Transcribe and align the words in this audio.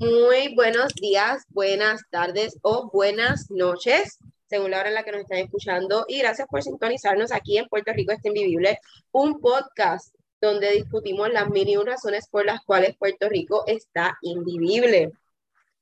Muy 0.00 0.54
buenos 0.54 0.94
días, 0.94 1.44
buenas 1.48 2.02
tardes 2.08 2.56
o 2.62 2.88
buenas 2.92 3.50
noches, 3.50 4.20
según 4.46 4.70
la 4.70 4.78
hora 4.78 4.90
en 4.90 4.94
la 4.94 5.02
que 5.02 5.10
nos 5.10 5.22
están 5.22 5.38
escuchando. 5.38 6.04
Y 6.06 6.20
gracias 6.20 6.46
por 6.46 6.62
sintonizarnos 6.62 7.32
aquí 7.32 7.58
en 7.58 7.66
Puerto 7.66 7.92
Rico 7.92 8.12
está 8.12 8.28
Invivible, 8.28 8.78
un 9.10 9.40
podcast 9.40 10.14
donde 10.40 10.70
discutimos 10.70 11.32
las 11.32 11.50
mil 11.50 11.68
y 11.68 11.74
razones 11.74 12.28
por 12.28 12.46
las 12.46 12.64
cuales 12.64 12.96
Puerto 12.96 13.28
Rico 13.28 13.64
está 13.66 14.16
invivible. 14.22 15.10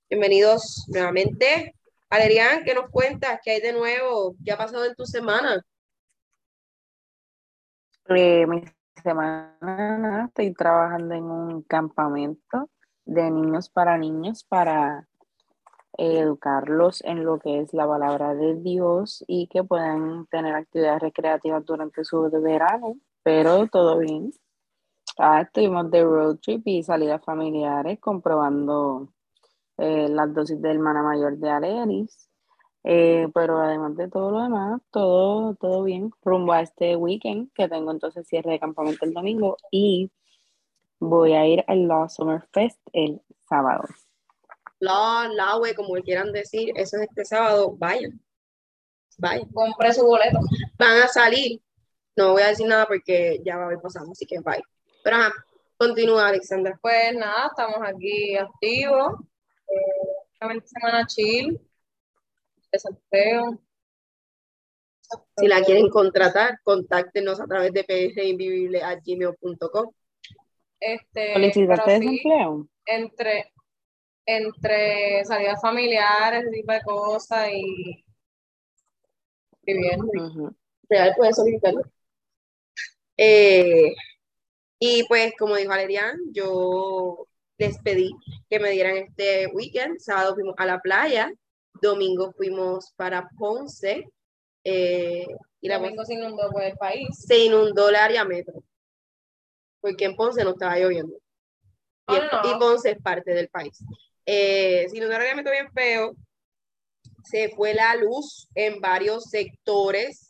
Bienvenidos 0.08 0.86
nuevamente. 0.88 1.74
Alerian, 2.08 2.64
¿qué 2.64 2.72
nos 2.72 2.88
cuentas? 2.88 3.38
¿Qué 3.44 3.50
hay 3.50 3.60
de 3.60 3.74
nuevo? 3.74 4.34
¿Qué 4.42 4.50
ha 4.50 4.56
pasado 4.56 4.86
en 4.86 4.94
tu 4.94 5.04
semana? 5.04 5.62
Eh, 8.08 8.46
mi 8.46 8.64
semana 9.02 10.24
estoy 10.28 10.54
trabajando 10.54 11.14
en 11.14 11.24
un 11.24 11.62
campamento 11.64 12.70
de 13.06 13.30
niños 13.30 13.70
para 13.70 13.96
niños 13.96 14.44
para 14.44 15.08
educarlos 15.98 17.02
en 17.04 17.24
lo 17.24 17.38
que 17.38 17.60
es 17.60 17.72
la 17.72 17.86
palabra 17.86 18.34
de 18.34 18.56
Dios 18.56 19.24
y 19.26 19.46
que 19.46 19.64
puedan 19.64 20.26
tener 20.26 20.54
actividades 20.54 21.00
recreativas 21.00 21.64
durante 21.64 22.04
su 22.04 22.30
verano, 22.30 22.96
pero 23.22 23.66
todo 23.68 23.98
bien. 23.98 24.32
Ah, 25.18 25.40
estuvimos 25.42 25.90
de 25.90 26.04
road 26.04 26.36
trip 26.38 26.66
y 26.66 26.82
salidas 26.82 27.24
familiares 27.24 27.98
comprobando 28.00 29.08
eh, 29.78 30.08
las 30.10 30.32
dosis 30.34 30.60
de 30.60 30.70
hermana 30.70 31.02
mayor 31.02 31.38
de 31.38 31.50
Aleris. 31.50 32.28
Eh, 32.88 33.28
pero 33.34 33.58
además 33.58 33.96
de 33.96 34.08
todo 34.08 34.30
lo 34.30 34.42
demás, 34.42 34.80
todo, 34.92 35.54
todo 35.56 35.82
bien. 35.82 36.12
Rumbo 36.22 36.52
a 36.52 36.60
este 36.60 36.94
weekend 36.94 37.50
que 37.52 37.68
tengo 37.68 37.90
entonces 37.90 38.28
cierre 38.28 38.52
de 38.52 38.60
campamento 38.60 39.04
el 39.04 39.12
domingo 39.12 39.56
y 39.72 40.10
voy 40.98 41.34
a 41.34 41.46
ir 41.46 41.64
al 41.66 41.86
Law 41.86 42.08
Summer 42.08 42.42
Fest 42.52 42.80
el 42.92 43.20
sábado. 43.48 43.84
La, 44.78 45.28
la, 45.32 45.58
como 45.74 45.94
quieran 46.02 46.32
decir, 46.32 46.72
eso 46.76 46.96
es 46.96 47.04
este 47.04 47.24
sábado. 47.24 47.74
Vayan. 47.76 48.20
Vayan. 49.18 49.48
Compre 49.52 49.92
su 49.92 50.04
boleto. 50.04 50.40
Van 50.78 51.02
a 51.02 51.08
salir. 51.08 51.60
No 52.16 52.32
voy 52.32 52.42
a 52.42 52.48
decir 52.48 52.66
nada 52.66 52.86
porque 52.86 53.40
ya 53.44 53.56
va 53.56 53.64
a 53.64 53.66
haber 53.66 53.80
pasado, 53.80 54.10
así 54.10 54.26
que 54.26 54.40
bye. 54.40 54.62
Pero 55.04 55.16
ajá, 55.16 55.32
continúa, 55.76 56.28
Alexandra. 56.28 56.78
Pues 56.80 57.14
nada, 57.14 57.48
estamos 57.48 57.76
aquí 57.82 58.36
activos. 58.36 59.20
Eh, 59.68 60.62
semana 60.64 61.06
chill. 61.06 61.60
Desafío. 62.72 63.60
Si 65.36 65.46
la 65.46 65.62
quieren 65.62 65.88
contratar, 65.88 66.58
contáctenos 66.64 67.40
a 67.40 67.46
través 67.46 67.72
de 67.72 67.84
prinvivible.gmail.com. 67.84 69.92
Este, 70.80 71.32
¿Solicitaste 71.32 71.98
sí, 71.98 72.04
desempleo? 72.06 72.68
entre, 72.86 73.52
entre 74.26 75.24
salidas 75.24 75.60
familiares, 75.60 76.42
ese 76.42 76.50
tipo 76.50 76.72
de 76.72 76.80
cosas 76.82 77.48
y 77.52 78.04
viviendo. 79.62 80.54
Real 80.88 81.14
puede 81.16 81.32
solicitarlo. 81.32 81.82
Eh, 83.16 83.92
y 84.78 85.04
pues, 85.08 85.32
como 85.38 85.56
dijo 85.56 85.70
Valerian, 85.70 86.18
yo 86.32 87.26
les 87.58 87.78
pedí 87.78 88.12
que 88.48 88.60
me 88.60 88.70
dieran 88.70 88.96
este 88.98 89.46
weekend. 89.48 89.98
Sábado 89.98 90.34
fuimos 90.34 90.54
a 90.58 90.66
la 90.66 90.80
playa, 90.80 91.32
domingo 91.80 92.32
fuimos 92.32 92.92
para 92.96 93.28
Ponce. 93.38 94.08
eh, 94.64 95.26
y 95.60 95.68
la 95.68 95.78
Domingo 95.78 96.04
se 96.04 96.14
inundó 96.14 96.50
por 96.50 96.62
el 96.62 96.76
país. 96.76 97.08
se 97.18 97.38
inundó 97.38 97.88
el 97.88 97.96
área 97.96 98.24
metro. 98.24 98.62
Porque 99.86 100.04
en 100.04 100.16
Ponce 100.16 100.42
no 100.42 100.50
estaba 100.50 100.76
lloviendo. 100.78 101.14
Y, 102.08 102.12
Oh, 102.14 102.18
no. 102.42 102.50
y 102.56 102.58
Ponce 102.58 102.90
es 102.90 103.00
parte 103.00 103.32
del 103.34 103.48
país. 103.48 103.78
Eh, 104.24 104.86
se 104.90 104.96
inundó 104.96 105.14
el 105.14 105.20
área 105.22 105.36
metro 105.36 105.52
bien 105.52 105.70
feo. 105.72 106.12
Se 107.22 107.50
fue 107.50 107.72
la 107.72 107.94
luz 107.94 108.48
en 108.56 108.80
varios 108.80 109.24
sectores. 109.30 110.28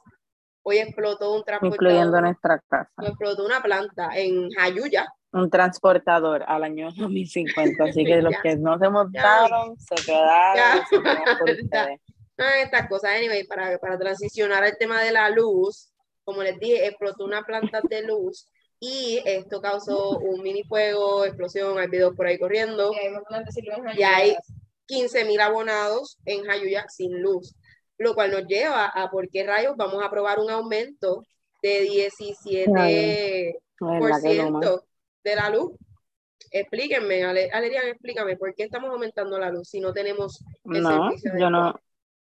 Hoy 0.63 0.79
explotó 0.79 1.33
un 1.33 1.39
Incluyendo 1.39 2.13
transportador. 2.13 2.23
nuestra 2.23 2.59
casa. 2.69 2.93
Explotó 3.03 3.47
una 3.47 3.63
planta 3.63 4.11
en 4.15 4.51
Jayuya. 4.51 5.07
Un 5.33 5.49
transportador 5.49 6.45
al 6.47 6.65
año 6.65 6.91
2050. 6.95 7.85
Así 7.85 8.05
que 8.05 8.21
los 8.21 8.35
que 8.43 8.57
no 8.57 8.79
se 8.79 8.91
montaron, 8.91 9.75
se 9.79 9.95
quedaron. 10.05 10.57
Ya. 10.57 10.87
se 10.91 10.99
por 11.01 11.05
Ya. 11.49 11.63
ustedes. 11.63 12.01
Ah, 12.39 12.61
estas 12.63 12.89
cosas, 12.91 13.13
anyway, 13.17 13.47
para, 13.47 13.79
para 13.79 13.97
transicionar 13.99 14.63
al 14.63 14.77
tema 14.77 15.01
de 15.03 15.13
la 15.13 15.31
luz, 15.31 15.91
como 16.25 16.43
les 16.43 16.59
dije, 16.59 16.87
explotó 16.87 17.25
una 17.25 17.43
planta 17.45 17.81
de 17.89 18.03
luz 18.03 18.47
y 18.79 19.23
esto 19.25 19.61
causó 19.61 20.19
un 20.19 20.43
mini 20.43 20.63
fuego, 20.65 21.25
explosión, 21.25 21.79
hay 21.79 21.89
videos 21.89 22.15
por 22.15 22.27
ahí 22.27 22.39
corriendo. 22.39 22.93
Y 22.93 22.97
hay 22.99 23.13
Y 23.97 24.03
hay 24.03 24.37
15 24.87 25.25
mil 25.25 25.41
abonados 25.41 26.19
en 26.25 26.45
Jayuya 26.45 26.87
sin 26.89 27.21
luz, 27.21 27.55
lo 27.99 28.15
cual 28.15 28.31
nos 28.31 28.47
lleva 28.47 28.87
a 28.87 29.11
por 29.11 29.29
qué 29.31 29.45
rayos 29.45 29.77
vamos 29.77 30.03
a 30.03 30.07
aprobar 30.07 30.39
un 30.39 30.51
aumento 30.51 31.25
de 31.63 31.83
17% 31.83 32.73
¿Verdad 33.81 34.23
que 34.23 34.37
no, 34.37 34.51
ma? 34.51 34.61
de 35.25 35.35
la 35.37 35.51
luz. 35.51 35.73
Explíquenme, 36.51 37.25
Ale- 37.25 37.51
Alerian, 37.51 37.89
explícame, 37.89 38.37
¿por 38.37 38.55
qué 38.55 38.65
estamos 38.65 38.91
aumentando 38.91 39.39
la 39.39 39.51
luz 39.51 39.69
si 39.69 39.81
no 39.81 39.93
tenemos 39.93 40.41
el 40.65 40.83
No, 40.83 40.91
servicio 41.09 41.33
de 41.33 41.41
yo 41.41 41.51
no, 41.51 41.75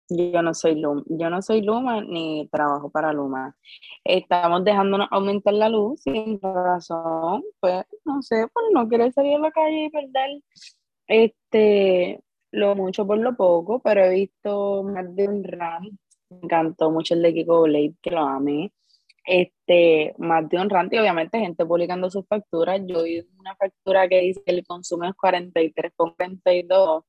yo 0.09 0.43
no 0.43 0.55
soy 0.55 0.77
Luma, 0.81 1.03
yo 1.06 1.31
no 1.31 1.43
soy 1.43 1.62
Luma 1.62 2.00
ni 2.03 2.49
trabajo 2.49 2.91
para 2.91 3.12
Luma. 3.12 3.56
Estamos 4.05 4.65
dejándonos 4.65 5.09
aumentar 5.11 5.55
la 5.55 5.69
luz 5.69 6.03
sin 6.03 6.41
razón, 6.41 7.43
pues 7.61 7.84
no 8.05 8.22
sé, 8.22 8.47
pues 8.53 8.66
no 8.72 8.89
quiero 8.89 9.11
salir 9.12 9.37
a 9.37 9.39
la 9.39 9.50
calle 9.50 9.84
y 9.87 9.91
perder 9.91 10.31
este 11.09 12.21
lo 12.53 12.75
mucho 12.75 13.06
por 13.06 13.19
lo 13.19 13.37
poco, 13.37 13.81
pero 13.81 14.05
he 14.05 14.11
visto 14.11 14.83
más 14.84 15.15
de 15.15 15.28
un 15.28 15.45
rant, 15.45 15.93
me 16.31 16.39
encantó 16.43 16.91
mucho 16.91 17.15
el 17.15 17.22
de 17.22 17.34
Kiko 17.34 17.62
Blade, 17.62 17.95
que 18.03 18.11
lo 18.11 18.21
amé. 18.21 18.72
Este, 19.27 20.15
más 20.19 20.49
de 20.49 20.59
un 20.59 20.71
rant 20.71 20.93
y 20.93 20.99
obviamente 20.99 21.41
gente 21.41 21.66
publicando 21.66 22.09
sus 22.11 22.27
facturas. 22.28 22.81
Yo 22.87 23.03
vi 23.03 23.27
una 23.39 23.56
factura 23.56 24.09
que 24.09 24.21
dice 24.21 24.41
que 24.47 24.53
el 24.53 24.65
consumo 24.65 25.05
es 25.05 25.15
43,42 25.15 27.05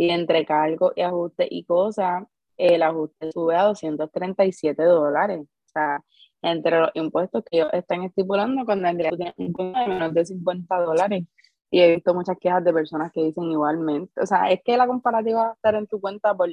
y 0.00 0.08
entre 0.08 0.46
cargos 0.46 0.94
y 0.96 1.02
ajustes 1.02 1.46
y 1.50 1.62
cosas, 1.64 2.24
el 2.56 2.82
ajuste 2.82 3.32
sube 3.32 3.54
a 3.54 3.64
237 3.64 4.82
dólares. 4.82 5.40
O 5.42 5.68
sea, 5.68 6.02
entre 6.40 6.80
los 6.80 6.90
impuestos 6.94 7.44
que 7.44 7.58
ellos 7.58 7.68
están 7.74 8.04
estipulando, 8.04 8.64
cuando 8.64 8.88
en 8.88 8.98
realidad 8.98 9.34
un 9.36 9.52
de 9.52 9.88
menos 9.88 10.14
de 10.14 10.24
50 10.24 10.80
dólares. 10.80 11.24
Y 11.70 11.82
he 11.82 11.96
visto 11.96 12.14
muchas 12.14 12.38
quejas 12.40 12.64
de 12.64 12.72
personas 12.72 13.12
que 13.12 13.22
dicen 13.24 13.44
igualmente. 13.44 14.22
O 14.22 14.24
sea, 14.24 14.50
es 14.50 14.62
que 14.64 14.78
la 14.78 14.86
comparativa 14.86 15.42
va 15.42 15.50
a 15.50 15.52
estar 15.52 15.74
en 15.74 15.86
tu 15.86 16.00
cuenta 16.00 16.34
por 16.34 16.48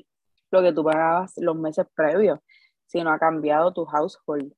lo 0.52 0.62
que 0.62 0.74
tú 0.74 0.84
pagabas 0.84 1.32
los 1.38 1.56
meses 1.56 1.86
previos, 1.96 2.40
si 2.86 3.02
no 3.02 3.12
ha 3.12 3.18
cambiado 3.18 3.72
tu 3.72 3.86
household, 3.86 4.52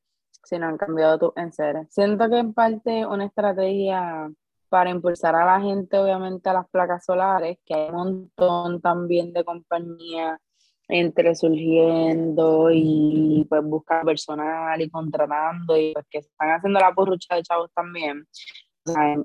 si 0.44 0.58
no 0.58 0.66
han 0.66 0.78
cambiado 0.80 1.20
tus 1.20 1.38
enseres. 1.38 1.86
Siento 1.92 2.28
que 2.28 2.40
en 2.40 2.56
parte 2.56 3.06
una 3.06 3.26
estrategia 3.26 4.32
para 4.70 4.90
impulsar 4.90 5.36
a 5.36 5.46
la 5.46 5.62
gente, 5.62 5.98
obviamente, 5.98 6.50
a 6.50 6.54
las 6.54 6.70
placas 6.70 7.06
solares, 7.06 7.58
que 7.66 7.74
hay 7.74 7.90
un 7.90 7.96
montón 7.96 8.82
también 8.82 9.34
de 9.34 9.44
compañías 9.44 10.40
entre 10.88 11.36
surgiendo 11.36 12.70
y 12.72 13.46
pues 13.48 13.64
buscan 13.64 14.06
personal 14.06 14.82
y 14.82 14.90
contratando 14.90 15.78
y 15.78 15.94
pues 15.94 16.06
que 16.10 16.18
están 16.20 16.50
haciendo 16.50 16.80
la 16.80 16.94
porrucha 16.94 17.36
de 17.36 17.44
chavos 17.44 17.72
también 17.76 18.28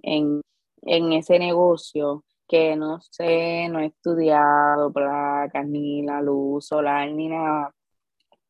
en, 0.02 0.42
en 0.82 1.12
ese 1.14 1.38
negocio 1.38 2.22
que 2.46 2.76
no 2.76 3.00
sé, 3.00 3.68
no 3.70 3.80
he 3.80 3.86
estudiado 3.86 4.92
placas 4.92 5.66
ni 5.66 6.02
la 6.02 6.20
luz 6.20 6.66
solar 6.66 7.10
ni 7.10 7.28
nada, 7.28 7.74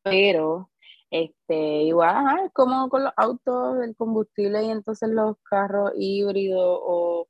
pero 0.02 0.70
este, 1.14 1.84
igual, 1.84 2.08
ajá, 2.10 2.44
es 2.46 2.52
como 2.52 2.88
con 2.88 3.04
los 3.04 3.12
autos, 3.16 3.80
el 3.84 3.94
combustible 3.94 4.64
y 4.64 4.70
entonces 4.70 5.08
los 5.10 5.36
carros 5.48 5.92
híbridos 5.96 6.60
o, 6.82 7.28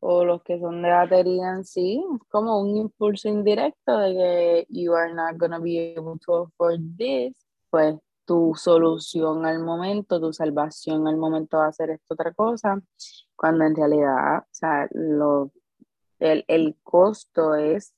o 0.00 0.24
los 0.26 0.42
que 0.42 0.60
son 0.60 0.82
de 0.82 0.90
batería 0.90 1.52
en 1.52 1.64
sí, 1.64 2.04
es 2.14 2.28
como 2.28 2.60
un 2.60 2.76
impulso 2.76 3.30
indirecto 3.30 3.96
de 3.96 4.12
que 4.14 4.66
you 4.68 4.92
are 4.94 5.14
not 5.14 5.38
gonna 5.38 5.58
be 5.58 5.94
able 5.96 6.18
to 6.26 6.44
afford 6.44 6.80
this, 6.98 7.34
pues 7.70 7.96
tu 8.26 8.52
solución 8.54 9.46
al 9.46 9.60
momento, 9.60 10.20
tu 10.20 10.32
salvación 10.34 11.08
al 11.08 11.16
momento 11.16 11.56
va 11.56 11.66
a 11.66 11.68
hacer 11.68 11.88
esta 11.88 12.12
otra 12.12 12.34
cosa, 12.34 12.82
cuando 13.34 13.64
en 13.64 13.74
realidad, 13.74 14.40
o 14.40 14.46
sea, 14.50 14.88
lo, 14.92 15.52
el, 16.18 16.44
el 16.48 16.76
costo 16.82 17.54
es 17.54 17.94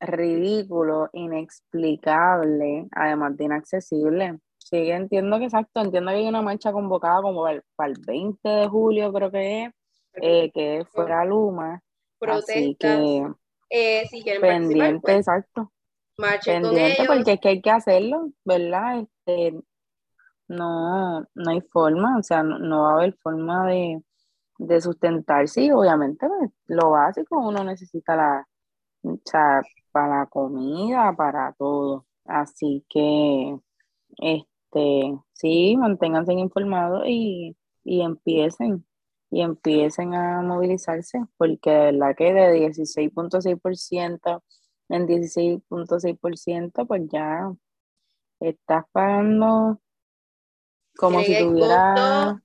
ridículo, 0.00 1.08
inexplicable, 1.12 2.88
además 2.92 3.36
de 3.36 3.44
inaccesible. 3.44 4.38
Sí, 4.58 4.90
entiendo 4.90 5.38
que 5.38 5.44
exacto, 5.44 5.80
entiendo 5.80 6.10
que 6.10 6.16
hay 6.18 6.28
una 6.28 6.42
marcha 6.42 6.72
convocada 6.72 7.22
como 7.22 7.42
para 7.42 7.56
el, 7.56 7.62
para 7.76 7.92
el 7.92 7.98
20 8.04 8.48
de 8.48 8.68
julio, 8.68 9.12
creo 9.12 9.30
que 9.30 9.64
es, 9.64 9.72
eh, 10.14 10.50
que 10.52 10.84
fuera 10.92 11.24
Luma, 11.24 11.74
así 11.74 12.76
protestas. 12.76 12.76
que 12.78 13.26
Eh, 13.70 14.06
si 14.08 14.22
quieren 14.22 14.42
participar, 14.42 14.58
pendiente, 14.68 15.00
pues, 15.02 15.16
exacto, 15.18 15.72
marchen 16.18 16.62
con 16.62 16.74
pendiente 16.74 17.02
ellos. 17.02 17.16
porque 17.16 17.32
es 17.32 17.40
que 17.40 17.48
hay 17.48 17.62
que 17.62 17.70
hacerlo, 17.70 18.30
¿verdad? 18.44 19.00
Este, 19.00 19.60
no, 20.48 21.20
no 21.34 21.50
hay 21.50 21.60
forma, 21.62 22.18
o 22.18 22.22
sea, 22.22 22.42
no, 22.42 22.58
no 22.58 22.82
va 22.84 22.90
a 22.90 22.94
haber 22.94 23.14
forma 23.22 23.66
de, 23.68 24.02
de 24.58 24.80
sustentar, 24.80 25.48
sí, 25.48 25.70
obviamente, 25.70 26.26
pues, 26.28 26.50
lo 26.66 26.90
básico 26.90 27.38
uno 27.38 27.62
necesita 27.64 28.16
la, 28.16 28.46
o 29.02 29.18
sea, 29.24 29.62
para 29.96 30.18
la 30.18 30.26
comida, 30.26 31.14
para 31.16 31.54
todo. 31.54 32.04
Así 32.26 32.84
que, 32.90 33.58
este, 34.18 35.18
sí, 35.32 35.74
manténganse 35.78 36.34
informados 36.34 37.04
y, 37.06 37.56
y 37.82 38.02
empiecen, 38.02 38.84
y 39.30 39.40
empiecen 39.40 40.12
a 40.14 40.42
movilizarse, 40.42 41.24
porque 41.38 41.70
de 41.70 41.92
verdad 41.92 42.14
que 42.14 42.34
de 42.34 42.68
16.6% 42.68 44.42
en 44.90 45.06
16.6%, 45.08 46.86
pues 46.86 47.02
ya 47.10 47.50
estás 48.40 48.84
pagando 48.92 49.80
como 50.98 51.22
si 51.22 51.38
tuviera 51.38 52.42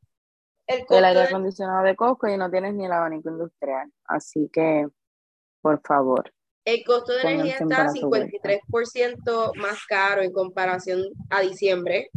el, 0.68 1.04
aire 1.04 1.24
acondicionado 1.24 1.84
de 1.84 1.98
Costco 1.98 2.30
y 2.30 2.38
no 2.38 2.50
tienes 2.50 2.76
ni 2.76 2.86
el 2.86 2.94
abanico 2.94 3.30
industrial. 3.30 3.92
Así 4.06 4.50
que, 4.54 4.88
por 5.62 5.82
favor. 5.82 6.32
El 6.64 6.84
costo 6.84 7.14
de 7.14 7.22
energía 7.22 7.58
está 7.60 7.88
53% 7.88 9.56
más 9.56 9.80
caro 9.88 10.22
en 10.22 10.32
comparación 10.32 11.04
a 11.30 11.42
diciembre, 11.42 12.10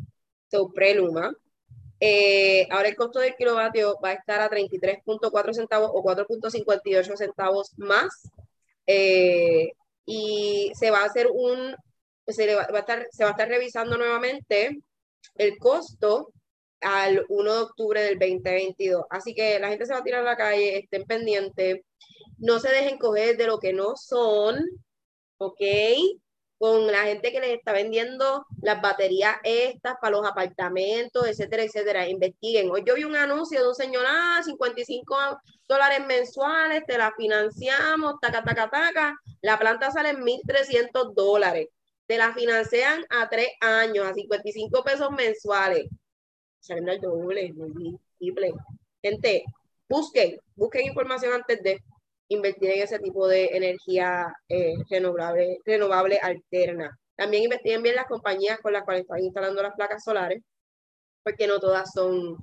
so 0.50 0.70
pre-Luma. 0.70 1.32
Eh, 2.00 2.66
ahora 2.70 2.88
el 2.88 2.96
costo 2.96 3.20
del 3.20 3.34
kilovatio 3.34 3.98
va 4.04 4.10
a 4.10 4.14
estar 4.14 4.42
a 4.42 4.50
33.4 4.50 5.54
centavos 5.54 5.90
o 5.94 6.02
4.58 6.02 7.16
centavos 7.16 7.72
más. 7.78 8.28
Eh, 8.86 9.72
y 10.04 10.70
se 10.74 10.90
va 10.90 11.00
a 11.00 11.06
hacer 11.06 11.28
un, 11.32 11.74
se, 12.26 12.54
va, 12.54 12.62
a 12.62 12.78
estar, 12.78 13.06
se 13.10 13.24
va 13.24 13.30
a 13.30 13.32
estar 13.32 13.48
revisando 13.48 13.96
nuevamente 13.96 14.78
el 15.36 15.56
costo 15.58 16.32
al 16.82 17.24
1 17.28 17.54
de 17.54 17.60
octubre 17.60 18.02
del 18.02 18.18
2022. 18.18 19.04
Así 19.08 19.34
que 19.34 19.58
la 19.58 19.68
gente 19.68 19.86
se 19.86 19.94
va 19.94 20.00
a 20.00 20.04
tirar 20.04 20.20
a 20.20 20.30
la 20.30 20.36
calle, 20.36 20.78
estén 20.78 21.04
pendientes, 21.04 21.80
no 22.38 22.58
se 22.58 22.70
dejen 22.70 22.98
coger 22.98 23.36
de 23.36 23.46
lo 23.46 23.58
que 23.58 23.72
no 23.72 23.96
son, 23.96 24.58
¿ok? 25.38 25.60
Con 26.58 26.86
la 26.86 27.04
gente 27.04 27.32
que 27.32 27.40
les 27.40 27.58
está 27.58 27.72
vendiendo 27.72 28.46
las 28.62 28.80
baterías 28.80 29.36
estas 29.44 29.96
para 30.00 30.16
los 30.16 30.26
apartamentos, 30.26 31.26
etcétera, 31.26 31.64
etcétera. 31.64 32.08
Investiguen. 32.08 32.70
Hoy 32.70 32.82
yo 32.86 32.94
vi 32.94 33.04
un 33.04 33.16
anuncio 33.16 33.60
de 33.60 33.68
un 33.68 33.74
señor, 33.74 34.04
ah, 34.08 34.40
55 34.44 35.16
dólares 35.68 36.06
mensuales, 36.06 36.84
te 36.86 36.96
la 36.96 37.12
financiamos, 37.16 38.14
taca, 38.20 38.42
taca, 38.42 38.70
taca. 38.70 39.16
La 39.42 39.58
planta 39.58 39.90
sale 39.90 40.10
en 40.10 40.20
1.300 40.20 41.14
dólares. 41.14 41.68
Te 42.06 42.18
la 42.18 42.34
financian 42.34 43.04
a 43.10 43.28
tres 43.28 43.48
años, 43.60 44.06
a 44.06 44.14
55 44.14 44.84
pesos 44.84 45.10
mensuales 45.10 45.86
saliendo 46.64 46.92
al 46.92 47.00
doble, 47.00 47.52
multiple. 47.52 48.54
Gente, 49.02 49.44
busquen, 49.88 50.38
busquen 50.56 50.86
información 50.86 51.34
antes 51.34 51.62
de 51.62 51.78
invertir 52.28 52.70
en 52.70 52.82
ese 52.82 52.98
tipo 52.98 53.28
de 53.28 53.46
energía 53.52 54.34
eh, 54.48 54.74
renovable, 54.88 55.58
renovable 55.64 56.18
alterna. 56.18 56.98
También 57.16 57.44
investiguen 57.44 57.82
bien 57.82 57.96
las 57.96 58.06
compañías 58.06 58.58
con 58.60 58.72
las 58.72 58.84
cuales 58.84 59.02
están 59.02 59.20
instalando 59.20 59.62
las 59.62 59.74
placas 59.74 60.02
solares, 60.02 60.42
porque 61.22 61.46
no 61.46 61.58
todas 61.58 61.92
son, 61.92 62.36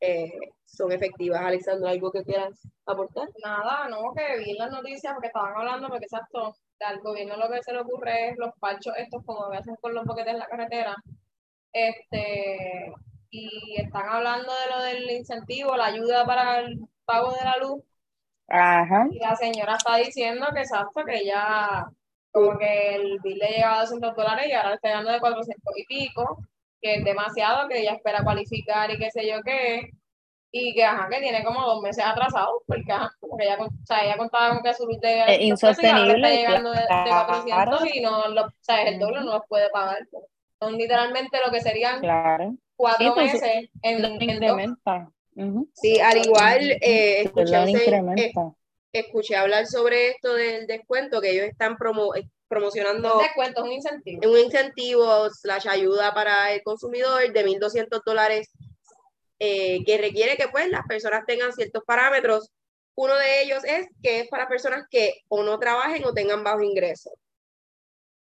eh, 0.00 0.38
son 0.64 0.92
efectivas. 0.92 1.42
Alexandra, 1.42 1.90
¿algo 1.90 2.10
que 2.10 2.24
quieras 2.24 2.66
aportar? 2.86 3.28
Nada, 3.44 3.88
no, 3.88 4.12
que 4.14 4.38
vi 4.38 4.54
las 4.54 4.70
noticias 4.70 5.12
porque 5.12 5.28
estaban 5.28 5.54
hablando, 5.56 5.88
porque 5.88 6.06
exacto, 6.06 6.54
al 6.80 7.00
gobierno 7.00 7.36
lo 7.36 7.50
que 7.50 7.62
se 7.62 7.72
le 7.72 7.80
ocurre 7.80 8.30
es 8.30 8.38
los 8.38 8.52
parchos 8.58 8.94
estos, 8.96 9.24
como 9.24 9.44
hacen 9.52 9.76
con 9.80 9.94
los 9.94 10.04
boquetes 10.04 10.32
en 10.32 10.38
la 10.38 10.46
carretera, 10.46 10.96
este, 11.72 12.92
y 13.30 13.80
están 13.80 14.08
hablando 14.08 14.52
de 14.52 14.76
lo 14.76 14.82
del 14.82 15.10
incentivo, 15.10 15.76
la 15.76 15.86
ayuda 15.86 16.24
para 16.24 16.60
el 16.60 16.80
pago 17.04 17.32
de 17.32 17.44
la 17.44 17.56
luz. 17.58 17.82
Ajá. 18.48 19.06
Y 19.10 19.18
la 19.18 19.36
señora 19.36 19.76
está 19.76 19.96
diciendo 19.96 20.46
que 20.54 20.60
exacto, 20.60 21.04
que 21.04 21.24
ya 21.24 21.86
como 22.32 22.58
que 22.58 22.94
el 22.94 23.18
bill 23.22 23.38
le 23.38 23.48
llegaba 23.48 23.78
a 23.78 23.80
200 23.82 24.16
dólares 24.16 24.46
y 24.48 24.52
ahora 24.52 24.70
le 24.70 24.74
está 24.76 24.88
llegando 24.88 25.12
de 25.12 25.20
400 25.20 25.74
y 25.76 25.84
pico, 25.86 26.38
que 26.80 26.94
es 26.96 27.04
demasiado, 27.04 27.68
que 27.68 27.80
ella 27.80 27.92
espera 27.92 28.22
cualificar 28.22 28.90
y 28.90 28.98
qué 28.98 29.10
sé 29.10 29.28
yo 29.28 29.42
qué, 29.42 29.90
y 30.50 30.74
que 30.74 30.84
ajá, 30.84 31.08
que 31.08 31.20
tiene 31.20 31.44
como 31.44 31.62
dos 31.62 31.82
meses 31.82 32.04
atrasado, 32.04 32.62
porque 32.66 32.90
ajá, 32.92 33.10
porque 33.20 33.44
ella, 33.44 33.58
o 33.60 33.68
sea, 33.84 34.04
ella 34.04 34.16
contaba 34.16 34.54
con 34.54 34.62
que 34.62 34.74
su 34.74 34.86
luz 34.86 35.00
de... 35.00 35.24
Es 35.26 35.40
insostenible. 35.40 36.14
está 36.14 36.30
llegando 36.30 36.72
de, 36.72 36.86
400 36.88 37.94
y 37.94 38.00
no, 38.00 38.28
lo, 38.28 38.46
o 38.46 38.52
sea, 38.60 38.82
el 38.82 38.98
doble 38.98 39.20
no 39.20 39.34
los 39.34 39.46
puede 39.48 39.68
pagar. 39.70 39.98
Son 40.60 40.74
literalmente 40.76 41.38
lo 41.44 41.52
que 41.52 41.60
serían 41.60 42.00
claro 42.00 42.56
cuatro 42.78 43.12
pues, 43.14 43.34
meses 43.34 43.70
en, 43.82 44.02
Sí, 45.74 46.00
al 46.00 46.18
igual 46.18 46.72
eh, 46.80 47.22
escuché, 47.22 47.54
escuché, 48.92 49.36
hablar 49.36 49.66
sobre 49.66 50.08
esto 50.08 50.34
del 50.34 50.66
descuento 50.66 51.20
que 51.20 51.30
ellos 51.30 51.46
están 51.46 51.76
promo, 51.76 52.14
eh, 52.16 52.28
promocionando. 52.48 53.18
Un 53.18 53.22
descuento, 53.22 53.62
un 53.62 53.72
incentivo. 53.72 54.28
Un 54.28 54.38
incentivo 54.38 55.30
slash 55.30 55.68
ayuda 55.68 56.12
para 56.12 56.52
el 56.52 56.62
consumidor 56.62 57.32
de 57.32 57.44
1.200 57.44 58.02
dólares 58.04 58.50
eh, 59.38 59.84
que 59.84 59.98
requiere 59.98 60.36
que 60.36 60.48
pues 60.48 60.68
las 60.70 60.84
personas 60.88 61.24
tengan 61.24 61.52
ciertos 61.52 61.84
parámetros. 61.86 62.50
Uno 62.96 63.14
de 63.16 63.42
ellos 63.42 63.62
es 63.64 63.86
que 64.02 64.20
es 64.20 64.28
para 64.28 64.48
personas 64.48 64.86
que 64.90 65.20
o 65.28 65.44
no 65.44 65.60
trabajen 65.60 66.04
o 66.04 66.12
tengan 66.12 66.42
bajo 66.42 66.62
ingreso. 66.62 67.10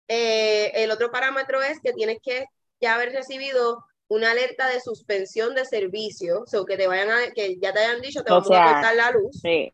el 0.09 0.91
otro 0.91 1.11
parámetro 1.11 1.62
es 1.62 1.81
que 1.81 1.93
tienes 1.93 2.19
que 2.23 2.47
ya 2.81 2.95
haber 2.95 3.12
recibido 3.12 3.85
una 4.09 4.31
alerta 4.31 4.69
de 4.69 4.81
suspensión 4.81 5.55
de 5.55 5.65
servicio, 5.65 6.45
o 6.53 6.65
que 6.65 6.77
te 6.77 6.87
vayan 6.87 7.11
a, 7.11 7.31
que 7.35 7.56
ya 7.61 7.73
te 7.73 7.81
hayan 7.81 8.01
dicho, 8.01 8.23
te 8.23 8.33
vamos 8.33 8.51
a 8.51 8.73
cortar 8.73 8.97
la 8.97 9.11
luz. 9.11 9.41
Sí. 9.41 9.73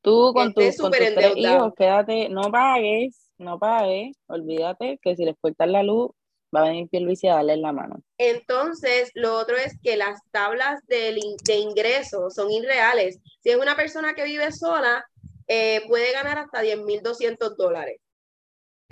Tú 0.00 0.32
con, 0.34 0.52
tu, 0.52 0.60
con 0.60 0.90
tus 0.90 0.90
tres 0.90 1.36
hijos, 1.36 1.72
quédate, 1.76 2.28
no 2.28 2.50
pagues, 2.50 3.30
no 3.38 3.58
pagues, 3.58 4.16
olvídate 4.26 4.98
que 5.00 5.14
si 5.14 5.24
les 5.24 5.36
cortan 5.40 5.72
la 5.72 5.84
luz, 5.84 6.10
va 6.54 6.60
a 6.60 6.68
venir 6.68 6.88
Pierluisi 6.88 7.28
a 7.28 7.36
darle 7.36 7.56
la 7.56 7.72
mano. 7.72 8.02
Entonces, 8.18 9.10
lo 9.14 9.38
otro 9.38 9.56
es 9.56 9.78
que 9.82 9.96
las 9.96 10.20
tablas 10.30 10.80
de, 10.86 11.16
de 11.44 11.56
ingresos 11.56 12.34
son 12.34 12.50
irreales. 12.50 13.20
Si 13.40 13.50
es 13.50 13.56
una 13.56 13.76
persona 13.76 14.14
que 14.14 14.24
vive 14.24 14.50
sola, 14.52 15.04
eh, 15.48 15.82
puede 15.88 16.12
ganar 16.12 16.38
hasta 16.38 16.62
10.200 16.62 17.56
dólares. 17.56 18.00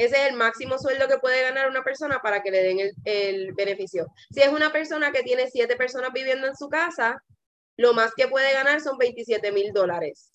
Ese 0.00 0.16
es 0.16 0.30
el 0.30 0.34
máximo 0.34 0.78
sueldo 0.78 1.06
que 1.08 1.18
puede 1.18 1.42
ganar 1.42 1.68
una 1.68 1.82
persona 1.82 2.20
para 2.22 2.42
que 2.42 2.50
le 2.50 2.62
den 2.62 2.90
el, 3.04 3.52
beneficio. 3.52 4.06
Si 4.30 4.40
es 4.40 4.48
una 4.48 4.72
persona 4.72 5.12
que 5.12 5.22
tiene 5.22 5.50
siete 5.50 5.76
personas 5.76 6.10
viviendo 6.14 6.46
en 6.46 6.56
su 6.56 6.70
casa, 6.70 7.22
lo 7.76 7.92
más 7.92 8.14
que 8.16 8.26
puede 8.26 8.50
ganar 8.54 8.80
son 8.80 8.96
27 8.96 9.52
mil 9.52 9.74
dólares 9.74 10.32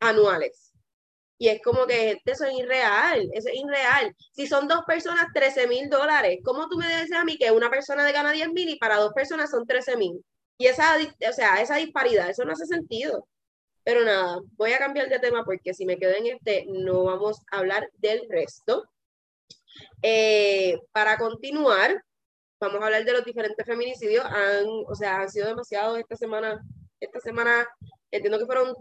anuales. 0.00 0.72
Y 1.38 1.46
es 1.46 1.62
como 1.62 1.86
que, 1.86 2.20
eso 2.24 2.44
es 2.44 2.58
irreal, 2.58 3.30
eso 3.34 3.50
es 3.50 3.54
irreal. 3.54 4.12
Si 4.32 4.48
son 4.48 4.66
dos 4.66 4.82
personas, 4.84 5.26
13 5.32 5.68
mil 5.68 5.88
dólares. 5.88 6.40
¿Cómo 6.42 6.66
tú 6.68 6.76
me 6.76 6.88
dices 6.88 7.12
a 7.12 7.24
mí 7.24 7.38
que 7.38 7.52
una 7.52 7.70
persona 7.70 8.10
gana 8.10 8.32
10 8.32 8.48
mil 8.48 8.68
y 8.68 8.78
para 8.78 8.96
dos 8.96 9.12
personas 9.12 9.48
son 9.48 9.64
13 9.64 9.96
mil? 9.96 10.24
Y 10.58 10.66
esa, 10.66 10.96
o 10.96 11.32
sea, 11.32 11.62
esa 11.62 11.76
disparidad, 11.76 12.30
eso 12.30 12.44
no 12.44 12.52
hace 12.52 12.66
sentido. 12.66 13.28
Pero 13.86 14.04
nada, 14.04 14.40
voy 14.56 14.72
a 14.72 14.80
cambiar 14.80 15.08
de 15.08 15.20
tema 15.20 15.44
porque 15.44 15.72
si 15.72 15.86
me 15.86 15.96
quedo 15.96 16.10
en 16.16 16.26
este, 16.26 16.66
no 16.66 17.04
vamos 17.04 17.40
a 17.52 17.58
hablar 17.58 17.88
del 17.98 18.28
resto. 18.28 18.82
Eh, 20.02 20.76
para 20.90 21.16
continuar, 21.16 22.02
vamos 22.58 22.82
a 22.82 22.86
hablar 22.86 23.04
de 23.04 23.12
los 23.12 23.24
diferentes 23.24 23.64
feminicidios. 23.64 24.24
Han, 24.24 24.66
o 24.88 24.94
sea, 24.96 25.20
han 25.20 25.30
sido 25.30 25.46
demasiados 25.46 26.00
esta 26.00 26.16
semana. 26.16 26.60
Esta 26.98 27.20
semana, 27.20 27.64
entiendo 28.10 28.40
que 28.40 28.46
fueron, 28.46 28.74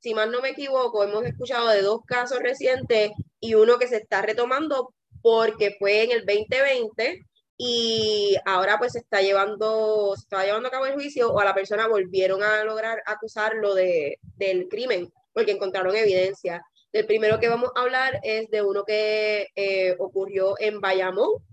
si 0.00 0.12
mal 0.12 0.30
no 0.30 0.42
me 0.42 0.50
equivoco, 0.50 1.02
hemos 1.02 1.24
escuchado 1.24 1.70
de 1.70 1.80
dos 1.80 2.02
casos 2.04 2.40
recientes 2.40 3.10
y 3.40 3.54
uno 3.54 3.78
que 3.78 3.88
se 3.88 3.96
está 3.96 4.20
retomando 4.20 4.92
porque 5.22 5.76
fue 5.78 6.02
en 6.02 6.10
el 6.10 6.26
2020 6.26 7.22
y 7.56 8.36
ahora 8.44 8.78
pues 8.78 8.92
se 8.92 8.98
está 8.98 9.20
llevando, 9.20 10.14
se 10.16 10.22
estaba 10.22 10.44
llevando 10.44 10.68
a 10.68 10.72
cabo 10.72 10.86
el 10.86 10.94
juicio 10.94 11.32
o 11.32 11.38
a 11.40 11.44
la 11.44 11.54
persona 11.54 11.86
volvieron 11.86 12.42
a 12.42 12.64
lograr 12.64 13.02
acusarlo 13.06 13.74
de, 13.74 14.18
del 14.36 14.68
crimen 14.68 15.12
porque 15.32 15.52
encontraron 15.52 15.94
evidencia. 15.94 16.62
El 16.92 17.06
primero 17.06 17.38
que 17.38 17.48
vamos 17.48 17.70
a 17.74 17.82
hablar 17.82 18.20
es 18.22 18.48
de 18.50 18.62
uno 18.62 18.84
que 18.84 19.48
eh, 19.56 19.96
ocurrió 19.98 20.54
en 20.58 20.80
Bayamón. 20.80 21.44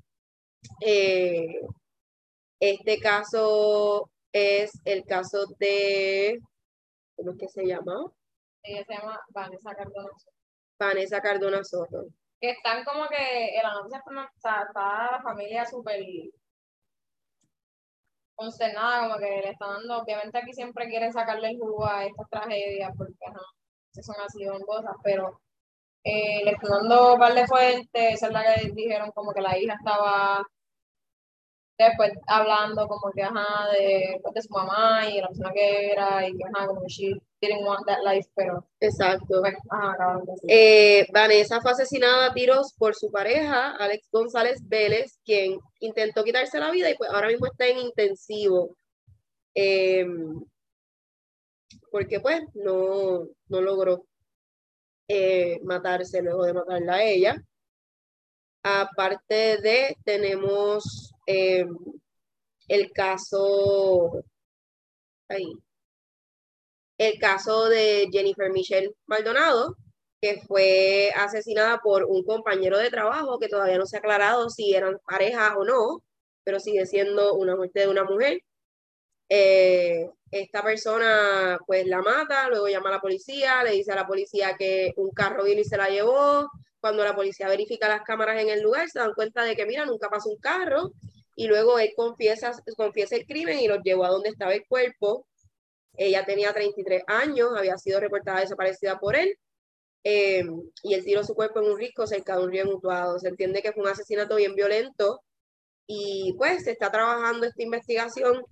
Eh, 0.82 1.60
este 2.60 3.00
caso 3.00 4.12
es 4.32 4.72
el 4.86 5.04
caso 5.04 5.46
de, 5.60 6.40
¿cómo 7.16 7.32
es 7.32 7.38
que 7.38 7.48
se 7.48 7.66
llama? 7.66 8.06
Ella 8.64 8.86
se 8.86 8.94
llama 8.94 9.20
Vanessa 9.30 9.74
Cardona 9.76 10.10
Soto. 10.18 10.32
Vanessa 10.78 11.22
Cardona 11.22 11.64
Soto 11.64 12.08
que 12.42 12.50
están 12.50 12.84
como 12.84 13.08
que 13.08 13.56
en 13.56 13.64
la 13.64 13.74
noticia 13.74 14.04
está, 14.36 15.12
la 15.12 15.22
familia 15.24 15.64
súper 15.64 16.04
consternada, 18.34 19.04
como 19.04 19.20
que 19.20 19.42
le 19.44 19.52
están 19.52 19.74
dando, 19.76 20.02
obviamente 20.02 20.40
aquí 20.40 20.52
siempre 20.52 20.90
quieren 20.90 21.14
sacarle 21.14 21.52
el 21.52 21.60
jugo 21.60 21.86
a 21.86 22.06
estas 22.06 22.28
tragedias, 22.30 22.92
porque 22.98 23.14
no, 23.32 23.42
son 24.02 24.16
así 24.26 24.44
cosas, 24.66 24.96
pero 25.04 25.40
eh, 26.04 26.44
le 26.44 26.52
están 26.52 26.72
dando 26.72 27.14
un 27.14 27.20
par 27.20 27.36
de 27.36 27.46
fuentes, 27.46 28.16
esa 28.16 28.28
es 28.28 28.34
la 28.34 28.56
que 28.56 28.72
dijeron 28.72 29.12
como 29.12 29.34
que 29.34 29.42
la 29.42 29.56
hija 29.60 29.76
estaba 29.76 30.44
después 31.86 32.12
hablando 32.28 32.88
como 32.88 33.12
que, 33.12 33.24
ajá, 33.24 33.70
de, 33.72 34.20
pues, 34.22 34.34
de 34.34 34.42
su 34.42 34.54
mamá 34.54 35.08
y 35.10 35.20
la 35.20 35.28
persona 35.28 35.52
que 35.54 35.92
era 35.92 36.28
y 36.28 36.32
que, 36.38 36.44
ajá, 36.54 36.68
como 36.68 36.82
she 36.88 37.14
didn't 37.42 37.66
want 37.66 37.86
that 37.86 38.00
life, 38.04 38.30
pero 38.36 38.66
Exacto. 38.80 39.42
pues, 39.42 39.56
ajá, 39.70 40.22
de. 40.44 41.00
Eh, 41.00 41.08
Vanessa 41.14 41.62
fue 41.62 41.72
asesinada 41.72 42.28
a 42.28 42.34
tiros 42.34 42.74
por 42.78 42.96
su 42.96 43.12
pareja, 43.12 43.76
Alex 43.78 44.08
González 44.12 44.60
Vélez, 44.68 45.20
quien 45.26 45.60
intentó 45.80 46.24
quitarse 46.24 46.60
la 46.60 46.72
vida 46.72 46.90
y 46.90 46.96
pues 46.96 47.10
ahora 47.10 47.28
mismo 47.28 47.48
está 47.48 47.68
en 47.68 47.80
intensivo. 47.80 48.76
Eh, 49.56 50.06
porque 51.92 52.20
pues 52.20 52.42
no, 52.54 53.28
no 53.48 53.62
logró 53.62 54.06
eh, 55.08 55.60
matarse 55.64 56.22
luego 56.22 56.46
de 56.46 56.54
matarla 56.54 56.94
a 56.96 57.04
ella. 57.04 57.36
Aparte 58.64 59.58
de, 59.58 59.98
tenemos 60.06 61.11
eh, 61.32 61.66
el 62.68 62.92
caso, 62.92 64.24
ahí, 65.30 65.54
el 66.98 67.20
caso 67.20 67.68
de 67.70 68.10
Jennifer 68.12 68.52
Michelle 68.52 68.92
Maldonado, 69.08 69.76
que 70.22 70.42
fue 70.48 71.12
asesinada 71.16 71.80
por 71.80 72.06
un 72.06 72.24
compañero 72.24 72.78
de 72.78 72.92
trabajo 72.92 73.40
que 73.40 73.50
todavía 73.50 73.78
no 73.78 73.86
se 73.88 73.98
ha 73.98 74.00
aclarado 74.00 74.50
si 74.50 74.74
eran 74.76 75.00
pareja 75.06 75.58
o 75.58 75.66
no, 75.66 76.04
pero 76.44 76.60
sigue 76.60 76.86
siendo 76.86 77.34
una 77.36 77.56
muerte 77.56 77.82
de 77.82 77.88
una 77.90 78.04
mujer. 78.04 78.42
Eh, 79.30 80.10
esta 80.30 80.64
persona 80.64 81.58
pues 81.66 81.88
la 81.88 82.02
mata, 82.02 82.50
luego 82.50 82.68
llama 82.68 82.90
a 82.90 82.94
la 82.94 83.02
policía, 83.02 83.64
le 83.64 83.72
dice 83.72 83.92
a 83.94 83.96
la 83.96 84.08
policía 84.08 84.56
que 84.58 84.94
un 84.98 85.12
carro 85.12 85.44
vino 85.46 85.62
y 85.62 85.66
se 85.66 85.78
la 85.78 85.90
llevó. 85.90 86.50
Cuando 86.80 87.04
la 87.04 87.16
policía 87.16 87.48
verifica 87.48 87.88
las 87.88 88.02
cámaras 88.02 88.42
en 88.42 88.50
el 88.50 88.62
lugar, 88.62 88.90
se 88.90 89.00
dan 89.00 89.14
cuenta 89.14 89.44
de 89.44 89.56
que, 89.56 89.66
mira, 89.66 89.86
nunca 89.86 90.10
pasó 90.10 90.30
un 90.30 90.38
carro. 90.38 90.92
Y 91.36 91.48
luego 91.48 91.80
él 91.80 91.92
confiesa, 91.96 92.52
confiesa 92.78 93.16
el 93.16 93.26
crimen 93.26 93.60
y 93.60 93.68
los 93.68 93.80
llevó 93.84 94.06
a 94.06 94.10
donde 94.10 94.30
estaba 94.30 94.54
el 94.54 94.66
cuerpo. 94.68 95.28
Ella 95.98 96.26
tenía 96.26 96.54
33 96.54 97.04
años, 97.08 97.52
había 97.58 97.78
sido 97.78 98.00
reportada 98.00 98.42
desaparecida 98.42 99.00
por 99.00 99.16
él. 99.16 99.36
eh, 100.04 100.44
y 100.84 100.94
él 100.96 101.04
tiró 101.06 101.24
su 101.24 101.36
cuerpo 101.36 101.60
en 101.62 101.72
un 101.72 101.78
risco 101.80 102.08
cerca 102.08 102.38
de 102.38 102.44
un 102.46 102.52
río 102.52 102.66
mutuado. 102.66 103.20
Se 103.20 103.30
entiende 103.30 103.62
que 103.64 103.74
fue 103.74 103.84
un 103.84 103.90
asesinato 103.90 104.36
bien 104.38 104.56
violento. 104.56 105.22
Y 105.88 106.34
pues 106.38 106.64
se 106.66 106.72
está 106.72 106.92
trabajando 106.92 107.46
esta 107.48 107.64
investigación 107.64 108.44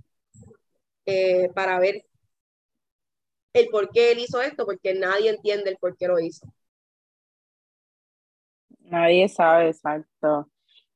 eh, 1.05 1.49
para 1.53 1.79
ver 1.79 2.03
el 3.53 3.67
por 3.69 3.89
qué 3.91 4.11
él 4.11 4.19
hizo 4.19 4.41
esto, 4.41 4.65
porque 4.65 4.95
nadie 4.95 5.29
entiende 5.29 5.69
el 5.69 5.77
por 5.77 5.95
qué 5.97 6.07
lo 6.07 6.19
hizo. 6.19 6.47
Nadie 8.79 9.29
sabe 9.29 9.69
exacto. 9.69 10.49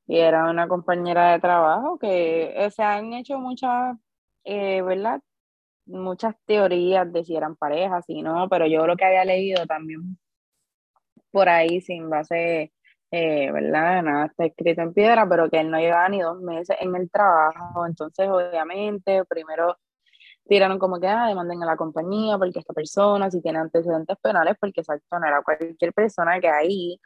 Y 0.07 0.17
era 0.19 0.50
una 0.50 0.67
compañera 0.67 1.31
de 1.31 1.39
trabajo 1.39 1.98
que 1.98 2.53
eh, 2.65 2.72
se 2.72 2.83
han 2.83 3.13
hecho 3.13 3.39
muchas, 3.39 3.98
eh, 4.43 4.81
¿verdad? 4.81 5.22
Muchas 5.86 6.36
teorías 6.45 7.12
de 7.12 7.24
si 7.25 7.36
eran 7.36 7.55
parejas, 7.55 8.05
si 8.05 8.22
no, 8.22 8.50
pero 8.50 8.67
yo 8.67 8.88
lo 8.88 8.98
que 8.98 9.05
había 9.05 9.25
leído 9.25 9.65
también 9.65 10.17
por 11.31 11.50
ahí 11.50 11.81
sin 11.81 12.10
base, 12.10 12.74
eh, 13.12 13.51
¿verdad? 13.51 14.03
Nada 14.03 14.25
está 14.27 14.45
escrito 14.45 14.81
en 14.81 14.93
piedra, 14.93 15.27
pero 15.27 15.50
que 15.50 15.60
él 15.60 15.72
no 15.72 15.79
llevaba 15.79 16.10
ni 16.10 16.22
dos 16.22 16.39
meses 16.41 16.77
en 16.79 16.95
el 16.95 17.10
trabajo. 17.10 17.86
Entonces, 17.88 18.29
obviamente, 18.29 19.25
primero 19.25 19.77
tiraron 20.48 20.79
como 20.79 21.00
que, 21.00 21.07
ah, 21.07 21.27
demanden 21.27 21.63
a 21.63 21.65
la 21.67 21.77
compañía 21.77 22.38
porque 22.38 22.60
esta 22.60 22.74
persona, 22.74 23.31
si 23.31 23.41
tiene 23.41 23.60
antecedentes 23.60 24.17
penales, 24.22 24.55
porque 24.60 24.81
exacto, 24.81 25.19
no 25.19 25.27
era 25.27 25.41
cualquier 25.43 25.93
persona 25.93 26.39
que 26.39 26.50
ahí 26.50 27.00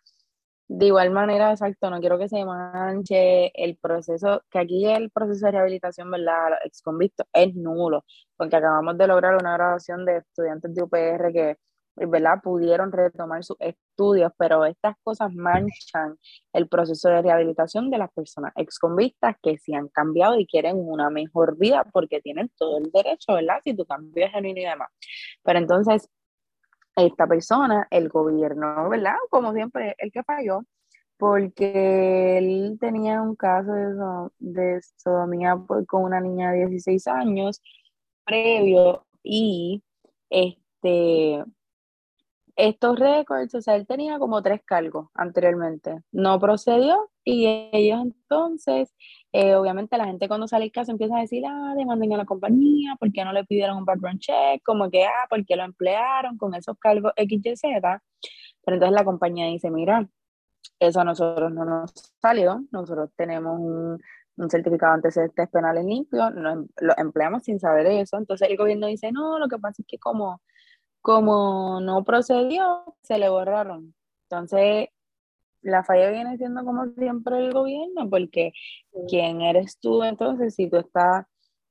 de 0.70 0.88
igual 0.88 1.12
manera, 1.12 1.52
exacto, 1.52 1.90
no 1.90 2.00
quiero 2.00 2.18
que 2.20 2.28
se 2.28 2.44
manche 2.44 3.52
el 3.64 3.78
proceso, 3.78 4.44
que 4.52 4.60
aquí 4.60 4.86
el 4.86 5.10
proceso 5.12 5.46
de 5.46 5.54
rehabilitación, 5.54 6.12
¿verdad? 6.12 6.50
Los 6.52 6.60
ex 6.66 6.82
convictos 6.82 7.26
es 7.32 7.56
nulo, 7.56 8.04
porque 8.36 8.58
acabamos 8.58 8.98
de 8.98 9.08
lograr 9.08 9.36
una 9.36 9.54
graduación 9.54 10.06
de 10.06 10.18
estudiantes 10.18 10.76
de 10.76 10.84
UPR 10.84 11.32
que, 11.32 11.58
¿verdad? 11.96 12.42
Pudieron 12.44 12.92
retomar 12.92 13.44
sus 13.46 13.56
estudios, 13.60 14.32
pero 14.38 14.66
estas 14.66 14.96
cosas 15.04 15.34
manchan 15.34 16.18
el 16.52 16.68
proceso 16.68 17.10
de 17.10 17.22
rehabilitación 17.22 17.90
de 17.90 17.98
las 18.00 18.12
personas 18.12 18.52
ex 18.58 18.78
convictas 18.78 19.36
que 19.42 19.58
sí 19.58 19.74
han 19.74 19.88
cambiado 19.88 20.38
y 20.38 20.46
quieren 20.46 20.78
una 20.78 21.10
mejor 21.10 21.58
vida 21.58 21.86
porque 21.94 22.20
tienen 22.22 22.52
todo 22.58 22.78
el 22.80 22.92
derecho, 22.92 23.34
¿verdad? 23.34 23.62
Si 23.64 23.74
tu 23.74 23.86
cambio 23.86 24.26
es 24.26 24.32
genuino 24.34 24.60
y 24.60 24.66
demás. 24.66 24.90
Pero 25.44 25.60
entonces, 25.60 26.10
esta 26.98 27.27
persona, 27.27 27.88
el 27.92 28.10
gobierno, 28.10 28.89
¿verdad? 28.89 29.16
Como 29.30 29.54
siempre, 29.54 29.96
el 30.00 30.12
que 30.12 30.24
falló, 30.24 30.63
porque 31.18 32.38
él 32.39 32.77
tenía 32.80 33.22
un 33.22 33.36
caso 33.36 33.72
de, 33.74 33.96
so- 33.96 34.34
de 34.39 34.82
sodomía 34.98 35.58
pues, 35.58 35.86
con 35.88 36.04
una 36.04 36.22
niña 36.22 36.51
de 36.51 36.60
16 36.68 37.08
años 37.08 37.62
previo 38.25 39.06
y 39.24 39.84
este, 40.30 41.44
estos 42.56 42.98
récords, 43.00 43.54
o 43.56 43.62
sea, 43.62 43.75
él 43.75 43.86
tenía 43.88 44.18
como 44.20 44.42
tres 44.42 44.62
cargos 44.66 45.10
anteriormente, 45.13 46.01
no 46.12 46.39
procedió 46.39 47.10
y 47.24 47.70
ellos 47.72 48.01
entonces, 48.04 48.94
eh, 49.39 49.56
obviamente 49.56 49.98
la 50.00 50.06
gente 50.06 50.27
cuando 50.27 50.48
sale 50.48 50.65
el 50.65 50.72
caso 50.72 50.91
empieza 50.91 51.15
a 51.15 51.22
decir, 51.22 51.44
ah, 51.46 51.75
demanden 51.77 52.12
a 52.13 52.17
la 52.17 52.25
compañía, 52.25 52.96
¿por 53.00 53.12
qué 53.12 53.24
no 53.24 53.32
le 53.34 53.46
pidieron 53.46 53.77
un 53.77 53.86
background 53.86 54.20
check? 54.20 54.63
Como 54.63 54.89
que, 54.89 55.06
ah, 55.06 55.27
¿por 55.29 55.46
qué 55.46 55.56
lo 55.56 55.63
emplearon 55.63 56.38
con 56.38 56.56
esos 56.56 56.75
cargos 56.79 57.13
XYZ? 57.15 57.62
Pero 57.62 58.75
entonces 58.75 58.94
la 58.96 59.06
compañía 59.06 59.46
dice, 59.46 59.70
mira, 59.70 60.10
eso 60.79 61.01
a 61.01 61.03
nosotros 61.03 61.51
no 61.51 61.65
nos 61.65 61.91
salió, 62.20 62.63
nosotros 62.72 63.12
tenemos 63.15 63.60
un, 63.60 64.00
certificado 64.50 64.94
de 64.94 64.96
antecedentes 64.96 65.50
penales 65.50 65.86
limpio, 65.86 66.32
no 66.32 66.51
em- 66.51 66.67
lo 66.82 66.94
empleamos 66.98 67.44
sin 67.44 67.60
saber 67.60 67.86
eso, 67.88 68.17
entonces 68.17 68.50
el 68.50 68.58
gobierno 68.58 68.88
dice, 68.88 69.12
no, 69.12 69.38
lo 69.39 69.48
que 69.48 69.60
pasa 69.60 69.84
es 69.84 69.88
que 69.88 70.00
como 70.00 70.41
como 71.01 71.79
no 71.82 72.03
procedió, 72.03 72.84
se 73.01 73.17
le 73.17 73.29
borraron. 73.29 73.96
Entonces, 74.24 74.89
la 75.68 75.84
falla 75.84 76.10
viene 76.12 76.38
siendo 76.38 76.64
como 76.64 76.88
siempre 76.98 77.38
el 77.38 77.54
gobierno, 77.54 78.10
porque 78.10 78.54
¿quién 79.10 79.42
eres 79.42 79.78
tú 79.80 80.04
entonces 80.04 80.56
si 80.56 80.70
tú 80.70 80.78
estás 80.78 81.26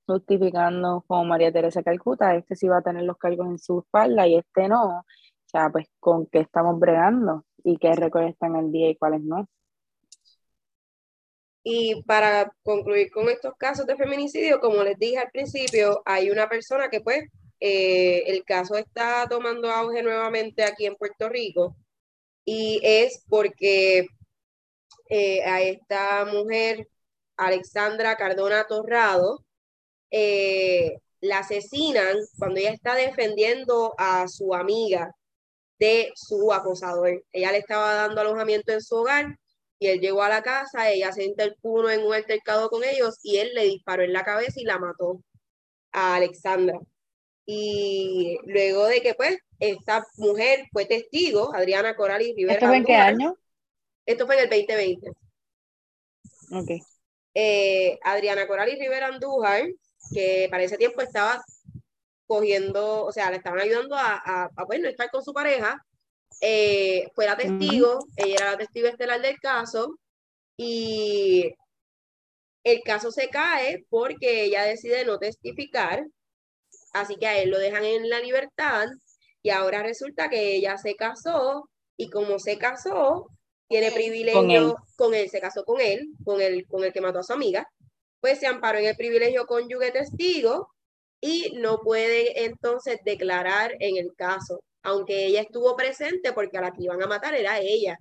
justificando 0.06 1.04
como 1.06 1.24
María 1.24 1.52
Teresa 1.52 1.82
Calcuta, 1.82 2.36
este 2.36 2.56
sí 2.56 2.68
va 2.68 2.78
a 2.78 2.82
tener 2.82 3.04
los 3.04 3.16
cargos 3.18 3.46
en 3.48 3.58
su 3.58 3.80
espalda 3.80 4.26
y 4.26 4.36
este 4.36 4.68
no? 4.68 4.98
O 4.98 5.04
sea, 5.46 5.70
pues 5.70 5.86
con 6.00 6.26
qué 6.26 6.40
estamos 6.40 6.78
bregando 6.78 7.44
y 7.64 7.78
qué 7.78 7.92
récords 7.94 8.30
están 8.30 8.56
al 8.56 8.70
día 8.72 8.90
y 8.90 8.96
cuáles 8.96 9.22
no. 9.22 9.48
Y 11.62 12.02
para 12.04 12.52
concluir 12.62 13.10
con 13.10 13.28
estos 13.28 13.54
casos 13.56 13.86
de 13.86 13.96
feminicidio, 13.96 14.60
como 14.60 14.84
les 14.84 14.98
dije 14.98 15.18
al 15.18 15.30
principio, 15.30 16.00
hay 16.04 16.30
una 16.30 16.48
persona 16.48 16.88
que 16.88 17.00
pues 17.00 17.24
eh, 17.58 18.22
el 18.26 18.44
caso 18.44 18.76
está 18.76 19.26
tomando 19.28 19.70
auge 19.70 20.02
nuevamente 20.02 20.62
aquí 20.62 20.86
en 20.86 20.94
Puerto 20.94 21.28
Rico 21.28 21.74
y 22.46 22.80
es 22.82 23.24
porque 23.28 24.06
eh, 25.10 25.42
a 25.44 25.62
esta 25.62 26.24
mujer, 26.26 26.88
Alexandra 27.36 28.16
Cardona 28.16 28.66
Torrado, 28.68 29.44
eh, 30.10 30.98
la 31.20 31.40
asesinan 31.40 32.16
cuando 32.38 32.60
ella 32.60 32.70
está 32.70 32.94
defendiendo 32.94 33.94
a 33.98 34.28
su 34.28 34.54
amiga 34.54 35.12
de 35.78 36.12
su 36.14 36.52
acosador. 36.52 37.24
Ella 37.32 37.52
le 37.52 37.58
estaba 37.58 37.94
dando 37.94 38.20
alojamiento 38.20 38.72
en 38.72 38.82
su 38.82 38.96
hogar 38.96 39.36
y 39.78 39.88
él 39.88 40.00
llegó 40.00 40.22
a 40.22 40.28
la 40.28 40.42
casa, 40.42 40.90
ella 40.90 41.12
se 41.12 41.24
interpuso 41.24 41.90
en 41.90 42.06
un 42.06 42.14
altercado 42.14 42.70
con 42.70 42.84
ellos 42.84 43.18
y 43.22 43.38
él 43.38 43.52
le 43.54 43.64
disparó 43.64 44.02
en 44.04 44.12
la 44.12 44.24
cabeza 44.24 44.60
y 44.60 44.64
la 44.64 44.78
mató 44.78 45.20
a 45.92 46.16
Alexandra. 46.16 46.78
Y 47.46 48.38
luego 48.44 48.86
de 48.86 49.02
que 49.02 49.14
pues 49.14 49.38
esta 49.58 50.06
mujer 50.16 50.66
fue 50.72 50.86
testigo, 50.86 51.54
Adriana 51.54 51.96
Corali 51.96 52.34
Rivera. 52.34 52.54
¿Esto 52.54 52.66
fue 52.66 52.76
en 52.76 52.84
qué 52.84 52.94
año? 52.94 53.36
Esto 54.04 54.26
fue 54.26 54.36
en 54.36 54.44
el 54.44 54.50
2020. 54.50 55.10
Ok. 56.52 56.86
Eh, 57.34 57.98
Adriana 58.02 58.46
Corali 58.46 58.78
Rivera 58.78 59.08
Andújar, 59.08 59.66
que 60.12 60.48
para 60.50 60.62
ese 60.62 60.78
tiempo 60.78 61.02
estaba 61.02 61.42
cogiendo, 62.26 63.04
o 63.04 63.12
sea, 63.12 63.30
le 63.30 63.36
estaban 63.36 63.60
ayudando 63.60 63.96
a, 63.96 64.14
a, 64.24 64.50
a, 64.56 64.66
pues, 64.66 64.82
estar 64.84 65.10
con 65.10 65.22
su 65.22 65.32
pareja, 65.32 65.84
eh, 66.40 67.08
fue 67.14 67.26
la 67.26 67.36
testigo, 67.36 67.98
ella 68.16 68.34
era 68.36 68.50
la 68.52 68.58
testigo 68.58 68.88
estelar 68.88 69.20
del 69.20 69.38
caso, 69.38 69.98
y 70.56 71.54
el 72.64 72.82
caso 72.82 73.10
se 73.10 73.28
cae 73.28 73.84
porque 73.88 74.44
ella 74.44 74.64
decide 74.64 75.04
no 75.04 75.18
testificar, 75.18 76.04
así 76.92 77.16
que 77.16 77.26
a 77.26 77.38
él 77.38 77.50
lo 77.50 77.58
dejan 77.58 77.84
en 77.84 78.08
la 78.08 78.20
libertad, 78.20 78.88
y 79.46 79.50
ahora 79.50 79.80
resulta 79.80 80.28
que 80.28 80.56
ella 80.56 80.76
se 80.76 80.96
casó, 80.96 81.70
y 81.96 82.10
como 82.10 82.40
se 82.40 82.58
casó, 82.58 83.28
tiene 83.68 83.92
privilegio 83.92 84.40
Con 84.40 84.50
él. 84.50 84.74
con 84.96 85.14
él, 85.14 85.30
se 85.30 85.40
casó 85.40 85.64
con 85.64 85.80
él, 85.80 86.08
con 86.24 86.40
el, 86.40 86.66
con 86.66 86.82
el 86.82 86.92
que 86.92 87.00
mató 87.00 87.20
a 87.20 87.22
su 87.22 87.32
amiga, 87.32 87.64
pues 88.20 88.40
se 88.40 88.48
amparó 88.48 88.78
en 88.78 88.86
el 88.86 88.96
privilegio 88.96 89.46
cónyuge 89.46 89.92
testigo 89.92 90.68
y 91.20 91.52
no 91.60 91.78
puede 91.78 92.44
entonces 92.44 92.98
declarar 93.04 93.76
en 93.78 93.96
el 93.98 94.16
caso, 94.16 94.64
aunque 94.82 95.26
ella 95.26 95.42
estuvo 95.42 95.76
presente 95.76 96.32
porque 96.32 96.58
a 96.58 96.62
la 96.62 96.72
que 96.72 96.82
iban 96.82 97.00
a 97.04 97.06
matar 97.06 97.36
era 97.36 97.60
ella. 97.60 97.96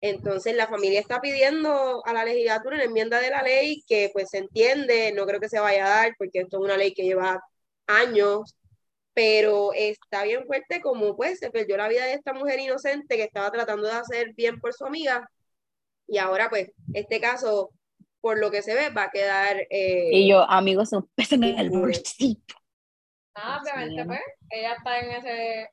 Entonces 0.00 0.56
la 0.56 0.66
familia 0.66 0.98
está 0.98 1.20
pidiendo 1.20 2.04
a 2.04 2.12
la 2.12 2.24
legislatura 2.24 2.74
una 2.74 2.84
enmienda 2.86 3.20
de 3.20 3.30
la 3.30 3.42
ley 3.42 3.84
que 3.86 4.10
pues 4.12 4.30
se 4.30 4.38
entiende, 4.38 5.12
no 5.12 5.26
creo 5.26 5.38
que 5.38 5.48
se 5.48 5.60
vaya 5.60 5.86
a 5.86 5.90
dar 5.90 6.14
porque 6.18 6.40
esto 6.40 6.58
es 6.58 6.64
una 6.64 6.76
ley 6.76 6.92
que 6.92 7.04
lleva 7.04 7.40
años, 7.86 8.56
pero 9.20 9.72
está 9.74 10.24
bien 10.24 10.46
fuerte 10.46 10.80
como 10.80 11.14
pues 11.14 11.38
se 11.40 11.50
perdió 11.50 11.76
la 11.76 11.88
vida 11.88 12.06
de 12.06 12.14
esta 12.14 12.32
mujer 12.32 12.58
inocente 12.58 13.16
que 13.16 13.24
estaba 13.24 13.50
tratando 13.50 13.86
de 13.86 13.92
hacer 13.92 14.32
bien 14.34 14.58
por 14.60 14.72
su 14.72 14.86
amiga 14.86 15.28
y 16.06 16.16
ahora 16.18 16.48
pues 16.48 16.70
este 16.94 17.20
caso 17.20 17.70
por 18.22 18.38
lo 18.38 18.50
que 18.50 18.62
se 18.62 18.74
ve 18.74 18.88
va 18.90 19.04
a 19.04 19.10
quedar... 19.10 19.58
eh, 19.68 20.10
Y 20.12 20.28
yo, 20.30 20.42
amigos, 20.48 20.92
un 20.94 21.06
peso 21.14 21.34
en 21.34 21.44
el 21.44 21.68
bolsito. 21.70 22.54
Nada, 23.36 23.60
obviamente, 23.62 24.02
Sí. 24.02 24.08
pues, 24.08 24.20
ella 24.50 24.72
está 24.74 24.98
en 25.00 25.10
ese 25.10 25.68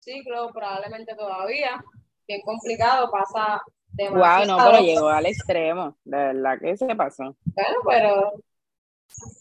ciclo, 0.00 0.50
probablemente 0.52 1.14
todavía, 1.16 1.82
bien 2.28 2.40
complicado, 2.42 3.10
pasa 3.10 3.60
Wow, 3.98 4.08
demasiado. 4.12 4.46
no, 4.46 4.56
pero 4.70 4.80
llegó 4.82 5.08
al 5.08 5.26
extremo. 5.26 5.98
De 6.04 6.16
verdad 6.16 6.58
que 6.60 6.76
se 6.76 6.94
pasó. 6.96 7.36
Bueno, 7.44 7.78
pero 7.88 8.32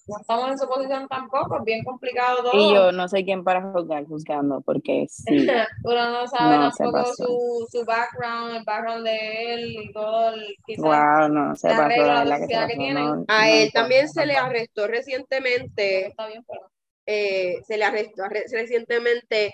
no 0.07 0.17
estamos 0.19 0.51
en 0.51 0.57
su 0.57 0.67
posición 0.67 1.07
tampoco, 1.07 1.57
es 1.60 1.63
bien 1.65 1.84
complicado 1.84 2.43
todo. 2.43 2.53
Y 2.60 2.74
yo 2.74 2.91
no 2.91 3.07
sé 3.07 3.24
quién 3.25 3.43
para 3.43 3.72
juzgar, 3.72 4.05
juzgando, 4.07 4.62
porque 4.62 5.05
sí. 5.10 5.60
Uno 5.84 6.12
no 6.12 6.27
sabe 6.27 6.60
No, 6.60 6.72
tampoco 6.77 7.13
su, 7.15 7.67
su 7.72 7.84
background, 7.86 8.57
el 8.57 8.63
background 8.63 9.05
de 9.05 9.53
él 9.53 9.75
y 9.81 9.91
todo, 9.93 10.34
el, 10.34 10.55
quizás 10.65 11.03
Wow, 11.03 11.29
no, 11.29 11.55
se 11.55 11.69
la 11.69 11.75
pasó, 11.75 11.95
regla, 11.95 12.25
la 12.25 12.38
verdad 12.39 12.67
que 12.67 12.67
que 12.67 12.77
tienen. 12.77 13.15
no- 13.17 13.27
a 13.27 13.50
no 13.50 13.51
él 13.51 13.72
también 13.74 14.10
se 14.10 14.25
le 14.25 14.36
arrestó 14.38 14.88
recientemente 14.88 16.07
está 16.07 16.27
bien, 16.27 16.43
pero 16.48 16.62
eh, 17.07 17.55
se 17.67 17.77
le 17.77 17.86
arrestó 17.86 18.24
arre- 18.24 18.45
recientemente 18.51 19.53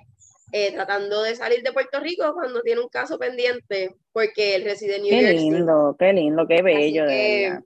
eh, 0.52 0.74
tratando 0.74 1.24
de 1.24 1.36
salir 1.36 1.64
de 1.64 1.74
Puerto 1.74 2.00
Rico 2.02 2.34
cuando 2.34 2.62
tiene 2.62 2.82
un 2.82 2.90
caso 2.90 3.18
pendiente, 3.20 3.96
porque 4.14 4.56
él 4.56 4.64
reside 4.66 4.98
en 4.98 5.04
New 5.04 5.16
Qué 5.16 5.22
Jersey. 5.22 5.62
lindo, 5.62 5.96
qué 6.00 6.14
lindo, 6.14 6.48
qué 6.48 6.62
bello, 6.64 7.06
de 7.06 7.06
que. 7.06 7.60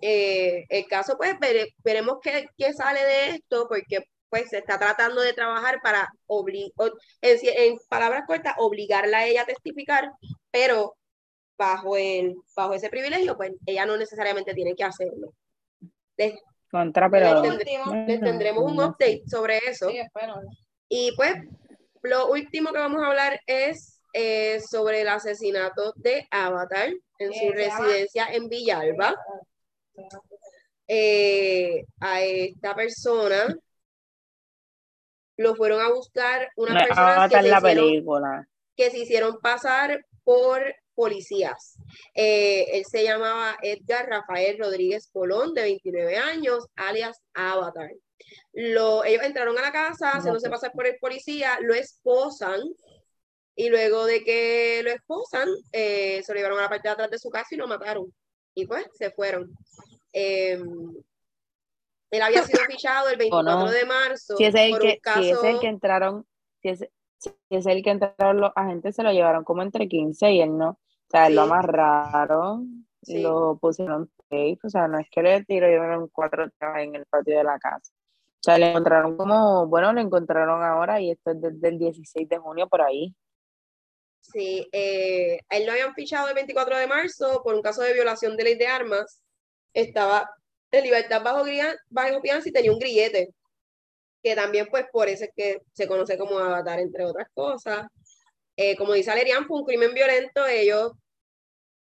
Eh, 0.00 0.64
el 0.68 0.86
caso, 0.86 1.16
pues 1.16 1.34
vere- 1.40 1.74
veremos 1.84 2.18
qué, 2.22 2.46
qué 2.56 2.72
sale 2.72 3.00
de 3.04 3.28
esto, 3.30 3.66
porque 3.68 4.00
pues 4.28 4.48
se 4.50 4.58
está 4.58 4.78
tratando 4.78 5.20
de 5.22 5.32
trabajar 5.32 5.80
para, 5.82 6.08
obli- 6.26 6.72
o- 6.76 6.90
en, 7.22 7.76
palabras 7.88 8.22
cortas, 8.26 8.54
obligarla 8.58 9.18
a 9.18 9.26
ella 9.26 9.42
a 9.42 9.46
testificar, 9.46 10.10
pero 10.50 10.94
bajo, 11.58 11.96
el, 11.96 12.34
bajo 12.54 12.74
ese 12.74 12.90
privilegio, 12.90 13.36
pues 13.36 13.52
ella 13.64 13.86
no 13.86 13.96
necesariamente 13.96 14.52
tiene 14.52 14.74
que 14.74 14.84
hacerlo. 14.84 15.32
Les, 16.16 16.34
Contra, 16.70 17.08
pero. 17.08 17.42
les 17.42 18.20
tendremos 18.20 18.64
un 18.64 18.80
update 18.80 19.22
sobre 19.28 19.58
eso. 19.58 19.88
sí, 19.88 19.98
espero. 19.98 20.34
Y 20.88 21.12
pues 21.16 21.34
lo 22.02 22.28
último 22.28 22.72
que 22.72 22.78
vamos 22.78 23.02
a 23.02 23.06
hablar 23.06 23.40
es 23.46 24.00
eh, 24.12 24.60
sobre 24.60 25.02
el 25.02 25.08
asesinato 25.08 25.92
de 25.96 26.26
Avatar 26.30 26.90
en 27.18 27.32
su 27.32 27.44
Eh, 27.44 27.54
llama- 27.68 27.84
residencia 27.86 28.26
en 28.32 28.48
Villalba. 28.48 29.14
Eh, 30.88 31.84
a 32.00 32.22
esta 32.22 32.74
persona 32.74 33.56
lo 35.36 35.54
fueron 35.54 35.80
a 35.80 35.90
buscar 35.90 36.48
unas 36.56 36.74
No 36.74 36.80
es 36.80 36.86
personas 36.86 37.30
que 37.30 37.36
se, 37.36 37.42
la 37.42 37.58
hicieron, 37.58 37.62
película. 37.62 38.48
que 38.76 38.90
se 38.90 38.98
hicieron 38.98 39.40
pasar 39.40 40.06
por 40.24 40.62
policías. 40.94 41.76
Eh, 42.14 42.66
él 42.72 42.84
se 42.84 43.04
llamaba 43.04 43.56
Edgar 43.62 44.08
Rafael 44.08 44.58
Rodríguez 44.58 45.08
Colón, 45.12 45.54
de 45.54 45.62
29 45.62 46.16
años, 46.16 46.66
alias 46.74 47.20
Avatar. 47.34 47.92
Lo, 48.52 49.04
ellos 49.04 49.22
entraron 49.22 49.58
a 49.58 49.62
la 49.62 49.72
casa, 49.72 50.12
haciéndose 50.12 50.48
pasar 50.48 50.72
por 50.72 50.86
el 50.86 50.98
policía, 50.98 51.58
lo 51.60 51.74
esposan 51.74 52.62
y 53.54 53.68
luego 53.68 54.06
de 54.06 54.24
que 54.24 54.80
lo 54.82 54.90
esposan, 54.90 55.48
eh, 55.72 56.22
se 56.24 56.32
lo 56.32 56.36
llevaron 56.36 56.58
a 56.58 56.62
la 56.62 56.68
parte 56.68 56.88
de 56.88 56.92
atrás 56.92 57.10
de 57.10 57.18
su 57.18 57.28
casa 57.28 57.48
y 57.54 57.56
lo 57.56 57.66
mataron. 57.66 58.12
Y 58.56 58.66
pues 58.66 58.86
se 58.94 59.10
fueron. 59.10 59.50
Eh, 60.12 60.58
él 62.10 62.22
había 62.22 62.42
sido 62.42 62.60
fichado 62.70 63.08
el 63.10 63.18
24 63.18 63.66
no. 63.66 63.70
de 63.70 63.84
marzo 63.84 64.36
Si 64.36 64.44
es 64.44 64.54
el 64.54 64.70
por 64.70 64.80
que, 64.80 64.88
un 64.94 64.98
caso. 65.00 65.20
si 65.22 65.30
es 65.30 65.44
el 65.44 65.60
que 65.60 65.66
entraron, 65.68 66.26
si 66.62 66.68
es, 66.70 66.88
si 67.18 67.30
es 67.50 67.66
el 67.66 67.82
que 67.82 67.90
entraron 67.90 68.40
los 68.40 68.52
agentes, 68.56 68.96
se 68.96 69.02
lo 69.02 69.12
llevaron 69.12 69.44
como 69.44 69.62
entre 69.62 69.86
15 69.88 70.32
y 70.32 70.40
él 70.40 70.56
no. 70.56 70.70
O 70.70 70.78
sea, 71.10 71.26
él 71.28 71.34
lo 71.36 71.42
amarraron, 71.42 72.82
Sí. 73.02 73.22
lo 73.22 73.56
pusieron 73.60 74.10
tape, 74.28 74.58
o 74.64 74.68
sea, 74.68 74.88
no 74.88 74.98
es 74.98 75.06
que 75.10 75.22
le 75.22 75.44
tiro 75.44 75.68
llevaron 75.68 76.08
cuatro 76.08 76.46
en 76.76 76.96
el 76.96 77.06
patio 77.06 77.36
de 77.38 77.44
la 77.44 77.56
casa. 77.60 77.92
O 77.94 78.42
sea, 78.42 78.58
le 78.58 78.70
encontraron 78.70 79.16
como, 79.16 79.66
bueno, 79.68 79.92
lo 79.92 80.00
encontraron 80.00 80.62
ahora 80.64 81.00
y 81.00 81.12
esto 81.12 81.30
es 81.30 81.40
desde 81.40 81.68
el 81.68 81.78
16 81.78 82.28
de 82.28 82.38
junio 82.38 82.68
por 82.68 82.82
ahí. 82.82 83.14
Sí, 84.32 84.68
eh, 84.72 85.40
él 85.50 85.66
lo 85.66 85.72
habían 85.72 85.94
fichado 85.94 86.28
el 86.28 86.34
24 86.34 86.78
de 86.78 86.86
marzo 86.86 87.42
por 87.42 87.54
un 87.54 87.62
caso 87.62 87.82
de 87.82 87.94
violación 87.94 88.36
de 88.36 88.44
ley 88.44 88.54
de 88.56 88.66
armas. 88.66 89.22
Estaba 89.72 90.30
en 90.70 90.84
libertad 90.84 91.22
bajo, 91.22 91.44
fianza 91.44 92.48
y 92.48 92.52
tenía 92.52 92.72
un 92.72 92.78
grillete, 92.78 93.34
que 94.22 94.34
también 94.34 94.66
pues 94.70 94.86
por 94.92 95.08
eso 95.08 95.24
es 95.24 95.30
que 95.34 95.60
se 95.72 95.86
conoce 95.86 96.18
como 96.18 96.38
avatar, 96.38 96.80
entre 96.80 97.04
otras 97.04 97.28
cosas. 97.34 97.86
Eh, 98.56 98.76
como 98.76 98.94
dice 98.94 99.10
Alerian, 99.10 99.46
fue 99.46 99.58
un 99.58 99.66
crimen 99.66 99.94
violento. 99.94 100.46
Ellos, 100.46 100.92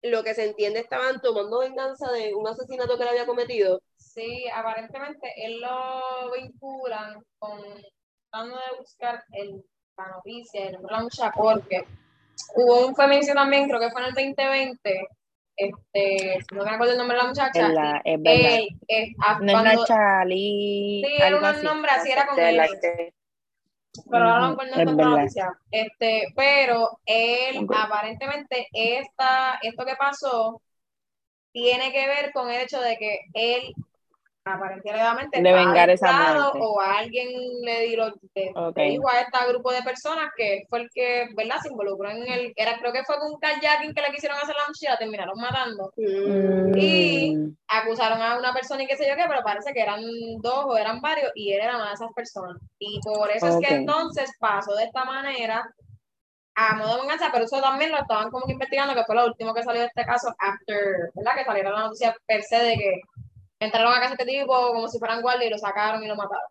lo 0.03 0.23
que 0.23 0.35
se 0.35 0.45
entiende, 0.45 0.81
estaban 0.81 1.21
tomando 1.21 1.61
venganza 1.61 2.11
de 2.13 2.35
un 2.35 2.47
asesinato 2.47 2.97
que 2.97 3.03
él 3.03 3.09
había 3.09 3.27
cometido. 3.27 3.81
Sí, 3.97 4.47
aparentemente 4.55 5.33
él 5.37 5.61
lo 5.61 6.33
vinculan 6.33 7.23
con 7.39 7.61
tratando 8.31 8.57
de 8.57 8.79
buscar 8.79 9.25
el, 9.33 9.65
la 9.97 10.09
noticia, 10.09 10.67
el 10.67 10.73
nombre 10.75 10.97
hubo 12.55 12.87
un 12.87 12.95
feminicidio 12.97 13.35
también, 13.35 13.69
creo 13.69 13.81
que 13.81 13.91
fue 13.91 14.01
en 14.03 14.09
el 14.09 14.15
2020, 14.15 15.09
este, 15.57 16.39
no 16.53 16.65
me 16.65 16.71
acuerdo 16.71 16.93
el 16.93 16.99
nombre 16.99 17.17
de 17.17 17.23
la 17.23 17.29
muchacha, 17.29 17.69
Es, 17.69 17.75
la- 17.75 18.03
es 18.05 18.23
verdad. 18.23 18.35
él, 18.35 18.69
eh, 18.89 19.15
No 19.41 19.47
es 19.47 19.53
cuando, 19.53 19.87
Sí, 19.87 21.07
era 21.19 21.37
un 21.37 21.63
nombre 21.65 21.91
así, 21.91 22.11
era 22.11 22.27
con 22.27 22.37
de 22.37 22.53
la 22.53 22.65
L. 22.67 22.81
que- 22.81 23.13
pero 24.11 24.25
ahora 24.25 24.41
no 24.41 24.51
encontrar 24.53 24.87
la 24.87 25.17
noticia, 25.17 25.53
este, 25.71 26.27
pero 26.37 27.01
él, 27.07 27.59
Ok. 27.65 27.75
aparentemente, 27.77 28.69
esta, 28.73 29.59
esto 29.63 29.85
que 29.85 29.97
pasó, 29.97 30.63
tiene 31.53 31.93
que 31.93 32.07
ver 32.07 32.33
con 32.33 32.49
el 32.51 32.63
hecho 32.63 32.81
de 32.81 32.97
que 32.97 33.19
él 33.35 33.75
aparentemente 34.45 35.43
De 35.43 35.53
vengar 35.53 35.91
esa 35.91 36.13
muerte. 36.13 36.59
o 36.63 36.81
alguien 36.81 37.29
le 37.63 37.81
dijo, 37.83 38.05
le- 38.35 38.53
Ok. 38.55 38.77
le 38.77 38.85
dijo 38.91 39.09
a 39.09 39.21
este 39.21 39.39
grupo 39.49 39.71
de 39.73 39.83
personas 39.83 40.31
que 40.37 40.63
fue 40.69 40.81
el 40.83 40.89
que, 40.95 41.29
¿verdad? 41.37 41.57
Se 41.63 41.69
involucró 41.69 42.11
en 42.11 42.27
el, 42.27 42.53
era, 42.57 42.79
creo 42.79 42.93
que 42.93 43.05
fue 43.05 43.19
con 43.19 43.33
un 43.33 43.39
kayaking 43.39 43.93
que 43.95 44.01
le 44.03 44.11
quisieron 44.13 44.39
hacer 44.39 44.55
la 44.57 44.67
muchacha, 44.69 44.99
terminaron 44.99 45.39
matando. 45.39 45.93
Mm, 45.97 46.73
Y- 46.77 47.37
Acusaron 47.73 48.21
a 48.21 48.37
una 48.37 48.53
persona 48.53 48.83
y 48.83 48.87
qué 48.89 48.97
sé 48.97 49.07
yo 49.09 49.15
qué, 49.15 49.25
pero 49.29 49.43
parece 49.45 49.73
que 49.73 49.81
eran 49.81 50.01
dos 50.41 50.65
o 50.67 50.77
eran 50.77 51.01
varios 51.01 51.31
y 51.37 51.53
él 51.53 51.61
era 51.63 51.77
una 51.77 51.89
de 51.89 51.95
esas 51.95 52.11
personas. 52.17 52.57
Y 52.81 52.99
por 53.01 53.31
eso 53.31 53.47
es 53.47 53.57
que 53.69 53.75
entonces 53.75 54.33
pasó 54.41 54.75
de 54.75 54.85
esta 54.85 55.05
manera 55.05 55.65
a 56.57 56.75
modo 56.75 56.95
de 56.97 57.01
venganza, 57.03 57.29
pero 57.33 57.45
eso 57.45 57.61
también 57.61 57.93
lo 57.93 57.99
estaban 57.99 58.29
como 58.31 58.45
que 58.45 58.53
investigando, 58.53 58.93
que 58.95 59.05
fue 59.05 59.15
lo 59.15 59.27
último 59.27 59.55
que 59.55 59.63
salió 59.63 59.83
de 59.83 59.87
este 59.87 60.05
caso, 60.05 60.35
after, 60.39 61.11
¿verdad? 61.15 61.33
Que 61.37 61.45
saliera 61.45 61.71
la 61.71 61.81
noticia 61.83 62.15
per 62.27 62.43
se 62.43 62.57
de 62.57 62.75
que 62.77 63.01
entraron 63.61 63.93
a 63.93 64.01
casa 64.01 64.15
de 64.17 64.23
este 64.23 64.41
tipo 64.41 64.55
como 64.73 64.89
si 64.89 64.99
fueran 64.99 65.23
guardias 65.23 65.47
y 65.47 65.51
lo 65.51 65.59
sacaron 65.59 66.03
y 66.03 66.09
lo 66.09 66.17
mataron. 66.17 66.49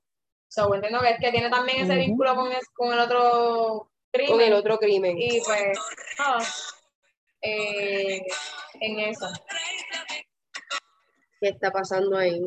So, 0.48 0.74
entiendo 0.74 1.00
que, 1.02 1.18
que 1.20 1.32
tiene 1.32 1.50
también 1.50 1.82
ese 1.84 1.96
vínculo 1.96 2.36
con, 2.36 2.52
es- 2.52 2.70
con 2.74 2.92
el 2.94 3.00
otro 3.00 3.92
crimen. 4.12 4.32
con 4.32 4.42
el 4.42 4.54
otro 4.54 4.78
crimen. 4.80 5.18
Y 5.20 5.42
pues, 5.42 5.78
eh, 7.42 8.22
en 8.82 9.00
eso. 9.00 9.28
¿Qué 11.40 11.50
está 11.50 11.72
pasando 11.72 12.18
ahí? 12.18 12.42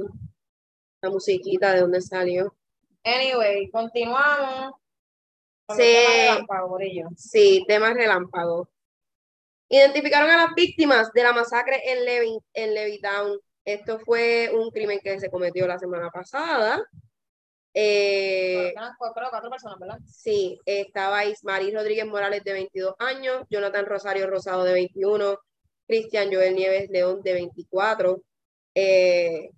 La 1.00 1.10
musiquita, 1.10 1.72
¿de 1.72 1.80
dónde 1.80 2.00
salió? 2.00 2.54
Anyway, 3.04 3.70
continuamos. 3.70 4.72
con 5.66 5.76
Sí. 5.76 5.84
el 5.86 5.96
tema 5.96 6.18
Relámpago. 6.28 7.08
Sí. 7.16 7.62
Identificaron 9.76 10.30
a 10.30 10.36
las 10.36 10.54
víctimas 10.54 11.10
de 11.12 11.22
la 11.22 11.32
masacre 11.32 11.80
en, 11.90 12.04
Levin, 12.04 12.38
en 12.52 12.74
Levittown. 12.74 13.40
Esto 13.64 13.98
fue 14.00 14.50
un 14.52 14.70
crimen 14.70 14.98
que 15.02 15.18
se 15.20 15.30
cometió 15.30 15.66
la 15.66 15.78
semana 15.78 16.10
pasada. 16.10 16.82
Eh, 17.74 18.68
Eran 18.70 18.92
cu- 18.98 19.12
creo 19.14 19.30
cuatro 19.30 19.48
personas, 19.50 19.78
¿verdad? 19.78 19.98
sí, 20.06 20.58
estaba 20.66 21.24
Ismarí 21.24 21.72
Rodríguez 21.74 22.04
Morales 22.06 22.44
de 22.44 22.52
22 22.52 22.94
años, 22.98 23.44
Jonathan 23.48 23.86
Rosario 23.86 24.26
Rosado 24.26 24.64
de 24.64 24.74
21, 24.74 25.38
Cristian 25.86 26.30
Joel 26.32 26.54
Nieves 26.54 26.90
León 26.90 27.22
de 27.22 27.32
24. 27.32 28.22
Eh, 28.74 29.50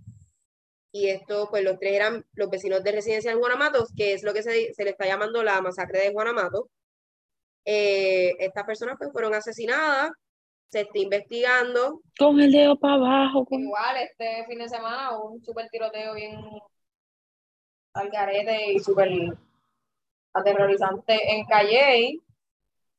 y 0.93 1.09
esto, 1.09 1.49
pues 1.51 1.65
los 1.65 1.79
tres 1.81 1.93
eran 1.95 2.25
los 2.35 2.51
vecinos 2.51 2.85
de 2.85 2.93
residencia 2.93 3.33
en 3.33 3.39
Guanamato, 3.41 3.85
que 3.97 4.13
es 4.13 4.23
lo 4.23 4.33
que 4.33 4.45
se, 4.45 4.73
se 4.75 4.85
le 4.85 4.91
está 4.91 5.07
llamando 5.07 5.43
la 5.43 5.61
masacre 5.61 6.01
de 6.01 6.11
Guanamato. 6.11 6.69
Eh, 7.65 8.35
estas 8.39 8.65
personas 8.65 8.95
pues 8.99 9.11
fueron 9.11 9.35
asesinadas, 9.35 10.11
se 10.71 10.81
está 10.83 10.99
investigando. 10.99 12.01
Con 12.19 12.41
el 12.41 12.51
dedo 12.53 12.77
para 12.77 12.95
abajo. 12.95 13.45
con- 13.45 13.61
Igual, 13.63 13.97
este 13.99 14.45
fin 14.47 14.59
de 14.59 14.69
semana 14.69 15.17
hubo 15.17 15.31
un 15.33 15.45
súper 15.45 15.69
tiroteo 15.71 16.15
bien 16.15 16.41
al 17.95 18.09
garete 18.11 18.73
y 18.73 18.79
súper 18.81 19.09
aterrorizante 20.33 21.19
en 21.33 21.45
Calle. 21.47 22.19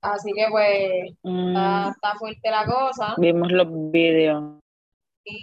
Así 0.01 0.31
que 0.33 0.45
pues 0.49 1.11
Mm, 1.23 1.47
está, 1.49 1.89
está 1.89 2.15
fuerte 2.19 2.49
la 2.51 2.65
cosa. 2.65 3.15
vimos 3.17 3.51
los 3.51 3.67
vídeos. 3.91 4.43
Y, 5.27 5.41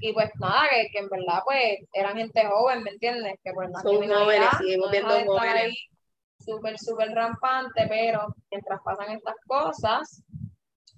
y 0.00 0.12
pues 0.12 0.30
nada, 0.38 0.62
que, 0.70 0.88
que 0.92 0.98
en 1.00 1.08
verdad 1.08 1.40
pues 1.44 1.78
eran 1.92 2.16
gente 2.16 2.46
joven, 2.46 2.84
¿me 2.84 2.90
entiendes? 2.90 3.34
Que 3.42 3.52
pues 3.52 3.68
la 3.70 3.80
Son 3.80 3.96
jóvenes, 4.08 4.48
seguimos 4.58 4.86
no 4.86 4.92
viendo 4.92 5.14
jóvenes. 5.26 5.54
ahí 5.64 5.74
súper, 6.38 6.78
súper 6.78 7.10
rampante, 7.10 7.86
pero 7.88 8.26
mientras 8.52 8.80
pasan 8.84 9.10
estas 9.16 9.34
cosas, 9.48 10.22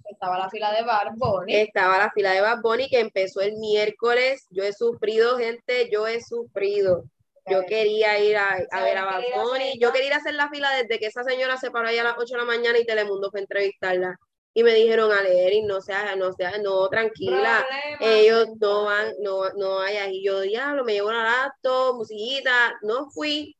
estaba 0.09 0.37
la 0.37 0.49
fila 0.49 0.73
de 0.73 0.83
Bad 0.83 1.13
Bunny. 1.15 1.55
Estaba 1.55 1.97
la 1.97 2.11
fila 2.11 2.31
de 2.31 2.41
Bad 2.41 2.61
Bunny 2.61 2.89
que 2.89 2.99
empezó 2.99 3.41
el 3.41 3.57
miércoles. 3.57 4.45
Yo 4.49 4.63
he 4.63 4.73
sufrido, 4.73 5.37
gente, 5.37 5.89
yo 5.91 6.07
he 6.07 6.21
sufrido. 6.21 7.03
Yo 7.47 7.65
quería 7.65 8.19
ir 8.19 8.37
a, 8.37 8.59
a 8.71 8.83
ver 8.83 8.97
a 8.97 9.05
Bad 9.05 9.11
¿Sabes 9.13 9.25
qué 9.25 9.31
quería 9.31 9.43
Bunny. 9.43 9.79
Yo 9.79 9.91
quería 9.91 10.07
ir 10.07 10.13
a 10.13 10.17
hacer 10.17 10.35
la 10.35 10.49
fila 10.49 10.69
desde 10.75 10.99
que 10.99 11.07
esa 11.07 11.23
señora 11.23 11.57
se 11.57 11.71
paró 11.71 11.87
ahí 11.87 11.97
a 11.97 12.03
las 12.03 12.15
8 12.17 12.33
de 12.33 12.39
la 12.39 12.45
mañana 12.45 12.77
y 12.77 12.85
Telemundo 12.85 13.31
fue 13.31 13.39
a 13.39 13.43
entrevistarla. 13.43 14.19
Y 14.53 14.63
me 14.63 14.73
dijeron, 14.73 15.11
Aleri, 15.11 15.61
no 15.61 15.79
seas, 15.79 16.17
no 16.17 16.33
seas, 16.33 16.59
no, 16.61 16.87
tranquila. 16.89 17.65
Ellos 17.99 18.49
no 18.59 18.85
van, 18.85 19.13
no, 19.19 19.49
no 19.53 19.79
hay 19.79 19.97
ahí. 19.97 20.23
Yo, 20.23 20.41
diablo, 20.41 20.83
me 20.83 20.93
llevo 20.93 21.11
la 21.11 21.23
laptop, 21.23 21.95
musiquita. 21.95 22.77
No 22.81 23.09
fui. 23.09 23.55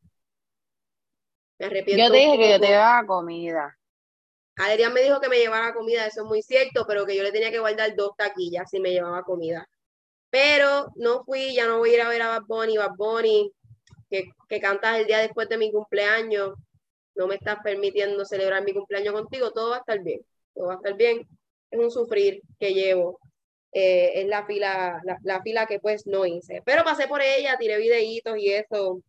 Me 1.60 1.68
arrepiento. 1.68 2.06
Yo 2.06 2.12
te 2.12 2.18
dije 2.18 2.38
que 2.38 2.50
yo 2.52 2.60
te 2.60 2.72
daba 2.72 3.06
comida. 3.06 3.79
Adrián 4.60 4.94
me 4.94 5.02
dijo 5.02 5.22
que 5.22 5.30
me 5.30 5.40
llevara 5.40 5.74
comida, 5.74 6.06
eso 6.06 6.22
es 6.22 6.28
muy 6.28 6.42
cierto, 6.42 6.86
pero 6.86 7.06
que 7.06 7.16
yo 7.16 7.24
le 7.24 7.32
tenía 7.32 7.50
que 7.50 7.60
guardar 7.60 7.96
dos 7.96 8.12
taquillas 8.18 8.70
si 8.70 8.80
me 8.82 8.92
llevaba 8.92 9.24
comida. 9.24 9.66
Pero 10.30 10.92
no 10.96 11.24
fui, 11.24 11.56
ya 11.56 11.66
no 11.66 11.78
voy 11.80 11.92
a 11.92 11.94
ir 11.96 12.02
a 12.02 12.10
ver 12.10 12.22
a 12.22 12.28
Bad 12.28 12.44
Bunny, 12.48 12.78
Bad 12.78 12.96
Bunny, 12.98 13.52
que, 14.10 14.26
que 14.50 14.60
cantas 14.60 15.00
el 15.00 15.08
día 15.08 15.20
después 15.20 15.48
de 15.48 15.58
mi 15.58 15.72
cumpleaños, 15.72 16.56
no 17.16 17.28
me 17.28 17.36
estás 17.36 17.60
permitiendo 17.64 18.26
celebrar 18.26 18.64
mi 18.66 18.74
cumpleaños 18.74 19.14
contigo, 19.14 19.52
todo 19.52 19.70
va 19.72 19.78
a 19.78 19.80
estar 19.80 20.04
bien, 20.04 20.22
todo 20.54 20.68
va 20.68 20.74
a 20.74 20.78
estar 20.78 20.96
bien. 20.96 21.26
Es 21.72 21.80
un 21.80 21.92
sufrir 21.92 22.42
que 22.60 22.74
llevo, 22.74 23.20
eh, 23.72 24.12
es 24.16 24.28
la 24.28 24.46
fila, 24.46 25.00
la, 25.06 25.18
la 25.24 25.42
fila 25.42 25.68
que 25.68 25.80
pues 25.80 26.06
no 26.06 26.26
hice. 26.26 26.62
Pero 26.66 26.84
pasé 26.84 27.08
por 27.08 27.22
ella, 27.22 27.58
tiré 27.58 27.78
videitos 27.78 28.38
y 28.38 28.52
eso, 28.54 29.02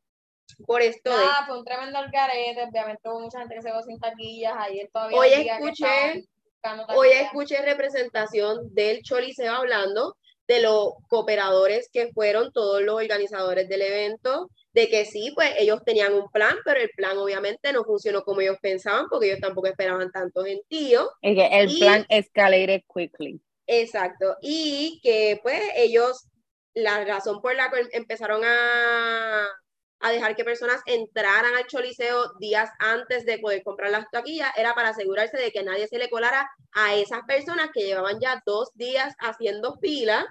por 0.67 0.83
esto 0.83 1.11
de... 1.11 1.17
Nada, 1.17 1.47
fue 1.47 1.59
un 1.59 1.65
tremendo 1.65 1.99
algarete, 1.99 2.63
obviamente 2.63 3.09
hubo 3.09 3.21
mucha 3.21 3.39
gente 3.41 3.55
que 3.55 3.63
se 3.63 3.69
quedó 3.69 3.83
sin 3.83 3.99
taquillas, 4.01 4.55
ayer 4.59 4.89
todavía 4.93 5.19
Hoy 5.19 5.29
escuché- 5.33 6.25
Hoy 6.95 7.09
escuché 7.09 7.63
representación 7.63 8.75
del 8.75 9.03
Choliseo 9.03 9.53
hablando 9.55 10.17
de 10.47 10.61
los 10.61 10.91
cooperadores 11.09 11.89
que 11.93 12.13
fueron 12.13 12.53
todos 12.53 12.83
los 12.83 12.97
organizadores 12.97 13.69
del 13.69 13.83
evento, 13.83 14.51
de 14.73 14.89
que 14.89 15.05
sí, 15.05 15.33
pues 15.35 15.53
ellos 15.59 15.81
tenían 15.87 16.13
un 16.13 16.29
plan, 16.31 16.57
pero 16.65 16.81
el 16.81 16.91
plan 16.91 17.17
obviamente 17.17 17.73
no 17.73 17.85
funcionó 17.85 18.23
como 18.25 18.41
ellos 18.41 18.59
pensaban, 18.61 19.07
porque 19.09 19.29
ellos 19.29 19.41
tampoco 19.41 19.69
esperaban 19.69 20.11
tanto 20.11 20.45
gentío. 20.45 21.11
Es 21.23 21.35
que 21.37 21.47
el 21.47 21.71
Y- 21.71 21.79
plan 21.81 22.05
escalated 22.09 22.83
quickly. 22.93 23.41
Exacto. 23.67 24.37
Y 24.43 25.01
que 25.03 25.39
pues 25.43 25.63
ellos, 25.77 26.27
la 26.75 27.05
razón 27.05 27.41
por 27.41 27.55
la 27.55 27.71
que 27.71 27.89
empezaron 27.97 28.43
a, 28.45 29.47
a 30.01 30.11
dejar 30.11 30.35
que 30.35 30.45
personas 30.45 30.81
entraran 30.87 31.55
al 31.55 31.67
Choliseo 31.67 32.33
días 32.39 32.71
antes 32.79 33.27
de 33.27 33.39
poder 33.39 33.63
comprar 33.63 33.91
las 33.91 34.11
taquillas 34.11 34.51
era 34.57 34.75
para 34.75 34.91
asegurarse 34.91 35.37
de 35.37 35.53
que 35.53 35.63
nadie 35.63 35.87
se 35.89 35.99
le 35.99 36.09
colara 36.09 36.51
a 36.73 36.95
esas 36.95 37.21
personas 37.27 37.69
que 37.73 37.85
llevaban 37.85 38.19
ya 38.21 38.43
dos 38.47 38.71
días 38.75 39.15
haciendo 39.19 39.77
filas 39.77 40.25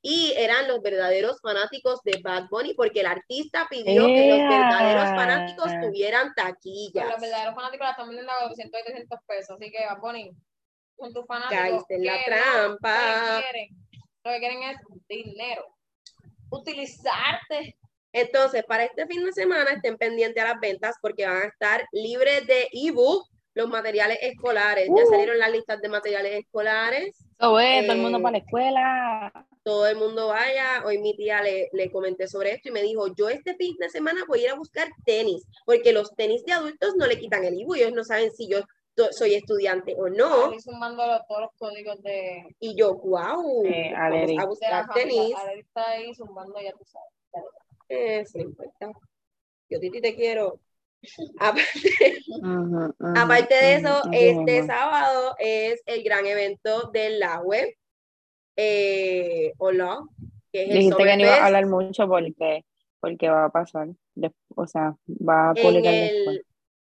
y 0.00 0.34
eran 0.36 0.66
los 0.66 0.82
verdaderos 0.82 1.40
fanáticos 1.40 2.02
de 2.02 2.20
Bad 2.22 2.48
Bunny 2.50 2.74
porque 2.74 3.00
el 3.00 3.06
artista 3.06 3.68
pidió 3.70 4.06
que 4.06 4.28
los 4.30 4.38
verdaderos 4.38 5.08
fanáticos 5.10 5.70
tuvieran 5.80 6.32
Pero 6.34 6.48
taquillas. 6.48 7.08
los 7.08 7.20
verdaderos 7.20 7.54
fanáticos 7.54 7.84
la 7.84 7.90
están 7.90 8.08
vendiendo 8.08 8.32
a 8.32 8.48
200 8.48 8.80
y 8.80 8.84
300 8.84 9.20
pesos, 9.26 9.56
así 9.60 9.70
que 9.70 9.86
Bad 9.86 10.00
Bunny, 10.00 10.32
con 10.96 11.12
tus 11.12 11.24
fanáticos 11.24 11.60
Caíste 11.60 11.94
en 11.94 12.04
la 12.04 12.18
que 12.18 12.24
trampa. 12.24 13.42
Quieren, 13.42 13.68
lo 14.24 14.30
que 14.32 14.38
quieren 14.38 14.62
es 14.64 14.76
dinero, 15.08 15.66
utilizarte. 16.50 17.76
Entonces, 18.12 18.64
para 18.64 18.84
este 18.84 19.06
fin 19.06 19.24
de 19.24 19.32
semana 19.32 19.70
estén 19.72 19.96
pendientes 19.96 20.42
a 20.42 20.48
las 20.48 20.60
ventas 20.60 20.96
porque 21.00 21.26
van 21.26 21.42
a 21.42 21.46
estar 21.46 21.84
libres 21.92 22.46
de 22.46 22.68
ebook 22.72 23.26
los 23.54 23.68
materiales 23.68 24.18
escolares. 24.22 24.86
Ya 24.88 25.04
Uh. 25.04 25.10
salieron 25.10 25.38
las 25.38 25.50
listas 25.50 25.80
de 25.80 25.88
materiales 25.88 26.32
escolares. 26.40 27.16
So, 27.38 27.60
eh, 27.60 27.82
todo 27.82 27.92
el 27.92 27.98
Eh, 27.98 28.02
mundo 28.02 28.22
para 28.22 28.32
la 28.32 28.38
escuela. 28.38 29.46
Todo 29.62 29.86
el 29.86 29.96
mundo 29.96 30.28
vaya. 30.28 30.82
Hoy 30.86 30.98
mi 30.98 31.14
tía 31.16 31.42
le, 31.42 31.68
le 31.72 31.90
comenté 31.90 32.26
sobre 32.28 32.52
esto 32.52 32.68
y 32.70 32.72
me 32.72 32.82
dijo, 32.82 33.06
yo 33.14 33.28
este 33.28 33.54
fin 33.54 33.76
de 33.78 33.88
semana 33.90 34.22
voy 34.26 34.40
a 34.40 34.44
ir 34.44 34.50
a 34.50 34.54
buscar 34.54 34.88
tenis, 35.04 35.44
porque 35.66 35.92
los 35.92 36.14
tenis 36.16 36.44
de 36.44 36.52
adultos 36.52 36.94
no 36.96 37.06
le 37.06 37.18
quitan 37.18 37.44
el 37.44 37.60
ebook. 37.60 37.76
Ellos 37.76 37.92
no 37.92 38.04
saben 38.04 38.30
si 38.32 38.48
yo 38.48 38.60
soy 39.12 39.34
estudiante 39.34 39.94
o 39.98 40.08
no. 40.08 40.58
Sumando 40.60 41.06
los- 41.06 41.26
todos 41.26 41.42
los 41.42 41.50
códigos 41.58 42.02
de, 42.02 42.44
Y 42.58 42.74
yo, 42.76 42.94
wow, 42.94 43.64
Eh, 43.66 43.92
vamos 43.94 44.16
a 44.22 44.26
de 44.26 44.34
la 44.34 44.46
buscar 44.46 44.94
tenis. 44.94 45.34
Ahora 45.36 45.52
está 45.54 45.90
ahí 45.90 46.14
zumbando, 46.14 46.58
ya 46.60 46.72
tú 46.72 46.84
sabes. 46.84 47.08
Eso 47.92 48.38
no 48.38 48.44
importa. 48.44 48.90
Yo, 49.68 49.80
Titi, 49.80 50.00
te 50.00 50.14
quiero. 50.14 50.60
Aparte, 51.40 52.22
Ujú, 52.40 52.84
ujú, 52.86 52.94
Aparte 53.16 53.54
de 53.54 53.74
eso, 53.74 53.88
así 54.04 54.08
este 54.12 54.62
sábado 54.64 55.34
es 55.38 55.82
el 55.86 56.02
gran 56.04 56.26
evento 56.26 56.90
de 56.92 57.10
la 57.10 57.40
web. 57.40 57.68
Eh, 58.56 59.52
hola, 59.58 60.00
que 60.52 60.62
es 60.64 60.68
el 60.68 60.74
Dijiste 60.78 61.04
que 61.04 61.16
no 61.16 61.22
iba 61.22 61.34
a 61.36 61.46
hablar 61.46 61.66
mucho 61.66 62.06
porque, 62.06 62.64
porque 63.00 63.28
va 63.28 63.46
a 63.46 63.50
pasar. 63.50 63.88
o 64.54 64.66
sea, 64.66 64.94
va 65.08 65.50
a 65.50 65.54
publicar 65.54 65.92
después. 65.94 66.36
el. 66.36 66.46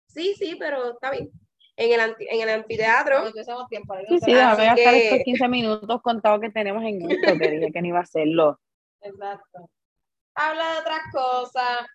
Sí, 0.09 0.35
sí, 0.35 0.57
pero 0.59 0.93
está 0.93 1.11
bien. 1.11 1.31
En 1.77 1.93
el, 1.93 2.01
anti- 2.01 2.27
en 2.29 2.41
el 2.43 2.49
anfiteatro. 2.51 3.33
Tiempo. 3.71 3.95
Sí, 4.09 4.19
sí, 4.21 4.35
déjame 4.35 4.67
gastar 4.67 4.77
que- 4.95 5.05
estos 5.05 5.19
15 5.25 5.49
minutos 5.49 6.03
contados 6.03 6.41
que 6.41 6.51
tenemos 6.51 6.83
en 6.85 7.11
esto, 7.11 7.39
que 7.39 7.51
dije 7.51 7.73
que 7.73 7.81
no 7.81 7.89
iba 7.89 7.99
a 7.99 8.03
hacerlo. 8.03 8.61
Exacto. 9.01 9.71
Habla 10.35 10.73
de 10.73 10.79
otras 10.81 11.01
cosas. 11.13 11.87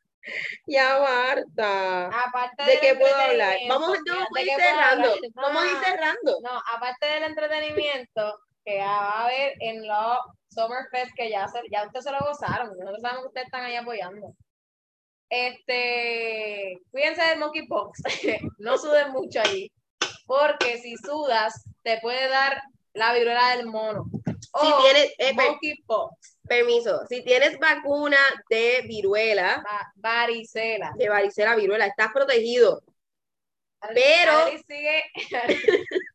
Ya, 0.66 1.00
Marta. 1.00 2.08
Aparte 2.08 2.64
¿De 2.66 2.80
qué 2.80 2.96
puedo 2.96 3.16
hablar? 3.16 3.58
Vamos, 3.70 3.98
no, 4.06 4.14
¿de 4.14 4.26
voy 4.30 4.42
a 4.42 4.54
ir 4.54 4.62
cerrando. 4.62 5.16
Vamos 5.36 5.64
a 5.64 5.68
ir 5.68 5.78
cerrando. 5.78 6.38
No, 6.44 6.62
aparte 6.74 7.06
del 7.06 7.24
entretenimiento 7.24 8.40
que 8.66 8.80
va 8.80 8.98
a 8.98 9.24
haber 9.24 9.54
en 9.62 9.88
los 9.88 10.18
Summerfest, 10.50 11.14
que 11.16 11.30
ya, 11.30 11.48
se, 11.48 11.62
ya 11.72 11.86
ustedes 11.86 12.04
se 12.04 12.12
lo 12.12 12.20
gozaron, 12.20 12.70
nosotros 12.78 13.02
sabemos 13.02 13.24
que 13.24 13.28
ustedes 13.28 13.46
están 13.48 13.64
ahí 13.64 13.76
apoyando. 13.76 14.34
Este, 15.30 16.78
cuídense 16.92 17.22
del 17.22 17.40
monkeypox, 17.40 18.02
no 18.60 18.78
suden 18.78 19.12
mucho 19.12 19.40
ahí, 19.42 19.72
porque 20.26 20.78
si 20.80 20.96
sudas, 20.98 21.64
te 21.84 22.00
puede 22.02 22.28
dar 22.28 22.62
la 22.98 23.14
viruela 23.14 23.56
del 23.56 23.68
mono. 23.68 24.06
Si 24.24 24.74
tienes, 24.82 25.14
eh, 25.18 25.34
monkeypox, 25.34 26.40
permiso, 26.48 27.06
si 27.08 27.24
tienes 27.24 27.60
vacuna 27.60 28.18
de 28.50 28.84
viruela, 28.88 29.64
va- 29.66 29.92
varicela. 29.96 30.94
de 30.98 31.10
varicela, 31.10 31.56
viruela, 31.56 31.86
estás 31.86 32.12
protegido. 32.12 32.82
Pero- 33.94 34.32
Adri 34.32 34.64
sigue. 34.64 35.04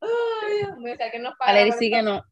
Ay, 0.00 0.58
Dios 0.58 0.76
mío, 0.78 0.94
alguien 0.98 1.22
nos 1.22 1.78
sigue, 1.78 2.02
no, 2.02 2.22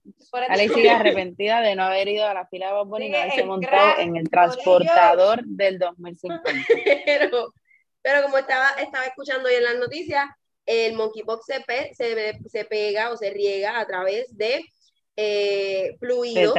sigue 0.75 0.91
arrepentida 0.91 1.61
de 1.61 1.75
no 1.75 1.85
haber 1.85 2.09
ido 2.09 2.27
a 2.27 2.35
la 2.35 2.47
fila 2.47 2.69
de 2.69 2.73
Bob 2.75 3.01
y 3.01 3.09
no 3.09 3.17
haberse 3.19 3.41
en 3.41 3.49
montado 3.49 3.99
en 3.99 4.17
el 4.17 4.29
transportador 4.31 5.43
del 5.45 5.79
2050. 5.79 6.43
pero, 7.05 7.53
pero 8.03 8.23
como 8.23 8.39
estaba, 8.39 8.71
estaba 8.81 9.07
escuchando 9.07 9.49
hoy 9.49 9.55
en 9.55 9.65
las 9.65 9.77
noticias, 9.77 10.27
el 10.67 10.95
monkeypox 10.95 11.45
se, 11.47 11.61
pe- 11.61 11.93
se, 11.95 12.39
se 12.49 12.65
pega 12.65 13.11
o 13.11 13.17
se 13.17 13.31
riega 13.31 13.79
a 13.79 13.87
través 13.87 14.37
de 14.37 14.65
eh, 15.17 15.97
fluidos, 15.99 16.55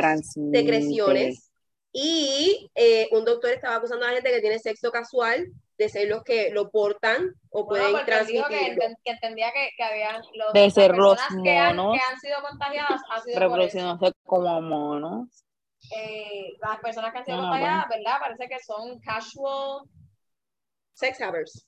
secreciones. 0.51 1.51
Y 1.91 2.69
eh, 2.75 3.07
un 3.11 3.23
doctor 3.23 3.51
estaba 3.51 3.75
acusando 3.77 4.05
a 4.05 4.09
la 4.09 4.15
gente 4.15 4.29
que 4.31 4.41
tiene 4.41 4.59
sexo 4.59 4.91
casual 4.91 5.47
de 5.77 5.89
ser 5.89 6.07
los 6.09 6.23
que 6.23 6.49
lo 6.51 6.69
portan 6.69 7.33
o 7.49 7.65
Bueno, 7.65 7.85
pueden 7.91 8.19
él 8.19 8.27
dijo 8.27 8.47
que, 8.47 8.55
transmitirlo. 8.55 8.83
enten- 8.83 8.95
que 9.03 9.11
entendía 9.11 9.51
que, 9.53 9.69
que 9.77 9.83
habían 9.83 10.21
los, 10.33 10.53
De 10.53 10.63
las 10.65 10.73
ser 10.73 10.95
los 10.95 11.17
que 11.43 11.57
han, 11.57 11.75
monos 11.77 11.97
que 11.97 12.13
han 12.13 12.19
sido 12.19 12.35
contagiadas 12.41 13.01
ha 13.09 13.21
sido. 13.21 13.39
Reproduciéndose 13.39 14.11
como 14.25 14.61
monos. 14.61 15.29
Eh, 15.95 16.53
las 16.59 16.79
personas 16.79 17.11
que 17.13 17.19
han 17.19 17.25
sido 17.25 17.37
Ah, 17.37 17.41
contagiadas, 17.41 17.85
¿verdad? 17.89 18.19
Parece 18.19 18.47
que 18.49 18.59
son 18.59 18.99
casual, 18.99 19.81
Sex 20.93 21.19
havers. 21.21 21.65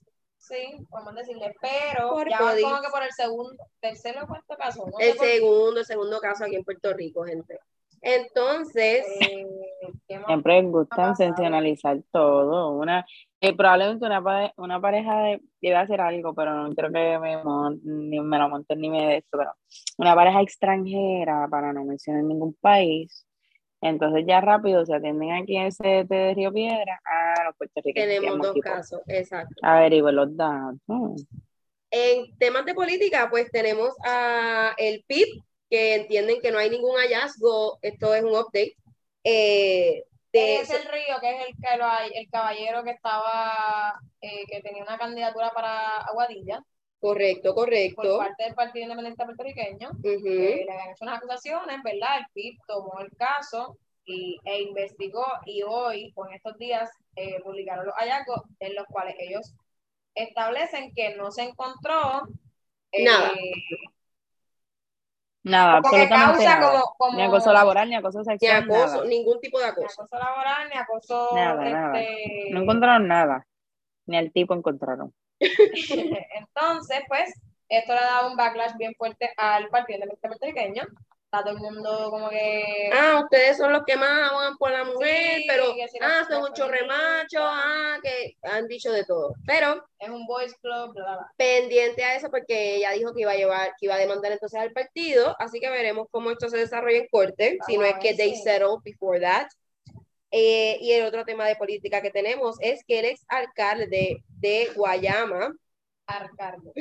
Sí, 0.47 0.85
podemos 0.89 1.15
decirle, 1.15 1.53
pero 1.61 2.09
Por 2.09 2.29
ya 2.29 2.41
bodies. 2.41 2.63
como 2.63 2.81
que 2.81 2.89
por 2.89 3.03
el 3.03 3.11
segundo, 3.11 3.55
tercero 3.79 4.23
o 4.23 4.27
cuarto 4.27 4.55
caso. 4.57 4.85
No 4.85 4.97
El 4.99 5.13
segundo, 5.17 5.79
el 5.79 5.85
segundo 5.85 6.19
caso 6.19 6.45
aquí 6.45 6.55
en 6.55 6.63
Puerto 6.63 6.93
Rico, 6.93 7.23
gente. 7.23 7.59
Entonces, 8.01 9.05
eh. 9.21 9.45
Siempre 10.25 10.61
gusta 10.63 11.15
sensacionalizar 11.15 11.97
todo. 12.11 12.71
Una, 12.71 13.05
eh, 13.41 13.55
probablemente 13.55 14.05
una, 14.05 14.23
pare- 14.23 14.53
una 14.57 14.79
pareja 14.79 15.19
de, 15.23 15.41
debe 15.61 15.75
hacer 15.75 16.01
algo, 16.01 16.33
pero 16.33 16.53
no 16.53 16.73
quiero 16.73 16.91
que 16.91 17.19
me, 17.19 17.43
mon- 17.43 17.79
ni 17.83 18.19
me 18.19 18.37
lo 18.37 18.49
monten 18.49 18.79
ni 18.79 18.89
me 18.89 19.05
de 19.07 19.17
esto, 19.17 19.37
pero 19.37 19.51
una 19.97 20.15
pareja 20.15 20.41
extranjera, 20.41 21.47
para 21.49 21.73
no 21.73 21.83
mencionar 21.85 22.23
ningún 22.23 22.53
país, 22.61 23.26
entonces 23.81 24.25
ya 24.27 24.41
rápido 24.41 24.85
se 24.85 24.95
atienden 24.95 25.31
aquí 25.33 25.55
en 25.57 25.65
ese 25.67 26.03
de 26.05 26.33
Río 26.33 26.51
Piedra 26.51 26.99
a 27.05 27.43
los 27.45 27.55
puertorriqueños. 27.57 28.07
tenemos 28.09 28.37
tenemos 28.41 28.53
dos 28.55 28.63
casos, 28.63 29.01
exacto. 29.07 29.55
Averigüen 29.61 30.15
los 30.15 30.35
datos. 30.35 31.25
En 31.91 32.37
temas 32.37 32.65
de 32.65 32.73
política, 32.73 33.27
pues 33.29 33.49
tenemos 33.51 33.91
a 34.05 34.73
el 34.77 35.03
PIB, 35.07 35.27
que 35.69 35.95
entienden 35.95 36.39
que 36.41 36.51
no 36.51 36.57
hay 36.59 36.69
ningún 36.69 36.95
hallazgo, 36.97 37.77
esto 37.81 38.13
es 38.15 38.23
un 38.23 38.31
update. 38.31 38.75
Eh, 39.23 40.03
de, 40.33 40.55
es 40.61 40.69
el 40.69 40.83
río, 40.83 41.19
que 41.21 41.29
es 41.35 41.45
el, 41.47 41.55
que 41.55 41.77
lo 41.77 41.85
hay- 41.85 42.11
el 42.13 42.29
caballero 42.29 42.83
que 42.83 42.91
estaba, 42.91 43.99
eh, 44.21 44.43
que 44.49 44.61
tenía 44.61 44.83
una 44.83 44.97
candidatura 44.97 45.51
para 45.51 45.97
Aguadilla 46.01 46.61
correcto, 46.99 47.53
por 47.53 47.65
correcto. 47.65 48.17
parte 48.17 48.43
del 48.43 48.55
Partido 48.55 48.83
Independiente 48.83 49.25
Puertorriqueño. 49.25 49.89
Ujú. 49.89 50.01
que 50.03 50.63
le 50.65 50.71
habían 50.71 50.89
hecho 50.91 51.03
unas 51.05 51.17
acusaciones, 51.17 51.83
¿verdad? 51.83 52.19
El 52.19 52.25
PIB 52.33 52.57
tomó 52.67 52.99
el 52.99 53.09
caso 53.17 53.77
y, 54.05 54.37
e 54.45 54.61
investigó 54.61 55.25
y 55.45 55.63
hoy, 55.63 56.11
con 56.13 56.31
estos 56.33 56.57
días, 56.57 56.89
eh, 57.15 57.39
publicaron 57.43 57.85
los 57.85 57.95
hallazgos 57.95 58.41
en 58.59 58.73
los 58.75 58.85
cuales 58.87 59.15
ellos 59.19 59.53
establecen 60.15 60.93
que 60.95 61.15
no 61.15 61.29
se 61.31 61.43
encontró 61.43 62.23
eh, 62.91 63.03
Nada. 63.03 63.31
Nada, 65.43 65.81
como 65.81 65.95
que 65.95 66.01
absolutamente 66.03 66.43
causa 66.43 66.59
nada. 66.59 66.71
como, 66.81 66.93
como 66.97 67.17
Ni 67.17 67.23
acoso 67.23 67.53
laboral, 67.53 67.89
ni 67.89 67.95
acoso 67.95 68.19
Ni 68.19 68.25
sexual, 68.25 68.63
acoso, 68.63 68.95
nada. 68.97 69.05
ningún 69.05 69.39
tipo 69.39 69.59
de 69.59 69.65
ni 69.65 69.69
acoso. 69.71 70.01
acoso 70.01 70.17
laboral, 70.17 70.69
ni 70.69 70.77
acoso 70.77 71.29
Nada, 71.35 71.63
nada. 71.69 72.01
este, 72.01 72.49
No 72.51 72.61
encontraron 72.63 73.07
nada. 73.07 73.47
Ni 74.07 74.17
al 74.17 74.31
tipo 74.31 74.53
encontraron. 74.53 75.13
Entonces, 76.39 76.99
pues, 77.07 77.33
esto 77.69 77.93
le 77.93 77.99
ha 77.99 78.03
dado 78.03 78.31
un 78.31 78.37
backlash 78.37 78.75
bien 78.77 78.93
fuerte 78.95 79.31
al 79.37 79.67
Partido 79.69 79.97
Independiente 79.97 80.27
Puertorriqueño. 80.27 80.83
Está 81.25 81.43
todo 81.43 81.55
el 81.55 81.59
mundo 81.59 82.07
como 82.09 82.29
que 82.29 82.89
Ah, 82.93 83.19
ustedes 83.21 83.57
son 83.57 83.73
los 83.73 83.83
que 83.85 83.97
más 83.97 84.31
abogan 84.31 84.55
por 84.55 84.71
la 84.71 84.85
mujer, 84.85 85.39
Sí, 85.39 85.45
pero, 85.45 85.73
si 85.73 85.99
ah, 86.01 86.25
son 86.29 86.43
un 86.43 86.53
chorremacho, 86.53 87.39
ah, 87.41 87.97
que 88.01 88.37
han 88.43 88.65
dicho 88.67 88.93
de 88.93 89.03
todo. 89.03 89.33
Pero 89.45 89.83
es 89.99 90.07
un 90.09 90.25
boys 90.25 90.55
club, 90.61 90.93
bla, 90.93 91.03
bla, 91.03 91.33
pendiente 91.35 92.01
a 92.05 92.15
eso 92.15 92.29
porque 92.31 92.77
ella 92.77 92.91
dijo 92.91 93.13
que 93.13 93.21
iba 93.21 93.33
a 93.33 93.35
llevar, 93.35 93.73
que 93.77 93.87
iba 93.87 93.95
a 93.95 93.99
demandar 93.99 94.31
entonces 94.31 94.57
al 94.57 94.71
partido, 94.71 95.35
así 95.37 95.59
que 95.59 95.69
veremos 95.69 96.07
cómo 96.11 96.31
esto 96.31 96.47
se 96.47 96.59
desarrolla 96.59 96.99
en 96.99 97.07
corte, 97.09 97.57
si 97.67 97.77
no 97.77 97.83
es 97.83 97.95
que 97.95 98.11
ver, 98.11 98.17
they 98.17 98.35
sí. 98.35 98.43
settle 98.43 98.77
before 98.81 99.19
that. 99.19 99.47
Eh, 100.31 100.77
y 100.81 100.91
el 100.91 101.05
otro 101.05 101.23
tema 101.25 101.47
de 101.47 101.55
política 101.55 102.01
que 102.01 102.11
tenemos 102.11 102.57
es 102.61 102.83
que 102.85 102.99
el 102.99 103.05
ex 103.05 103.25
alcalde 103.29 104.23
de 104.27 104.67
Guayama, 104.75 105.53
Arcardo. 106.05 106.73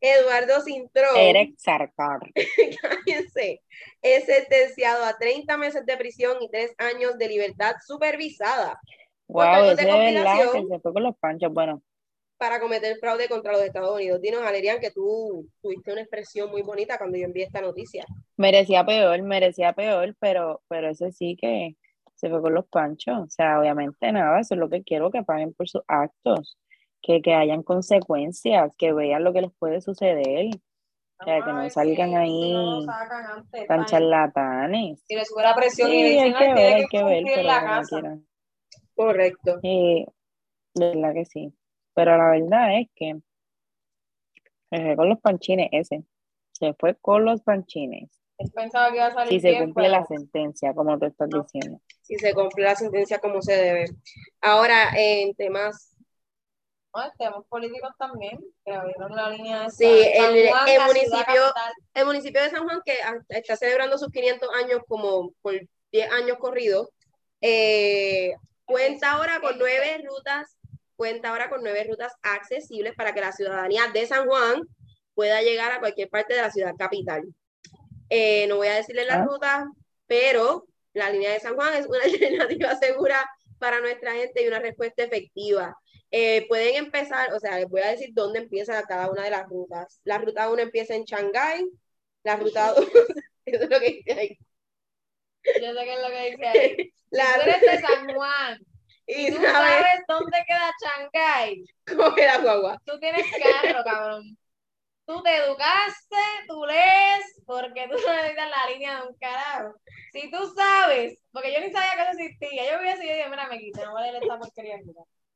Eduardo 0.00 0.60
Cintrón, 0.62 1.14
cállense, 2.82 3.60
es 4.02 4.24
sentenciado 4.24 5.04
a 5.04 5.16
30 5.16 5.56
meses 5.56 5.86
de 5.86 5.96
prisión 5.96 6.38
y 6.42 6.50
3 6.50 6.74
años 6.78 7.16
de 7.18 7.28
libertad 7.28 7.76
supervisada 7.86 8.80
Wow, 9.28 9.64
de 9.64 9.76
de 9.76 9.84
verdad 9.84 10.52
que 10.52 10.66
se 10.68 10.78
fue 10.80 10.92
con 10.92 11.02
los 11.02 11.16
panchos. 11.16 11.52
Bueno, 11.52 11.82
para 12.36 12.60
cometer 12.60 12.98
fraude 12.98 13.28
contra 13.28 13.52
los 13.52 13.62
Estados 13.62 13.94
Unidos. 13.94 14.20
Dinos, 14.20 14.42
Alerian, 14.42 14.80
que 14.80 14.90
tú 14.90 15.48
tuviste 15.62 15.92
una 15.92 16.02
expresión 16.02 16.50
muy 16.50 16.62
bonita 16.62 16.98
cuando 16.98 17.16
yo 17.16 17.24
envié 17.24 17.44
esta 17.44 17.60
noticia. 17.60 18.04
merecía 18.36 18.84
peor, 18.84 19.22
merecía 19.22 19.72
peor, 19.72 20.16
pero, 20.18 20.60
pero 20.68 20.90
ese 20.90 21.12
sí 21.12 21.36
que 21.40 21.76
se 22.22 22.30
fue 22.30 22.40
con 22.40 22.54
los 22.54 22.66
panchos. 22.68 23.18
O 23.18 23.28
sea, 23.28 23.60
obviamente 23.60 24.12
nada, 24.12 24.40
eso 24.40 24.54
es 24.54 24.60
lo 24.60 24.70
que 24.70 24.82
quiero, 24.84 25.10
que 25.10 25.22
paguen 25.24 25.52
por 25.52 25.68
sus 25.68 25.82
actos, 25.88 26.56
que, 27.02 27.20
que 27.20 27.34
hayan 27.34 27.62
consecuencias, 27.64 28.72
que 28.78 28.94
vean 28.94 29.24
lo 29.24 29.34
que 29.34 29.42
les 29.42 29.52
puede 29.58 29.82
suceder, 29.82 30.46
o 31.20 31.24
sea, 31.24 31.42
que 31.42 31.52
no 31.52 31.68
salgan 31.70 32.16
ahí 32.16 32.86
no 32.86 32.92
antes, 33.34 33.66
tan 33.66 33.78
tan- 33.80 33.86
charlatanes. 33.86 35.02
Si 35.06 35.14
le 35.16 35.24
sube 35.24 35.42
la 35.42 35.54
presión 35.54 35.88
y 35.90 35.92
Sí, 35.92 36.18
hay 36.18 36.30
dicen, 36.30 36.34
que 36.34 36.44
"Ay, 36.44 36.54
ver, 36.54 36.74
hay 36.76 36.86
que 36.88 37.04
ver, 37.04 37.24
pero 37.34 37.42
la 37.42 37.64
casa. 37.64 38.18
Correcto. 38.94 39.58
Sí, 39.60 40.06
de 40.74 40.86
verdad 40.94 41.14
que 41.14 41.24
sí. 41.26 41.54
Pero 41.94 42.16
la 42.16 42.30
verdad 42.30 42.78
es 42.80 42.88
que 42.96 43.20
se 44.70 44.80
fue 44.84 44.96
con 44.96 45.08
los 45.10 45.20
panchines 45.20 45.68
ese. 45.72 46.04
Se 46.52 46.74
fue 46.74 46.94
con 46.96 47.24
los 47.24 47.42
panchines. 47.42 48.21
Él 48.38 48.50
pensaba 48.54 48.90
que 48.90 48.96
iba 48.96 49.06
a 49.06 49.12
salir 49.14 49.32
Si 49.34 49.40
se 49.40 49.48
bien, 49.50 49.64
cumple 49.66 49.84
pero 49.84 50.00
la 50.00 50.06
sentencia, 50.06 50.74
como 50.74 50.98
tú 50.98 51.06
estás 51.06 51.28
No. 51.30 51.42
diciendo. 51.42 51.80
Si 52.02 52.16
se 52.18 52.34
cumple 52.34 52.64
la 52.64 52.74
sentencia 52.76 53.18
como 53.18 53.40
se 53.42 53.52
debe. 53.52 53.84
Ahora, 54.40 54.90
en 54.96 55.34
temas. 55.34 55.88
no, 56.94 57.10
temas 57.18 57.44
políticos 57.48 57.90
también, 57.98 58.38
que 58.64 58.72
abrieron 58.72 59.14
la 59.16 59.30
línea 59.30 59.62
de 59.62 59.70
Sí, 59.70 59.84
San 60.16 60.34
el- 60.36 60.48
Juan, 60.50 60.86
municipio-. 60.88 61.54
El 61.94 62.04
municipio 62.06 62.42
de 62.42 62.50
San 62.50 62.64
Juan, 62.64 62.80
que 62.84 62.98
está 63.30 63.56
celebrando 63.56 63.96
sus 63.96 64.10
500 64.10 64.48
años 64.62 64.80
como 64.86 65.32
por 65.40 65.54
10 65.90 66.10
años 66.12 66.36
corridos, 66.38 66.88
eh, 67.40 68.34
cuenta 68.66 69.12
ahora 69.12 69.40
con 69.40 69.58
nueve 69.58 70.04
rutas, 70.06 70.56
cuenta 70.96 71.30
ahora 71.30 71.48
con 71.48 71.62
nueve 71.62 71.84
rutas 71.88 72.12
accesibles 72.22 72.94
para 72.94 73.14
que 73.14 73.20
la 73.20 73.32
ciudadanía 73.32 73.82
de 73.92 74.06
San 74.06 74.26
Juan 74.26 74.62
pueda 75.14 75.40
llegar 75.42 75.72
a 75.72 75.80
cualquier 75.80 76.08
parte 76.10 76.34
de 76.34 76.42
la 76.42 76.50
ciudad 76.50 76.74
capital. 76.78 77.22
Eh, 78.14 78.46
no 78.46 78.56
voy 78.56 78.68
a 78.68 78.74
decirles 78.74 79.06
las 79.06 79.20
Ah. 79.20 79.24
rutas, 79.24 79.64
pero 80.06 80.66
la 80.92 81.08
línea 81.08 81.32
de 81.32 81.40
San 81.40 81.54
Juan 81.54 81.72
es 81.74 81.86
una 81.86 82.00
alternativa 82.04 82.76
segura 82.76 83.26
para 83.58 83.80
nuestra 83.80 84.12
gente 84.12 84.42
y 84.42 84.48
una 84.48 84.58
respuesta 84.58 85.02
efectiva. 85.04 85.74
Eh, 86.10 86.46
pueden 86.46 86.76
empezar, 86.76 87.32
o 87.32 87.40
sea, 87.40 87.56
les 87.58 87.68
voy 87.70 87.80
a 87.80 87.88
decir 87.92 88.10
dónde 88.12 88.40
empieza 88.40 88.82
cada 88.82 89.10
una 89.10 89.24
de 89.24 89.30
las 89.30 89.48
rutas. 89.48 89.98
La 90.04 90.18
ruta 90.18 90.50
1 90.50 90.60
empieza 90.60 90.94
en 90.94 91.04
Shanghái, 91.04 91.64
la 92.22 92.36
ruta 92.36 92.72
2, 92.76 92.84
eso 93.46 93.64
es 93.64 93.70
lo 93.70 93.80
que 93.80 93.86
dice 93.92 94.12
ahí. 94.12 94.38
Yo 95.44 95.72
sé 95.72 95.84
qué 95.84 95.92
es 95.94 96.00
lo 96.02 96.08
que 96.08 96.30
dice 96.30 96.46
ahí. 96.46 96.92
La 97.10 97.24
Tú 97.36 97.40
eres 97.42 97.60
de 97.62 97.80
San 97.80 98.14
Juan, 98.14 98.58
y 99.06 99.30
tú 99.30 99.36
sabes, 99.36 99.50
sabes 99.52 100.00
dónde 100.06 100.38
queda 100.46 100.70
Shanghái. 100.82 101.64
coge 101.96 102.24
la 102.26 102.38
guagua. 102.38 102.78
Tú 102.84 102.98
tienes 103.00 103.24
carro, 103.42 103.82
cabrón. 103.84 104.38
Tú 105.12 105.22
te 105.22 105.36
educaste, 105.36 106.16
tú 106.48 106.64
lees, 106.64 107.42
porque 107.44 107.86
tú 107.86 107.96
no 108.06 108.14
necesitas 108.14 108.48
la 108.48 108.70
línea 108.72 109.00
de 109.02 109.08
un 109.08 109.14
carajo. 109.18 109.74
Si 110.10 110.30
tú 110.30 110.38
sabes, 110.56 111.18
porque 111.30 111.52
yo 111.52 111.60
ni 111.60 111.70
sabía 111.70 111.92
que 111.96 112.02
eso 112.02 112.18
existía, 112.18 112.72
yo 112.72 112.80
hubiese 112.80 113.06
yo 113.06 113.12
dije, 113.12 113.28
mira, 113.28 113.46
me 113.46 113.58
quité, 113.58 113.84
no 113.84 113.92
voy 113.92 114.04
a 114.04 114.12
leer 114.12 114.22
esta 114.22 114.38
porquería. 114.38 114.80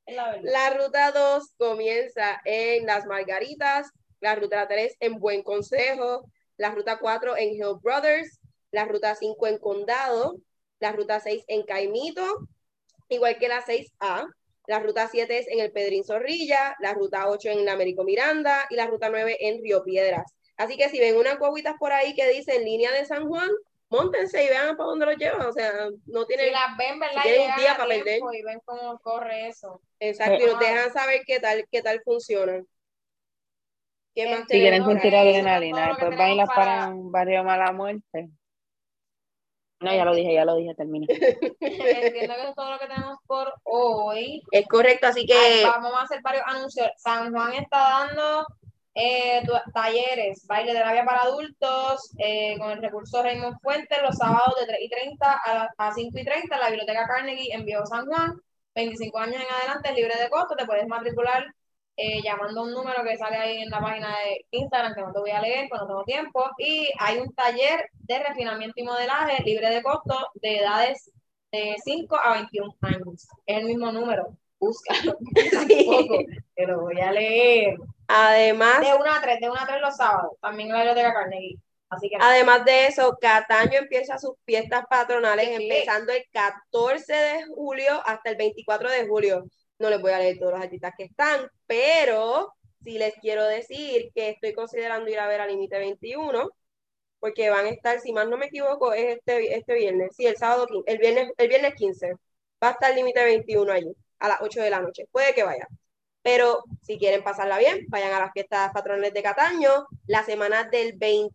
Es 0.06 0.16
la. 0.16 0.38
La 0.40 0.70
ruta 0.70 1.12
2 1.12 1.52
comienza 1.58 2.40
en 2.46 2.86
Las 2.86 3.04
Margaritas, 3.04 3.90
la 4.20 4.34
ruta 4.34 4.66
3 4.66 4.96
en 5.00 5.18
Buen 5.18 5.42
Consejo, 5.42 6.24
la 6.56 6.70
ruta 6.70 6.98
4 6.98 7.36
en 7.36 7.50
Hill 7.50 7.76
Brothers, 7.82 8.40
la 8.70 8.86
ruta 8.86 9.14
5 9.14 9.46
en 9.46 9.58
Condado, 9.58 10.36
la 10.78 10.92
ruta 10.92 11.20
6 11.20 11.44
en 11.48 11.64
Caimito, 11.64 12.48
igual 13.10 13.36
que 13.38 13.48
la 13.48 13.62
6A. 13.62 14.26
La 14.66 14.79
ruta 14.81 15.09
7 15.11 15.38
es 15.38 15.48
en 15.48 15.61
el 15.61 15.70
Pedrín 15.72 16.05
Zorrilla, 16.05 16.74
la 16.81 16.92
ruta 16.94 17.29
8 17.29 17.50
en 17.50 17.64
la 17.64 17.72
Américo 17.72 18.05
Miranda 18.05 18.66
y 18.70 18.74
la 18.76 18.87
ruta 18.87 19.09
9 19.11 19.37
en 19.40 19.62
Río 19.62 19.83
Piedras. 19.85 20.35
Así 20.57 20.76
que 20.76 20.88
si 20.88 20.98
ven 20.98 21.16
unas 21.16 21.38
guaguitas 21.38 21.74
por 21.79 21.92
ahí 21.92 22.14
que 22.14 22.26
dicen 22.29 22.64
línea 22.64 22.90
de 22.92 23.05
San 23.05 23.29
Juan, 23.29 23.50
montense 23.88 24.42
y 24.44 24.48
vean 24.48 24.76
para 24.76 24.88
dónde 24.88 25.07
los 25.07 25.16
llevan. 25.16 25.42
O 25.46 25.52
sea, 25.52 25.72
no 26.07 26.26
tienen 26.26 26.46
Si 26.46 26.52
las 26.52 26.76
ven, 26.76 26.98
¿verdad? 26.98 27.22
si 27.22 27.29
tienen 27.29 27.50
un 27.50 27.57
día 27.57 27.76
para 27.76 28.02
tiempo 28.02 28.33
Y 28.33 28.42
ven 28.42 28.61
cómo 28.64 28.98
corre 29.00 29.48
eso. 29.48 29.81
Exacto, 30.00 30.42
y 30.42 30.46
nos 30.46 30.57
Ah. 30.57 30.59
dejan 30.61 30.92
saber 30.92 31.20
qué 31.26 31.38
tal, 31.40 31.64
qué 31.70 31.83
tal 31.83 32.00
funcionan. 32.02 32.66
¿Qué 34.14 34.24
más 34.31 34.40
Este, 34.40 34.55
Si 34.55 34.61
quieren 34.61 34.85
sentir 34.87 35.14
adrenalina, 35.14 35.88
después 35.88 36.16
van 36.16 36.31
y 36.33 36.37
las 36.37 36.48
paran 36.48 36.79
para- 36.79 36.88
un 36.94 37.12
barrio 37.12 37.44
mala 37.44 37.70
muerte. 37.72 38.31
No, 39.80 39.94
ya 39.94 40.04
lo 40.06 40.14
dije, 40.14 40.32
ya 40.32 40.44
lo 40.44 40.56
dije, 40.56 40.74
termina. 40.74 41.06
Entiendo 41.60 42.34
que 42.34 42.40
eso 42.40 42.48
es 42.48 42.54
todo 42.54 42.70
lo 42.72 42.78
que 42.78 42.86
tenemos 42.86 43.18
por 43.26 43.52
hoy. 43.64 44.42
Es 44.50 44.66
correcto, 44.68 45.06
así 45.08 45.26
que 45.26 45.34
Ay, 45.34 45.64
vamos 45.64 45.92
a 45.94 46.02
hacer 46.02 46.20
varios 46.22 46.44
anuncios. 46.46 46.88
San 46.96 47.30
Juan 47.32 47.52
está 47.54 47.78
dando 48.08 48.46
eh, 48.94 49.42
talleres, 49.74 50.46
baile 50.46 50.72
de 50.72 50.80
labia 50.80 51.04
para 51.04 51.20
adultos, 51.22 52.10
eh, 52.18 52.56
con 52.58 52.70
el 52.70 52.80
recurso 52.80 53.22
Raymond 53.22 53.58
Fuentes, 53.60 53.98
los 54.02 54.16
sábados 54.16 54.54
de 54.58 54.66
3 54.66 54.78
y 54.80 54.88
30 54.88 55.32
a, 55.44 55.54
la- 55.54 55.74
a 55.76 55.92
5 55.92 56.18
y 56.18 56.24
30 56.24 56.54
en 56.54 56.60
la 56.60 56.68
Biblioteca 56.68 57.06
Carnegie 57.06 57.52
en 57.54 57.64
Viejo 57.66 57.84
San 57.84 58.06
Juan. 58.06 58.40
25 58.74 59.18
años 59.18 59.36
en 59.42 59.54
adelante, 59.54 59.92
libre 59.92 60.14
de 60.18 60.28
costo, 60.30 60.54
te 60.56 60.66
puedes 60.66 60.86
matricular 60.86 61.44
eh, 61.96 62.20
llamando 62.22 62.61
a 62.61 62.64
un 62.64 62.72
número 62.72 63.02
que 63.02 63.16
sale 63.16 63.37
ahí 63.37 63.62
en 63.62 63.70
la 63.70 63.80
página 63.80 64.09
de 64.09 64.44
Instagram, 64.50 64.94
que 64.94 65.00
no 65.00 65.12
te 65.12 65.20
voy 65.20 65.30
a 65.30 65.40
leer, 65.40 65.66
pues 65.68 65.80
no 65.80 65.87
tengo 65.87 66.04
tiempo. 66.04 66.50
Y 66.59 66.90
hay 66.98 67.18
un 67.18 67.35
taller 67.35 67.88
de 67.92 68.18
refinamiento 68.18 68.74
y 68.76 68.85
modelaje 68.85 69.42
libre 69.44 69.70
de 69.70 69.82
costo 69.82 70.28
de 70.35 70.59
edades 70.59 71.11
de 71.52 71.76
5 71.82 72.16
a 72.16 72.35
21 72.35 72.74
años. 72.82 73.26
Es 73.46 73.59
el 73.59 73.64
mismo 73.64 73.90
número. 73.92 74.28
Búscalo. 74.59 75.16
Tampoco, 75.52 76.18
te 76.54 76.66
lo 76.66 76.82
voy 76.82 77.00
a 77.00 77.12
leer. 77.12 77.76
además, 78.09 78.80
De 78.80 78.94
1 78.94 79.04
a 79.04 79.20
3, 79.20 79.40
de 79.40 79.50
1 79.50 79.61
a 79.61 79.66
3 79.66 79.80
los 79.80 79.96
sábados. 79.96 80.32
También 80.40 80.68
en 80.68 80.74
la 80.74 80.80
biblioteca 80.80 81.14
Carnegie. 81.14 81.59
Así 81.88 82.09
que 82.09 82.16
además 82.20 82.64
de 82.64 82.87
eso, 82.88 83.16
Cataño 83.20 83.78
empieza 83.78 84.18
sus 84.18 84.32
fiestas 84.44 84.85
patronales 84.90 85.48
empezando 85.48 86.12
el 86.12 86.24
14 86.32 87.12
de 87.12 87.46
julio 87.46 88.02
hasta 88.04 88.30
el 88.30 88.37
24 88.37 88.90
de 88.90 89.06
julio. 89.06 89.44
No 89.78 89.90
les 89.90 90.00
voy 90.00 90.12
a 90.12 90.18
leer 90.18 90.38
todos 90.38 90.52
los 90.52 90.62
artistas 90.62 90.94
que 90.96 91.04
están, 91.04 91.48
pero 91.66 92.54
sí 92.82 92.98
les 92.98 93.14
quiero 93.16 93.44
decir 93.44 94.10
que 94.14 94.30
estoy 94.30 94.54
considerando 94.54 95.10
ir 95.10 95.18
a 95.18 95.28
ver 95.28 95.40
a 95.40 95.46
Límite 95.46 95.78
21, 95.78 96.50
porque 97.18 97.50
van 97.50 97.66
a 97.66 97.70
estar, 97.70 98.00
si 98.00 98.12
más 98.12 98.28
no 98.28 98.36
me 98.38 98.46
equivoco, 98.46 98.92
es 98.92 99.16
este, 99.18 99.54
este 99.54 99.74
viernes, 99.74 100.10
sí, 100.16 100.26
el 100.26 100.36
sábado, 100.36 100.66
el 100.86 100.98
viernes, 100.98 101.30
el 101.36 101.48
viernes 101.48 101.74
15, 101.74 102.12
va 102.62 102.68
a 102.68 102.70
estar 102.72 102.94
Límite 102.94 103.24
21 103.24 103.72
allí, 103.72 103.92
a 104.18 104.28
las 104.28 104.38
8 104.40 104.62
de 104.62 104.70
la 104.70 104.80
noche, 104.80 105.06
puede 105.10 105.34
que 105.34 105.44
vaya. 105.44 105.66
Pero 106.22 106.64
si 106.82 106.98
quieren 106.98 107.22
pasarla 107.22 107.56
bien, 107.56 107.86
vayan 107.88 108.12
a 108.12 108.18
las 108.18 108.32
fiestas 108.32 108.72
patronales 108.72 109.14
de 109.14 109.22
Cataño. 109.22 109.86
La 110.08 110.24
semana 110.24 110.64
del, 110.64 110.94
20, 110.94 111.30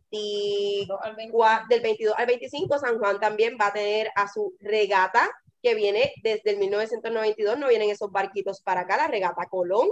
Al 1.01 1.15
20. 1.15 1.37
del 1.69 1.81
22 1.81 2.13
al 2.17 2.25
25, 2.25 2.77
San 2.77 2.99
Juan 2.99 3.17
también 3.17 3.57
va 3.59 3.67
a 3.67 3.73
tener 3.73 4.09
a 4.15 4.27
su 4.27 4.53
regata 4.59 5.31
que 5.61 5.75
viene 5.75 6.13
desde 6.23 6.51
el 6.51 6.57
1992, 6.57 7.57
no 7.57 7.67
vienen 7.67 7.89
esos 7.89 8.11
barquitos 8.11 8.61
para 8.61 8.81
acá, 8.81 8.97
la 8.97 9.07
regata 9.07 9.47
Colón 9.47 9.89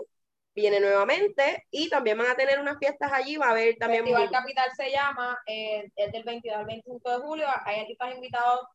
viene 0.56 0.80
nuevamente 0.80 1.66
y 1.72 1.90
también 1.90 2.18
van 2.18 2.32
a 2.32 2.36
tener 2.36 2.60
unas 2.60 2.78
fiestas 2.78 3.12
allí, 3.12 3.38
va 3.38 3.48
a 3.48 3.52
haber 3.52 3.78
también... 3.78 4.04
Festival 4.04 4.32
Capital 4.32 4.70
se 4.76 4.92
llama, 4.92 5.38
eh, 5.46 5.90
es 5.96 6.12
del 6.12 6.24
22 6.24 6.58
al 6.58 6.66
25 6.66 7.10
de 7.10 7.18
julio, 7.18 7.48
hay 7.66 7.92
están 7.92 8.14
invitados 8.14 8.68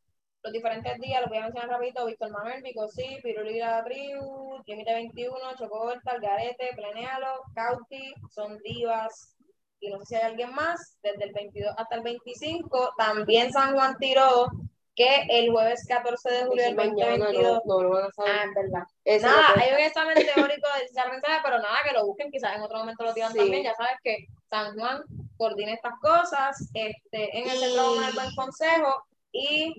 los 0.42 0.52
diferentes 0.52 0.98
días, 1.00 1.20
los 1.22 1.30
voy 1.30 1.38
a 1.38 1.42
mencionar 1.42 1.70
rapidito, 1.70 2.04
Víctor 2.04 2.30
Manuel, 2.30 2.62
Vico 2.62 2.86
Sí, 2.88 3.18
Pirulira 3.22 3.82
Tribu, 3.84 4.62
Límite 4.66 4.92
21, 4.92 5.36
Chocoberta, 5.56 6.12
Algarete, 6.12 6.72
Planealo, 6.76 7.42
Cauti, 7.54 8.12
Son 8.30 8.58
Divas, 8.62 9.36
y 9.80 9.90
no 9.90 9.98
sé 10.00 10.04
si 10.06 10.14
hay 10.16 10.22
alguien 10.22 10.54
más, 10.54 10.98
desde 11.02 11.24
el 11.24 11.32
22 11.32 11.74
hasta 11.76 11.96
el 11.96 12.02
25, 12.02 12.94
también 12.96 13.52
San 13.52 13.74
Juan 13.74 13.96
tiró 13.98 14.48
que 14.96 15.26
el 15.28 15.50
jueves 15.50 15.84
14 15.88 16.30
de 16.30 16.44
julio 16.44 16.64
del 16.64 16.74
Mañana 16.76 17.16
2022, 17.18 17.62
no, 17.66 17.74
no 17.76 17.82
lo 17.82 17.90
van 17.90 18.04
a 18.04 18.12
saber. 18.12 18.32
ah, 18.32 18.44
es 18.44 18.54
verdad, 18.54 18.82
Ese 19.04 19.26
Nada, 19.26 19.46
hay 19.56 19.72
un 19.74 19.80
examen 19.80 20.14
teórico 20.34 20.68
de 20.74 20.78
ciencia 20.88 21.06
mensaje, 21.10 21.40
pero 21.42 21.58
nada, 21.58 21.78
que 21.84 21.92
lo 21.92 22.06
busquen, 22.06 22.30
quizás 22.30 22.54
en 22.56 22.62
otro 22.62 22.78
momento 22.78 23.04
lo 23.04 23.12
tiran 23.14 23.32
Sí. 23.32 23.38
también. 23.38 23.64
Ya 23.64 23.74
sabes 23.74 23.96
que 24.02 24.26
San 24.48 24.74
Juan 24.78 25.02
coordina 25.36 25.72
estas 25.72 25.94
cosas 26.00 26.70
este, 26.74 27.38
en 27.38 27.48
el 27.48 27.58
Centro 27.58 27.82
Y- 27.82 27.86
Comunal 27.88 28.12
Buen 28.14 28.34
Consejo 28.36 29.04
y 29.32 29.74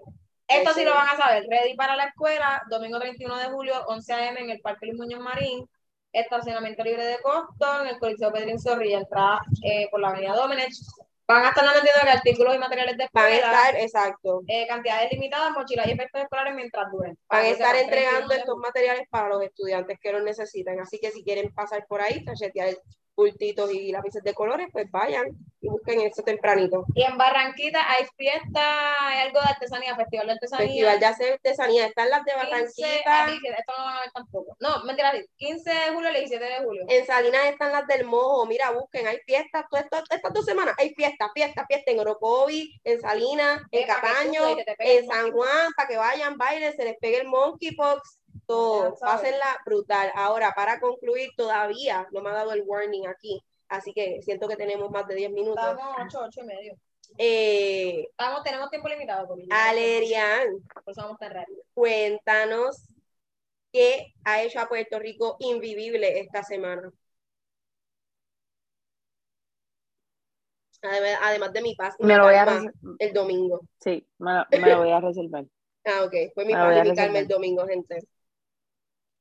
esto 0.47 0.73
sí 0.73 0.84
lo 0.84 0.93
van 0.93 1.08
a 1.10 1.17
saber. 1.17 1.45
Ready 1.49 1.75
para 1.75 1.95
la 1.95 2.06
escuela, 2.06 2.62
domingo 2.69 2.99
31 2.99 3.38
de 3.38 3.45
julio, 3.45 3.73
11 3.88 4.13
a.m. 4.13 4.39
en 4.41 4.49
el 4.49 4.60
Parque 4.62 4.86
Luis 4.88 4.99
Muñoz 4.99 5.21
Marín. 5.21 5.67
Estacionamiento 6.12 6.82
libre 6.84 7.04
de 7.06 7.17
costo 7.21 7.82
en 7.82 7.88
el 7.88 7.99
Coliseo 7.99 8.32
Pedrín 8.32 8.58
Zorrilla, 8.60 8.99
entrada 8.99 9.39
eh, 9.63 9.88
por 9.91 9.99
la 9.99 10.10
Avenida 10.10 10.34
Domenech. 10.34 10.71
Van 11.28 11.44
a 11.44 11.50
estar 11.50 11.66
vendiendo 11.66 12.02
que 12.04 12.10
artículos 12.10 12.56
y 12.56 12.58
materiales 12.60 12.98
de 12.98 13.10
Van 13.12 13.26
a 13.26 13.30
escuela, 13.30 13.58
estar, 13.58 13.76
exacto, 13.82 14.42
eh, 14.48 14.68
cantidades 14.68 15.12
limitadas, 15.12 15.52
mochilas 15.54 15.88
y 15.88 15.92
efectos 15.92 16.22
escolares 16.22 16.54
mientras 16.54 16.92
duren. 16.92 17.18
van 17.28 17.46
a 17.46 17.48
estar 17.50 17.76
entregando 17.76 18.28
31 18.28 18.30
de 18.30 18.36
estos 18.38 18.58
materiales 18.58 19.08
para 19.10 19.30
los 19.30 19.42
estudiantes 19.42 20.00
que 20.00 20.12
los 20.12 20.24
necesitan. 20.24 20.80
Así 20.80 21.00
que 21.00 21.12
si 21.12 21.24
quieren 21.24 21.52
pasar 21.54 21.86
por 21.88 22.02
ahí, 22.02 22.24
tachetear 22.24 22.76
bultitos 23.15 23.71
y 23.73 23.91
lápices 23.91 24.23
de 24.23 24.34
colores, 24.34 24.67
pues 24.71 24.89
vayan 24.91 25.28
y 25.62 25.67
busquen 25.67 26.01
eso 26.01 26.21
tempranito. 26.21 26.86
Y 26.93 27.04
en 27.04 27.17
Barranquita 27.17 27.89
hay 27.89 28.06
fiesta, 28.17 28.93
hay 29.08 29.28
algo 29.28 29.39
de 29.41 29.47
artesanía, 29.47 29.95
festival 29.95 30.28
de 30.28 30.34
artesanía. 30.34 30.67
Festival 30.67 30.99
de 30.99 31.06
hacer 31.06 31.34
artesanía, 31.34 31.86
están 31.88 32.10
las 32.10 32.23
de 32.25 32.32
15, 32.34 32.45
Barranquita, 32.51 33.23
aquí, 33.23 33.39
que 33.39 33.49
esto 33.49 33.73
no 33.78 33.84
van 33.86 33.97
a 33.97 34.01
ver 34.01 34.12
tampoco. 34.13 34.58
No, 34.60 34.84
mentira, 34.84 35.13
15 35.38 35.69
de 35.69 35.93
julio 35.93 36.10
al 36.10 36.15
17 36.15 36.43
de 36.43 36.58
julio. 36.63 36.86
en 36.88 37.06
Salinas 37.06 37.45
están 37.45 37.71
las 37.71 37.88
del 37.88 38.06
Mojo, 38.06 38.45
mira, 38.45 38.71
busquen, 38.71 39.08
hay 39.08 39.17
fiestas, 39.25 39.65
todo 39.69 39.82
esto- 39.82 40.04
estas 40.10 40.34
dos 40.34 40.45
semanas 40.45 40.75
hay 40.78 40.93
fiestas, 40.93 41.30
fiestas, 41.34 41.65
fiestas 41.67 41.93
en 41.93 41.99
Orocovi, 41.99 42.80
en 42.84 42.99
Salinas, 43.01 43.62
en 43.71 43.88
Cataño, 43.88 44.49
y 44.51 44.63
en 44.80 45.08
San 45.08 45.32
Juan, 45.32 45.71
para 45.75 45.88
que 45.89 45.97
vayan, 45.97 46.38
bailen, 46.38 46.73
se 46.75 46.84
les 46.86 46.97
pegue 46.99 47.21
el 47.21 47.28
monkeypox, 47.28 48.19
todo, 48.45 48.95
pásenla 49.00 49.58
brutal. 49.65 50.12
Ahora, 50.15 50.54
para 50.56 50.80
concluir, 50.80 51.30
todavía 51.36 52.08
no 52.12 52.21
me 52.21 52.30
ha 52.30 52.34
dado 52.34 52.54
el 52.54 52.63
warning 52.65 53.08
aquí, 53.08 53.43
así 53.69 53.93
que 53.93 54.21
siento 54.21 54.48
que 54.48 54.56
tenemos 54.56 54.89
más 54.91 55.08
de 55.08 55.15
10 55.15 55.32
minutos. 55.32 55.63
Estamos 55.63 55.95
8, 56.08 56.19
8 56.28 56.41
y 56.41 56.45
medio. 56.45 56.76
Eh, 57.17 58.08
Estamos, 58.10 58.43
tenemos 58.43 58.69
tiempo 58.69 58.89
limitado. 58.89 59.36
Alerian, 59.50 60.48
Por 60.84 60.91
eso 60.91 61.02
vamos 61.02 61.19
tan 61.19 61.32
rápido. 61.32 61.62
cuéntanos 61.74 62.88
qué 63.71 64.13
ha 64.24 64.41
hecho 64.41 64.60
a 64.60 64.67
Puerto 64.67 65.00
Rico 65.00 65.38
invivible 65.39 66.19
esta 66.19 66.43
semana. 66.43 66.91
Además, 70.82 71.19
además 71.21 71.54
de 71.54 71.62
mi 71.62 71.76
paz 71.76 71.95
y 72.00 72.06
Me 72.06 72.15
lo 72.15 72.26
voy 72.26 72.36
a 72.36 72.62
el 73.00 73.13
domingo. 73.13 73.62
Sí, 73.80 74.06
me 74.19 74.34
lo, 74.34 74.45
me 74.52 74.69
lo 74.69 74.78
voy 74.80 74.91
a 74.91 75.00
reservar. 75.00 75.45
Ah, 75.88 76.04
ok, 76.04 76.34
fue 76.34 76.45
mi 76.45 76.54
paz 76.54 76.84
y 76.84 76.89
mi 76.89 76.95
calma 76.95 77.19
el 77.19 77.28
domingo, 77.28 77.63
gente. 77.67 78.00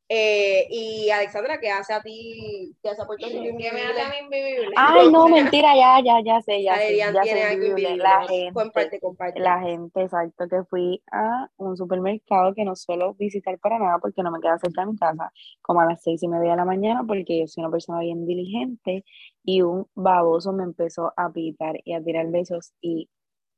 Eh, 0.07 0.67
y 0.69 1.09
Alexandra, 1.09 1.59
¿qué 1.59 1.71
hace 1.71 1.95
a 1.95 2.03
ti? 2.03 2.77
¿Qué 2.83 2.91
hace 2.91 3.01
a 3.01 3.07
Puerto 3.07 3.27
Rico 3.27 3.57
¿Qué 3.57 3.73
me 3.73 3.83
hace 3.83 4.03
a 4.03 4.09
mí 4.11 4.15
invivible? 4.23 4.75
Ay, 4.77 5.11
no, 5.11 5.29
mentira, 5.29 5.75
ya, 5.75 5.99
ya, 6.05 6.21
ya 6.23 6.43
sé, 6.43 6.63
ya 6.63 6.77
sé. 6.77 6.97
Ya 6.99 7.23
tiene 7.23 7.41
sé, 7.41 7.45
algo 7.45 7.67
invivible. 7.67 7.97
La 7.97 8.27
gente, 8.29 8.53
Comparte, 8.53 9.01
comparte. 9.01 9.41
la 9.41 9.61
gente, 9.61 10.03
exacto, 10.03 10.47
que 10.47 10.63
fui 10.65 11.03
a 11.11 11.49
un 11.57 11.77
supermercado 11.79 12.55
que 12.55 12.65
no 12.65 12.77
suelo 12.77 13.15
visitar 13.15 13.59
para 13.59 13.79
nada 13.79 13.99
porque 13.99 14.23
no 14.23 14.31
me 14.31 14.41
queda 14.41 14.59
cerca 14.59 14.83
de 14.83 14.93
mi 14.93 14.99
casa, 14.99 15.33
como 15.63 15.81
a 15.81 15.87
las 15.87 16.03
seis 16.03 16.23
y 16.23 16.29
media 16.29 16.51
de 16.51 16.57
la 16.57 16.67
mañana, 16.67 17.03
porque 17.07 17.41
yo 17.41 17.47
soy 17.47 17.65
una 17.65 17.71
persona 17.73 18.01
bien 18.01 18.27
diligente 18.27 19.07
y 19.43 19.63
un 19.63 19.87
baboso 19.95 20.53
me 20.53 20.65
empezó 20.65 21.15
a 21.17 21.33
pitar 21.33 21.81
y 21.83 21.95
a 21.95 22.05
tirar 22.05 22.27
besos 22.31 22.75
y 22.83 23.09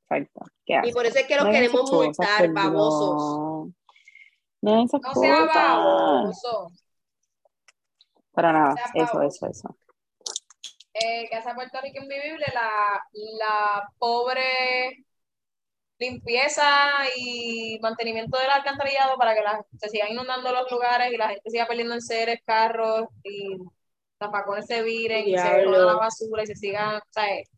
falta. 0.06 0.46
¿Qué 0.64 0.80
Y 0.84 0.92
por 0.92 1.06
eso 1.06 1.18
es 1.18 1.26
que 1.26 1.34
los 1.34 1.44
No 1.44 1.50
queremos 1.50 1.92
multar, 1.92 2.52
babosos. 2.52 3.72
Hagan 4.66 4.84
esas 4.84 5.00
No 5.02 5.14
sea 5.14 5.44
baboso. 5.44 6.72
Para 8.32 8.52
nada, 8.52 8.74
sea 8.74 9.02
eso, 9.02 9.22
eso, 9.22 9.46
eso. 9.46 9.76
Eh, 10.94 11.26
¿Qué 11.30 11.36
hace 11.36 11.50
a 11.50 11.54
Puerto 11.54 11.78
Rico 11.82 12.02
invivible? 12.02 12.44
La, 12.54 13.02
la 13.38 13.88
pobre 13.98 15.04
limpieza 15.98 16.64
y 17.16 17.78
mantenimiento 17.80 18.38
del 18.38 18.50
alcantarillado 18.50 19.16
para 19.16 19.34
que 19.34 19.40
la- 19.42 19.64
se 19.78 19.88
sigan 19.88 20.10
inundando 20.12 20.52
los 20.52 20.70
lugares 20.70 21.12
y 21.12 21.16
la 21.16 21.28
gente 21.28 21.50
siga 21.50 21.66
perdiendo 21.66 21.94
enseres, 21.94 22.40
carros 22.44 23.08
y 23.24 23.56
zapacones 24.18 24.66
se 24.66 24.82
viren 24.82 25.26
y 25.28 25.32
se 25.38 25.48
joda 25.64 25.86
la 25.86 25.94
basura 25.94 26.42
y 26.42 26.46
se 26.46 26.54
sigan, 26.56 27.00
¿sabes? 27.10 27.48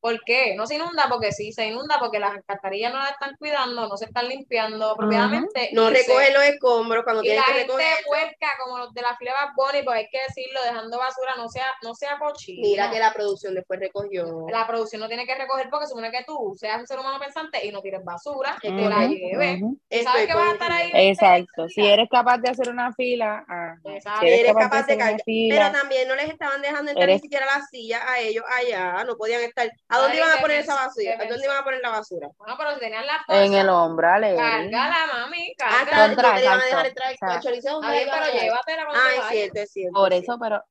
¿Por 0.00 0.18
qué? 0.24 0.54
No 0.56 0.66
se 0.66 0.76
inunda 0.76 1.06
porque 1.10 1.30
sí, 1.32 1.52
se 1.52 1.66
inunda 1.66 1.96
porque 1.98 2.18
las 2.18 2.32
alcantarillas 2.34 2.92
no 2.92 2.98
las 3.00 3.10
están 3.12 3.36
cuidando, 3.36 3.86
no 3.86 3.96
se 3.96 4.06
están 4.06 4.28
limpiando 4.28 4.90
apropiadamente. 4.90 5.70
No 5.72 5.88
se- 5.88 5.94
recogen 5.94 6.32
los 6.34 6.42
escombros 6.44 7.04
cuando 7.04 7.22
y 7.22 7.26
tienen 7.26 7.40
la 7.40 7.46
que 7.46 7.58
gente 7.60 7.72
recoger. 7.74 8.04
puerca 8.06 8.48
como 8.64 8.78
los 8.78 8.94
de 8.94 9.02
la 9.02 9.16
fila 9.16 9.32
Bad 9.34 9.54
Bunny, 9.54 9.82
pues 9.84 9.96
hay 9.98 10.08
que 10.08 10.22
decirlo, 10.26 10.62
dejando 10.64 10.98
basura, 10.98 11.34
no 11.36 11.48
sea, 11.48 11.66
no 11.82 11.94
sea 11.94 12.18
cochino. 12.18 12.62
Mira 12.66 12.90
que 12.90 12.98
la 12.98 13.12
producción 13.12 13.54
después 13.54 13.78
recogió. 13.78 14.46
La 14.50 14.66
producción 14.66 15.00
no 15.00 15.08
tiene 15.08 15.26
que 15.26 15.34
recoger 15.34 15.68
porque 15.70 15.86
supone 15.86 16.10
que 16.10 16.24
tú 16.26 16.54
seas 16.58 16.80
un 16.80 16.86
ser 16.86 16.98
humano 16.98 17.18
pensante 17.18 17.64
y 17.66 17.70
no 17.70 17.80
tires 17.82 18.04
basura, 18.04 18.56
que 18.60 18.70
la 18.70 18.94
correcto. 18.94 19.14
lleves. 19.14 19.60
Sabes 20.04 20.26
que 20.26 20.34
vas 20.34 20.48
a 20.48 20.52
estar 20.52 20.72
ahí. 20.72 20.90
Exacto, 20.94 21.68
si 21.68 21.86
eres 21.86 22.08
capaz 22.10 22.38
de 22.38 22.48
hacer 22.50 22.68
una 22.70 22.92
fila. 22.94 23.44
Exacto. 23.84 24.20
si 24.20 24.26
eres, 24.26 24.40
Eres 24.40 24.52
capaz, 24.52 24.64
capaz 24.70 24.86
de 24.86 24.92
de 24.94 24.98
cargar. 24.98 25.20
Pero 25.26 25.72
también 25.72 26.08
no 26.08 26.14
les 26.14 26.30
estaban 26.30 26.62
dejando 26.62 26.90
entrar 26.90 27.08
ni 27.08 27.18
siquiera 27.18 27.44
las 27.46 27.68
sillas 27.68 28.00
a 28.08 28.18
ellos 28.20 28.44
allá. 28.48 29.04
No 29.04 29.16
podían 29.16 29.42
estar. 29.42 29.70
¿A 29.90 29.98
dónde 29.98 30.12
Ay, 30.12 30.18
iban 30.18 30.38
a 30.38 30.40
poner 30.40 30.60
esa 30.60 30.74
basura? 30.74 31.12
¿A 31.14 31.26
dónde 31.26 31.44
iban 31.44 31.56
a 31.58 31.64
poner 31.64 31.80
la 31.80 31.90
basura? 31.90 32.28
Bueno, 32.38 32.54
pero 32.56 32.74
si 32.74 32.80
tenían 32.80 33.06
la 33.06 33.18
fuerza, 33.26 33.44
en 33.44 33.54
el 33.54 33.68
hombro, 33.68 34.08
alegre. 34.08 34.40
cárgala, 34.70 34.96
mami, 35.12 35.52
Ah, 35.58 35.84
cárgala. 35.84 36.06
Contra, 36.06 36.28
no 36.30 36.34
te 36.38 36.44
iban 36.44 36.60
a 36.60 36.64
dejar 36.64 36.86
entrar 36.86 37.10
el 37.10 37.40
chorizo. 37.40 37.80
Bien, 37.80 38.08
pero 38.10 38.40
llévatela 38.40 38.84
cuando 38.86 39.02
Ah, 39.04 39.10
es 39.18 39.28
cierto, 39.28 39.58
es 39.60 39.72
cierto. 39.72 39.98
Por 39.98 40.12
es 40.12 40.22
eso, 40.22 40.38
pero 40.40 40.62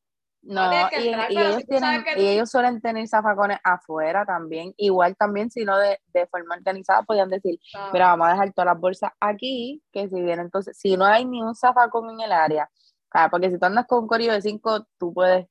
No 0.41 0.71
no, 0.83 0.89
que 0.89 1.01
y, 1.01 1.07
entrar, 1.09 1.31
y 1.31 1.35
pero 1.35 1.47
ellos 1.47 1.55
si 1.57 1.67
tú 1.67 1.77
sabes 1.79 2.03
tienen, 2.03 2.03
que 2.05 2.11
y 2.21 2.25
tú- 2.25 2.31
ellos 2.31 2.49
suelen 2.49 2.79
tener 2.81 3.07
zafacones 3.09 3.59
afuera 3.61 4.25
también, 4.25 4.73
igual 4.77 5.17
también, 5.17 5.51
sino 5.51 5.77
de, 5.77 5.99
de 6.13 6.27
forma 6.27 6.55
organizada, 6.55 7.03
podían 7.03 7.29
decir, 7.29 7.59
Ah, 7.75 7.89
mira, 7.91 8.05
vamos 8.07 8.27
a 8.29 8.31
dejar 8.31 8.53
todas 8.53 8.67
las 8.67 8.79
bolsas 8.79 9.11
aquí, 9.19 9.83
que 9.91 10.07
si 10.07 10.21
viene 10.21 10.41
entonces, 10.43 10.77
si 10.77 10.95
no 10.95 11.03
hay 11.05 11.25
ni 11.25 11.41
un 11.43 11.55
zafacón 11.55 12.09
en 12.11 12.21
el 12.21 12.31
área, 12.31 12.69
ah, 13.11 13.27
porque 13.29 13.49
si 13.51 13.59
tú 13.59 13.65
andas 13.65 13.85
con 13.85 13.99
un 14.03 14.07
corillo 14.07 14.31
de 14.31 14.41
cinco, 14.41 14.87
tú 14.97 15.13
puedes 15.13 15.45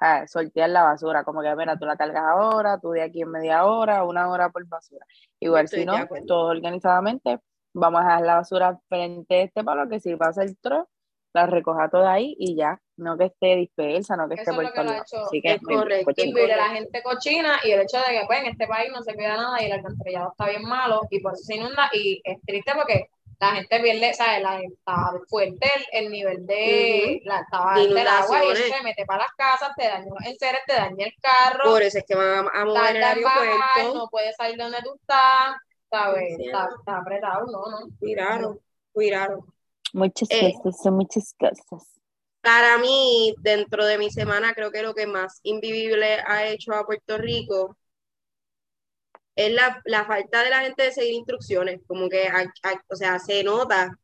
ah, 0.00 0.26
sortear 0.26 0.70
la 0.70 0.82
basura, 0.82 1.24
como 1.24 1.42
que 1.42 1.54
mira, 1.56 1.76
tú 1.78 1.86
la 1.86 1.96
cargas 1.96 2.24
ahora, 2.24 2.78
tú 2.80 2.90
de 2.90 3.02
aquí 3.02 3.22
en 3.22 3.30
media 3.30 3.64
hora, 3.66 4.04
una 4.04 4.28
hora 4.30 4.50
por 4.50 4.64
basura. 4.66 5.04
Igual 5.40 5.64
Estoy 5.66 5.80
si 5.80 5.86
no, 5.86 6.06
todo 6.26 6.46
organizadamente, 6.48 7.38
vamos 7.74 8.00
a 8.00 8.04
dejar 8.04 8.22
la 8.22 8.34
basura 8.36 8.78
frente 8.88 9.34
a 9.34 9.42
este 9.42 9.64
palo, 9.64 9.88
que 9.88 10.00
si 10.00 10.14
pasa 10.16 10.42
el 10.42 10.56
tro, 10.58 10.88
la 11.34 11.46
recoja 11.46 11.88
toda 11.90 12.12
ahí 12.12 12.34
y 12.38 12.56
ya, 12.56 12.80
no 12.96 13.16
que 13.18 13.26
esté 13.26 13.54
dispersa, 13.56 14.16
no 14.16 14.28
que 14.28 14.34
Eso 14.34 14.50
esté 14.50 14.62
es 14.64 14.70
por 14.72 14.86
hecho- 14.86 15.24
Así 15.26 15.42
que 15.42 15.52
es 15.52 15.62
correcto. 15.62 16.12
invible 16.24 16.56
la 16.56 16.68
gente 16.70 17.02
cochina 17.02 17.56
y 17.64 17.70
el 17.72 17.80
hecho 17.82 17.98
de 17.98 18.18
que 18.18 18.26
pues 18.26 18.40
en 18.40 18.46
este 18.46 18.66
país 18.66 18.90
no 18.92 19.02
se 19.02 19.14
cuida 19.14 19.36
nada 19.36 19.62
y 19.62 19.66
el 19.66 19.72
alcantarillado 19.72 20.30
está 20.30 20.48
bien 20.48 20.62
malo 20.62 21.02
y 21.10 21.20
por 21.20 21.34
eso 21.34 21.42
se 21.44 21.56
inunda 21.56 21.90
y 21.92 22.20
es 22.24 22.38
triste 22.46 22.72
porque 22.74 23.10
la 23.40 23.50
gente 23.52 23.80
pierde, 23.80 24.14
¿sabes? 24.14 24.42
La, 24.42 24.60
está 24.60 25.12
fuerte 25.28 25.70
el, 25.92 26.04
el 26.06 26.10
nivel 26.12 26.46
de 26.46 27.20
la, 27.24 27.40
estaba 27.40 27.74
De 27.76 27.82
alta 27.82 28.00
el 28.00 28.08
agua 28.08 28.44
y 28.44 28.48
eso 28.50 28.74
se 28.76 28.82
mete 28.82 29.06
para 29.06 29.22
las 29.24 29.32
casas, 29.36 29.70
te 29.76 29.84
daña 29.86 30.06
los 30.08 30.26
enseres, 30.26 30.60
te 30.66 30.72
daña 30.74 31.06
el 31.06 31.14
carro, 31.20 31.64
Por 31.70 31.82
eso 31.82 31.98
es 31.98 32.04
que 32.04 32.14
van 32.16 32.46
a, 32.46 32.50
a 32.60 32.64
mover 32.64 32.96
el 32.96 33.02
bajar, 33.02 33.42
aeropuerto. 33.42 33.94
no 33.94 34.08
puedes 34.08 34.34
salir 34.36 34.56
de 34.56 34.62
donde 34.64 34.82
tú 34.82 34.94
estás, 35.00 35.56
¿sabes? 35.90 36.34
Sí, 36.36 36.46
Está, 36.46 36.68
está 36.78 36.98
apretado, 36.98 37.46
no, 37.46 37.64
no. 37.70 37.86
Cuidaron, 38.00 38.60
cuidaron. 38.92 39.40
Muchas 39.92 40.28
Eh. 40.30 40.52
cosas, 40.62 40.82
son 40.82 40.94
muchas 40.94 41.34
cosas. 41.38 41.86
Para 42.40 42.78
mí, 42.78 43.34
dentro 43.38 43.84
de 43.86 43.98
mi 43.98 44.10
semana, 44.10 44.52
creo 44.54 44.70
que 44.70 44.82
lo 44.82 44.94
que 44.94 45.06
más 45.06 45.40
invivible 45.42 46.18
ha 46.26 46.46
hecho 46.46 46.72
a 46.74 46.84
Puerto 46.84 47.18
Rico 47.18 47.76
es 49.38 49.52
la, 49.52 49.80
la 49.84 50.04
falta 50.04 50.42
de 50.42 50.50
la 50.50 50.62
gente 50.62 50.82
de 50.84 50.92
seguir 50.92 51.14
instrucciones. 51.14 51.80
Como 51.86 52.08
que, 52.08 52.28
o 52.90 52.96
sea, 52.96 53.18
se 53.20 53.44
nota 53.44 53.96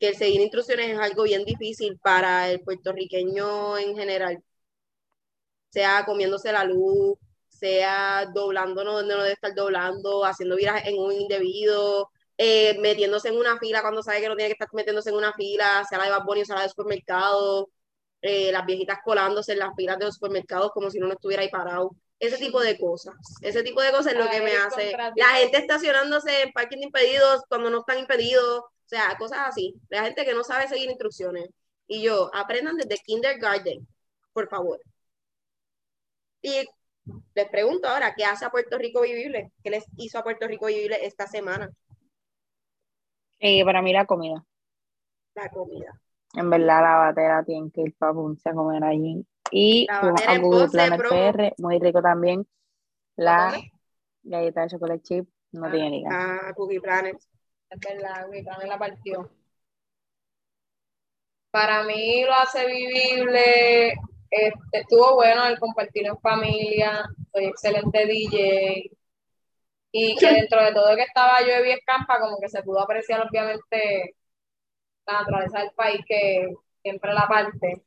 que 0.00 0.08
el 0.10 0.16
seguir 0.16 0.40
instrucciones 0.40 0.90
es 0.90 0.98
algo 0.98 1.24
bien 1.24 1.44
difícil 1.44 1.98
para 2.00 2.50
el 2.50 2.60
puertorriqueño 2.62 3.78
en 3.78 3.96
general, 3.96 4.42
sea 5.70 6.04
comiéndose 6.06 6.52
la 6.52 6.64
luz, 6.64 7.18
sea 7.48 8.26
doblándonos 8.34 8.94
donde 8.94 9.14
no 9.14 9.22
debe 9.22 9.34
estar 9.34 9.54
doblando, 9.54 10.24
haciendo 10.24 10.56
virajes 10.56 10.88
en 10.88 10.98
un 10.98 11.12
indebido, 11.12 12.10
eh, 12.38 12.78
metiéndose 12.80 13.28
en 13.28 13.36
una 13.38 13.58
fila 13.58 13.82
cuando 13.82 14.02
sabe 14.02 14.20
que 14.20 14.28
no 14.28 14.36
tiene 14.36 14.48
que 14.50 14.52
estar 14.54 14.68
metiéndose 14.72 15.10
en 15.10 15.16
una 15.16 15.32
fila, 15.34 15.84
sea 15.88 15.98
la 15.98 16.04
de 16.04 16.10
Bad 16.10 16.24
sea 16.44 16.56
la 16.56 16.62
de 16.62 16.68
supermercado, 16.70 17.68
eh, 18.22 18.50
las 18.52 18.66
viejitas 18.66 18.98
colándose 19.04 19.52
en 19.52 19.60
las 19.60 19.74
filas 19.76 19.98
de 19.98 20.06
los 20.06 20.14
supermercados 20.14 20.72
como 20.72 20.90
si 20.90 20.98
no, 20.98 21.06
no 21.06 21.14
estuviera 21.14 21.42
ahí 21.42 21.50
parado. 21.50 21.96
Ese 22.18 22.38
tipo 22.38 22.60
de 22.60 22.78
cosas. 22.78 23.14
Ese 23.42 23.62
tipo 23.62 23.82
de 23.82 23.90
cosas 23.90 24.14
es 24.14 24.18
lo 24.18 24.30
que 24.30 24.40
me 24.40 24.56
hace. 24.56 24.92
La 25.16 25.28
gente 25.36 25.58
estacionándose 25.58 26.42
en 26.42 26.52
parking 26.52 26.82
impedidos 26.82 27.42
cuando 27.48 27.68
no 27.68 27.80
están 27.80 27.98
impedidos. 27.98 28.60
O 28.60 28.88
sea, 28.88 29.16
cosas 29.18 29.40
así. 29.42 29.74
La 29.90 30.04
gente 30.04 30.24
que 30.24 30.32
no 30.32 30.42
sabe 30.42 30.66
seguir 30.66 30.88
instrucciones. 30.88 31.50
Y 31.86 32.02
yo, 32.02 32.30
aprendan 32.34 32.76
desde 32.76 32.96
kindergarten, 33.04 33.86
por 34.32 34.48
favor. 34.48 34.80
Y 36.42 36.64
les 37.34 37.48
pregunto 37.50 37.88
ahora, 37.88 38.14
¿qué 38.16 38.24
hace 38.24 38.44
a 38.44 38.50
Puerto 38.50 38.78
Rico 38.78 39.02
vivible? 39.02 39.52
¿Qué 39.62 39.70
les 39.70 39.84
hizo 39.96 40.18
a 40.18 40.24
Puerto 40.24 40.46
Rico 40.46 40.66
vivible 40.66 40.98
esta 41.04 41.26
semana? 41.26 41.70
Eh, 43.38 43.64
para 43.64 43.82
mí 43.82 43.92
la 43.92 44.06
comida. 44.06 44.44
La 45.34 45.50
comida. 45.50 46.00
En 46.36 46.50
verdad 46.50 46.82
la 46.82 46.96
batera 46.96 47.42
tiene 47.44 47.70
que 47.70 47.80
ir 47.80 47.94
para 47.96 48.12
Ponce 48.12 48.48
a 48.48 48.52
comer 48.54 48.84
allí. 48.84 49.26
Y 49.50 49.86
a 49.90 50.38
Google 50.38 50.68
Planet 50.68 51.00
PR, 51.08 51.54
muy 51.58 51.78
rico 51.78 52.02
también. 52.02 52.46
La 53.16 53.58
galleta 54.22 54.62
de 54.62 54.68
chocolate 54.68 55.02
chip 55.02 55.28
no 55.52 55.70
tiene 55.70 55.90
ni 55.90 56.04
Ah, 56.06 56.52
Cookie 56.54 56.80
Planet. 56.80 57.16
Es 57.70 57.80
verdad, 57.80 58.26
Cookie 58.26 58.42
Planet 58.42 58.68
la 58.68 58.78
partió. 58.78 59.30
Para 61.50 61.84
mí 61.84 62.22
lo 62.24 62.34
hace 62.34 62.66
vivible. 62.66 63.92
Este, 64.30 64.78
estuvo 64.80 65.14
bueno 65.14 65.46
el 65.46 65.58
compartir 65.58 66.06
en 66.06 66.18
familia. 66.18 67.02
Soy 67.32 67.46
excelente 67.46 68.04
DJ. 68.04 68.90
Y 69.92 70.16
que 70.16 70.26
dentro 70.34 70.62
de 70.62 70.74
todo 70.74 70.94
que 70.96 71.02
estaba 71.02 71.40
yo 71.40 71.64
y 71.64 71.70
escampa, 71.70 72.20
como 72.20 72.38
que 72.38 72.50
se 72.50 72.62
pudo 72.62 72.80
apreciar 72.80 73.26
obviamente 73.26 74.16
la 75.06 75.20
naturaleza 75.20 75.60
del 75.60 75.70
país 75.70 76.00
que 76.06 76.54
siempre 76.82 77.14
la 77.14 77.26
parte. 77.26 77.82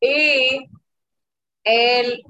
Y 0.00 0.68
el 1.64 2.24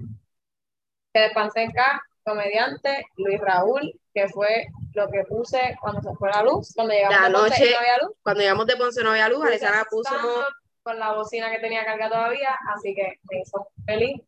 que 1.13 1.21
despansé 1.21 1.65
acá, 1.65 2.03
comediante 2.25 3.07
Luis 3.17 3.41
Raúl, 3.41 3.99
que 4.15 4.29
fue 4.29 4.67
lo 4.95 5.09
que 5.09 5.25
puse 5.25 5.77
cuando 5.81 6.03
se 6.03 6.15
fue 6.17 6.31
la 6.31 6.43
luz, 6.43 6.73
cuando 6.75 6.93
llegamos 6.93 7.21
la 7.21 7.29
de 7.29 7.35
Ponce 7.35 7.59
noche, 7.59 7.71
no 7.71 7.79
había 7.79 7.99
luz. 7.99 8.17
Cuando 8.23 8.41
llegamos 8.43 8.67
de 8.67 8.77
Ponce 8.77 9.03
no 9.03 9.11
había 9.11 9.29
luz, 9.29 9.45
Alessandra 9.45 9.85
puso 9.91 10.11
con 10.83 10.99
la 10.99 11.13
bocina 11.13 11.51
que 11.51 11.61
tenía 11.61 11.85
carga 11.85 12.09
todavía, 12.09 12.57
así 12.75 12.95
que 12.95 13.21
me 13.31 13.41
hizo 13.41 13.69
feliz 13.87 14.21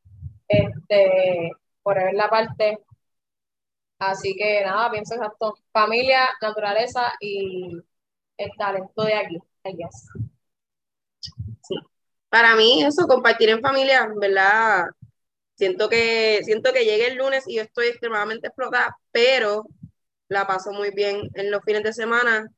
este, 0.48 1.52
por 1.82 1.96
ver 1.96 2.14
la 2.14 2.28
parte. 2.28 2.78
Así 3.98 4.34
que 4.36 4.62
nada, 4.64 4.90
pienso 4.90 5.14
exacto, 5.14 5.56
familia, 5.72 6.28
naturaleza 6.40 7.12
y 7.20 7.76
el 8.36 8.50
talento 8.56 9.02
de 9.02 9.14
aquí. 9.14 9.38
Para 12.28 12.56
mí 12.56 12.82
eso, 12.82 13.06
compartir 13.06 13.48
en 13.48 13.60
familia, 13.60 14.08
¿verdad? 14.16 14.86
Siento 15.54 15.88
que, 15.88 16.40
siento 16.44 16.72
que 16.72 16.84
llegue 16.84 17.08
el 17.08 17.16
lunes 17.16 17.44
y 17.46 17.56
yo 17.56 17.62
estoy 17.62 17.86
extremadamente 17.86 18.48
explotada, 18.48 18.96
pero 19.12 19.64
la 20.28 20.46
paso 20.46 20.72
muy 20.72 20.90
bien 20.90 21.30
en 21.34 21.50
los 21.50 21.62
fines 21.64 21.84
de 21.84 21.92
semana 21.92 22.48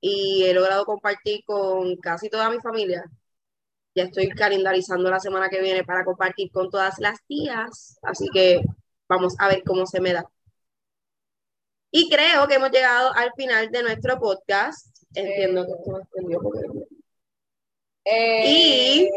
y 0.00 0.44
he 0.44 0.54
logrado 0.54 0.84
compartir 0.84 1.42
con 1.44 1.96
casi 1.96 2.28
toda 2.30 2.50
mi 2.50 2.60
familia. 2.60 3.04
Ya 3.94 4.04
estoy 4.04 4.28
calendarizando 4.30 5.10
la 5.10 5.20
semana 5.20 5.48
que 5.50 5.60
viene 5.60 5.84
para 5.84 6.04
compartir 6.04 6.50
con 6.52 6.70
todas 6.70 6.98
las 6.98 7.18
tías, 7.26 7.98
así 8.02 8.28
que 8.32 8.62
vamos 9.08 9.34
a 9.38 9.48
ver 9.48 9.62
cómo 9.64 9.86
se 9.86 10.00
me 10.00 10.12
da. 10.12 10.24
Y 11.90 12.08
creo 12.08 12.46
que 12.48 12.54
hemos 12.54 12.70
llegado 12.70 13.12
al 13.14 13.32
final 13.36 13.70
de 13.70 13.82
nuestro 13.82 14.18
podcast. 14.18 14.91
Entiendo 15.14 15.66
que 15.66 15.72
esto 15.72 16.00
entendió 16.00 16.40
porque... 16.40 16.60
Eh, 18.04 18.42
y 18.46 19.10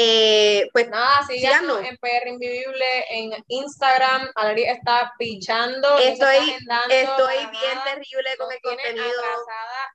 eh, 0.00 0.68
pues 0.72 0.88
nada, 0.88 1.26
síganos, 1.26 1.82
en 1.84 1.96
PR 1.96 2.28
Invivible 2.28 3.04
en 3.10 3.32
Instagram. 3.48 4.30
Alari 4.36 4.62
está 4.62 5.12
pichando. 5.18 5.98
Estoy, 5.98 6.36
estoy 6.88 7.36
bien 7.50 7.78
terrible 7.84 8.36
con 8.38 8.52
el 8.52 8.60
contenido. 8.62 9.22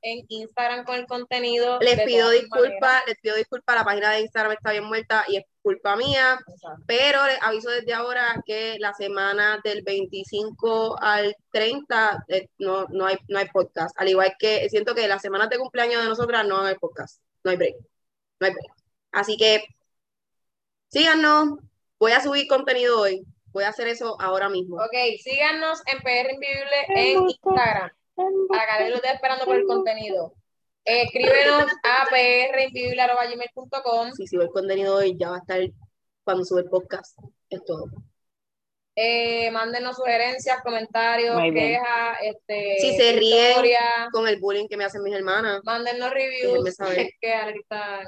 En 0.02 0.26
Instagram 0.28 0.84
con 0.84 0.96
el 0.96 1.08
contenido. 1.08 1.80
Les 1.80 2.02
pido 2.02 2.32
disculpas, 2.32 3.02
les 3.08 3.18
pido 3.20 3.38
disculpas. 3.38 3.78
La 3.78 3.86
página 3.86 4.12
de 4.12 4.20
Instagram 4.20 4.52
está 4.52 4.72
bien 4.72 4.84
muerta 4.84 5.24
y 5.30 5.38
es 5.38 5.46
culpa 5.62 5.96
mía. 5.96 6.38
Pero 6.86 7.26
les 7.26 7.42
aviso 7.42 7.70
desde 7.70 7.94
ahora 7.94 8.44
que 8.46 8.76
la 8.80 8.94
semana 8.94 9.62
del 9.64 9.84
25 9.84 11.02
al 11.02 11.34
30 11.54 12.26
eh, 12.28 12.50
no, 12.58 12.88
no, 12.90 13.06
hay, 13.06 13.16
no 13.30 13.40
hay 13.40 13.48
podcast. 13.48 13.96
Al 13.98 14.10
igual 14.10 14.36
que 14.38 14.68
siento 14.70 14.96
que 14.96 15.08
las 15.08 15.22
semanas 15.22 15.50
de 15.50 15.60
cumpleaños 15.60 16.04
de 16.04 16.10
nosotras 16.10 16.46
no 16.46 16.60
hay 16.60 16.76
podcast. 16.76 17.22
No 17.46 17.52
hay 17.52 17.56
break. 17.58 17.76
No 18.42 18.48
hay 18.48 18.54
break. 18.54 18.74
Así 19.14 19.38
que 19.38 19.64
Síganos, 20.94 21.58
voy 21.98 22.12
a 22.12 22.22
subir 22.22 22.48
contenido 22.48 23.02
hoy. 23.02 23.26
Voy 23.48 23.64
a 23.64 23.70
hacer 23.70 23.88
eso 23.88 24.16
ahora 24.22 24.48
mismo. 24.48 24.76
Ok, 24.76 24.94
síganos 25.24 25.82
en 25.88 25.98
PR 26.04 26.32
Invivible 26.32 26.86
en 26.90 27.24
Instagram. 27.24 27.90
Acá 28.52 28.88
lo 28.88 28.98
estoy 28.98 29.12
esperando 29.12 29.46
por 29.46 29.56
el 29.56 29.66
contenido. 29.66 30.36
Escríbenos 30.86 31.66
a 31.84 32.06
prinvivible.com. 32.12 34.12
Si 34.12 34.28
sube 34.28 34.44
el 34.44 34.52
contenido 34.52 34.98
hoy, 34.98 35.18
ya 35.18 35.32
va 35.32 35.38
a 35.38 35.40
estar 35.40 35.62
cuando 36.24 36.46
sube 36.46 36.62
el 36.62 36.70
podcast. 36.70 37.18
Es 37.50 37.66
todo. 37.66 37.86
Eh, 38.96 39.50
mándenos 39.50 39.96
sugerencias, 39.96 40.62
comentarios, 40.62 41.42
quejas, 41.52 42.20
este, 42.22 42.76
si 42.80 42.96
se 42.96 43.14
ríen 43.14 43.56
con 44.12 44.28
el 44.28 44.40
bullying 44.40 44.68
que 44.68 44.78
me 44.78 44.84
hacen 44.84 45.02
mis 45.02 45.16
hermanas. 45.16 45.62
Mándenos 45.64 46.12
reviews. 46.12 46.78
Que 47.20 47.34
ahorita 47.34 48.04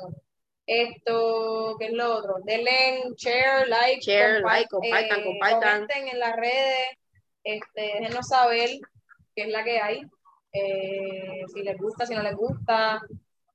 esto, 0.65 1.75
¿qué 1.79 1.87
es 1.87 1.93
lo 1.93 2.15
otro? 2.15 2.35
Denle 2.43 3.03
share, 3.15 3.67
like, 3.67 4.01
share, 4.01 4.41
like, 4.41 4.67
compartan, 4.69 5.19
eh, 5.19 5.23
compartan. 5.23 5.73
Comenten 5.87 6.07
en 6.07 6.19
las 6.19 6.35
redes, 6.35 6.87
este, 7.43 7.81
déjenos 7.99 8.27
saber 8.27 8.69
qué 9.35 9.43
es 9.43 9.49
la 9.49 9.63
que 9.63 9.79
hay, 9.79 10.01
eh, 10.53 11.43
si 11.53 11.61
les 11.61 11.77
gusta, 11.77 12.05
si 12.05 12.15
no 12.15 12.23
les 12.23 12.35
gusta, 12.35 13.01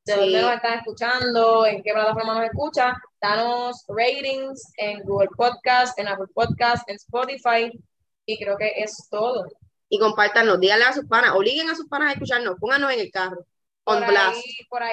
de 0.05 0.15
dónde 0.15 0.43
nos 0.43 0.55
están 0.55 0.79
escuchando, 0.79 1.67
en 1.67 1.83
qué 1.83 1.93
plataforma 1.93 2.35
nos 2.35 2.45
escuchan, 2.45 2.95
danos 3.21 3.85
ratings 3.89 4.73
en 4.77 5.03
Google 5.03 5.31
Podcast, 5.37 5.99
en 5.99 6.09
Apple 6.09 6.27
Podcast, 6.33 6.89
en 6.89 6.97
Spotify, 6.97 7.73
y 8.25 8.39
creo 8.39 8.57
que 8.57 8.73
es 8.77 9.09
todo. 9.11 9.47
Y 9.89 9.99
compártanos, 9.99 10.61
díganle 10.61 10.85
a 10.85 10.93
sus 10.93 11.07
panas, 11.07 11.35
obliguen 11.35 11.69
a 11.69 11.75
sus 11.75 11.89
panas 11.89 12.11
a 12.11 12.13
escucharnos, 12.13 12.57
pónganos 12.61 12.93
en 12.93 13.01
el 13.01 13.11
carro 13.11 13.45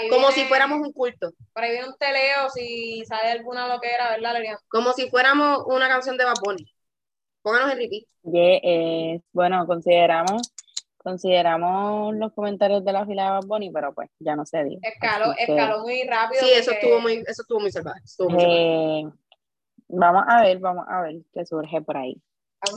como 0.10 0.32
si 0.32 0.45
fuéramos 0.45 0.80
un 0.80 0.93
culto. 0.93 1.32
Por 1.54 1.64
ahí 1.64 1.72
viene 1.72 1.88
un 1.88 1.98
teleo, 1.98 2.50
si 2.50 3.04
sale 3.06 3.32
alguna 3.32 3.68
loquera, 3.68 4.12
¿verdad, 4.12 4.60
Como 4.68 4.93
si 4.93 5.10
fuéramos 5.10 5.64
una 5.68 5.88
canción 5.88 6.18
de 6.18 6.26
Baboni. 6.26 6.66
Pónganos 7.41 7.72
en 7.72 7.78
repeat. 7.78 8.04
Eh, 8.34 9.22
bueno, 9.32 9.66
consideramos 9.66 10.52
consideramos 11.08 12.14
los 12.16 12.34
comentarios 12.34 12.84
de 12.84 12.91
la 12.91 13.06
fila 13.06 13.24
de 13.24 13.48
Bad 13.48 13.72
pero 13.74 13.93
pues 13.93 14.10
ya 14.20 14.36
no 14.36 14.45
se 14.45 14.66
dice. 14.66 14.86
Escaló, 14.86 15.34
escaló 15.38 15.80
muy 15.80 16.04
rápido. 16.04 16.41
Sí, 16.43 16.50
eso 16.54 16.72
estuvo 16.72 17.00
muy, 17.00 17.24
eso 17.26 17.43
estuvo 17.43 17.62
muy 17.62 17.72
salvaje. 17.72 18.02
Eh, 18.39 19.08
vamos 19.88 20.24
a 20.28 20.41
ver, 20.41 20.60
vamos 20.60 20.86
a 20.89 21.04
ver 21.04 21.16
qué 21.34 21.45
surge 21.45 21.82
por 21.82 21.95
ahí. 21.95 22.22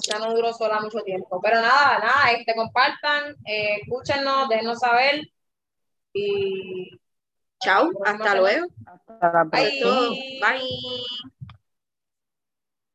Ya 0.09 0.21
no 0.21 0.33
duró 0.33 0.53
sola 0.53 0.81
mucho 0.81 1.01
tiempo. 1.01 1.41
Pero 1.43 1.57
nada, 1.57 1.99
nada, 1.99 2.31
este, 2.39 2.55
compartan, 2.55 3.35
eh, 3.47 3.81
escúchenos, 3.83 4.49
déjenos 4.49 4.79
saber. 4.79 5.23
Y 6.13 6.99
chao, 7.61 7.91
hasta 8.05 8.35
luego. 8.35 8.67
Hasta 8.87 9.45
Bye. 9.45 10.41
Bye. 10.41 11.31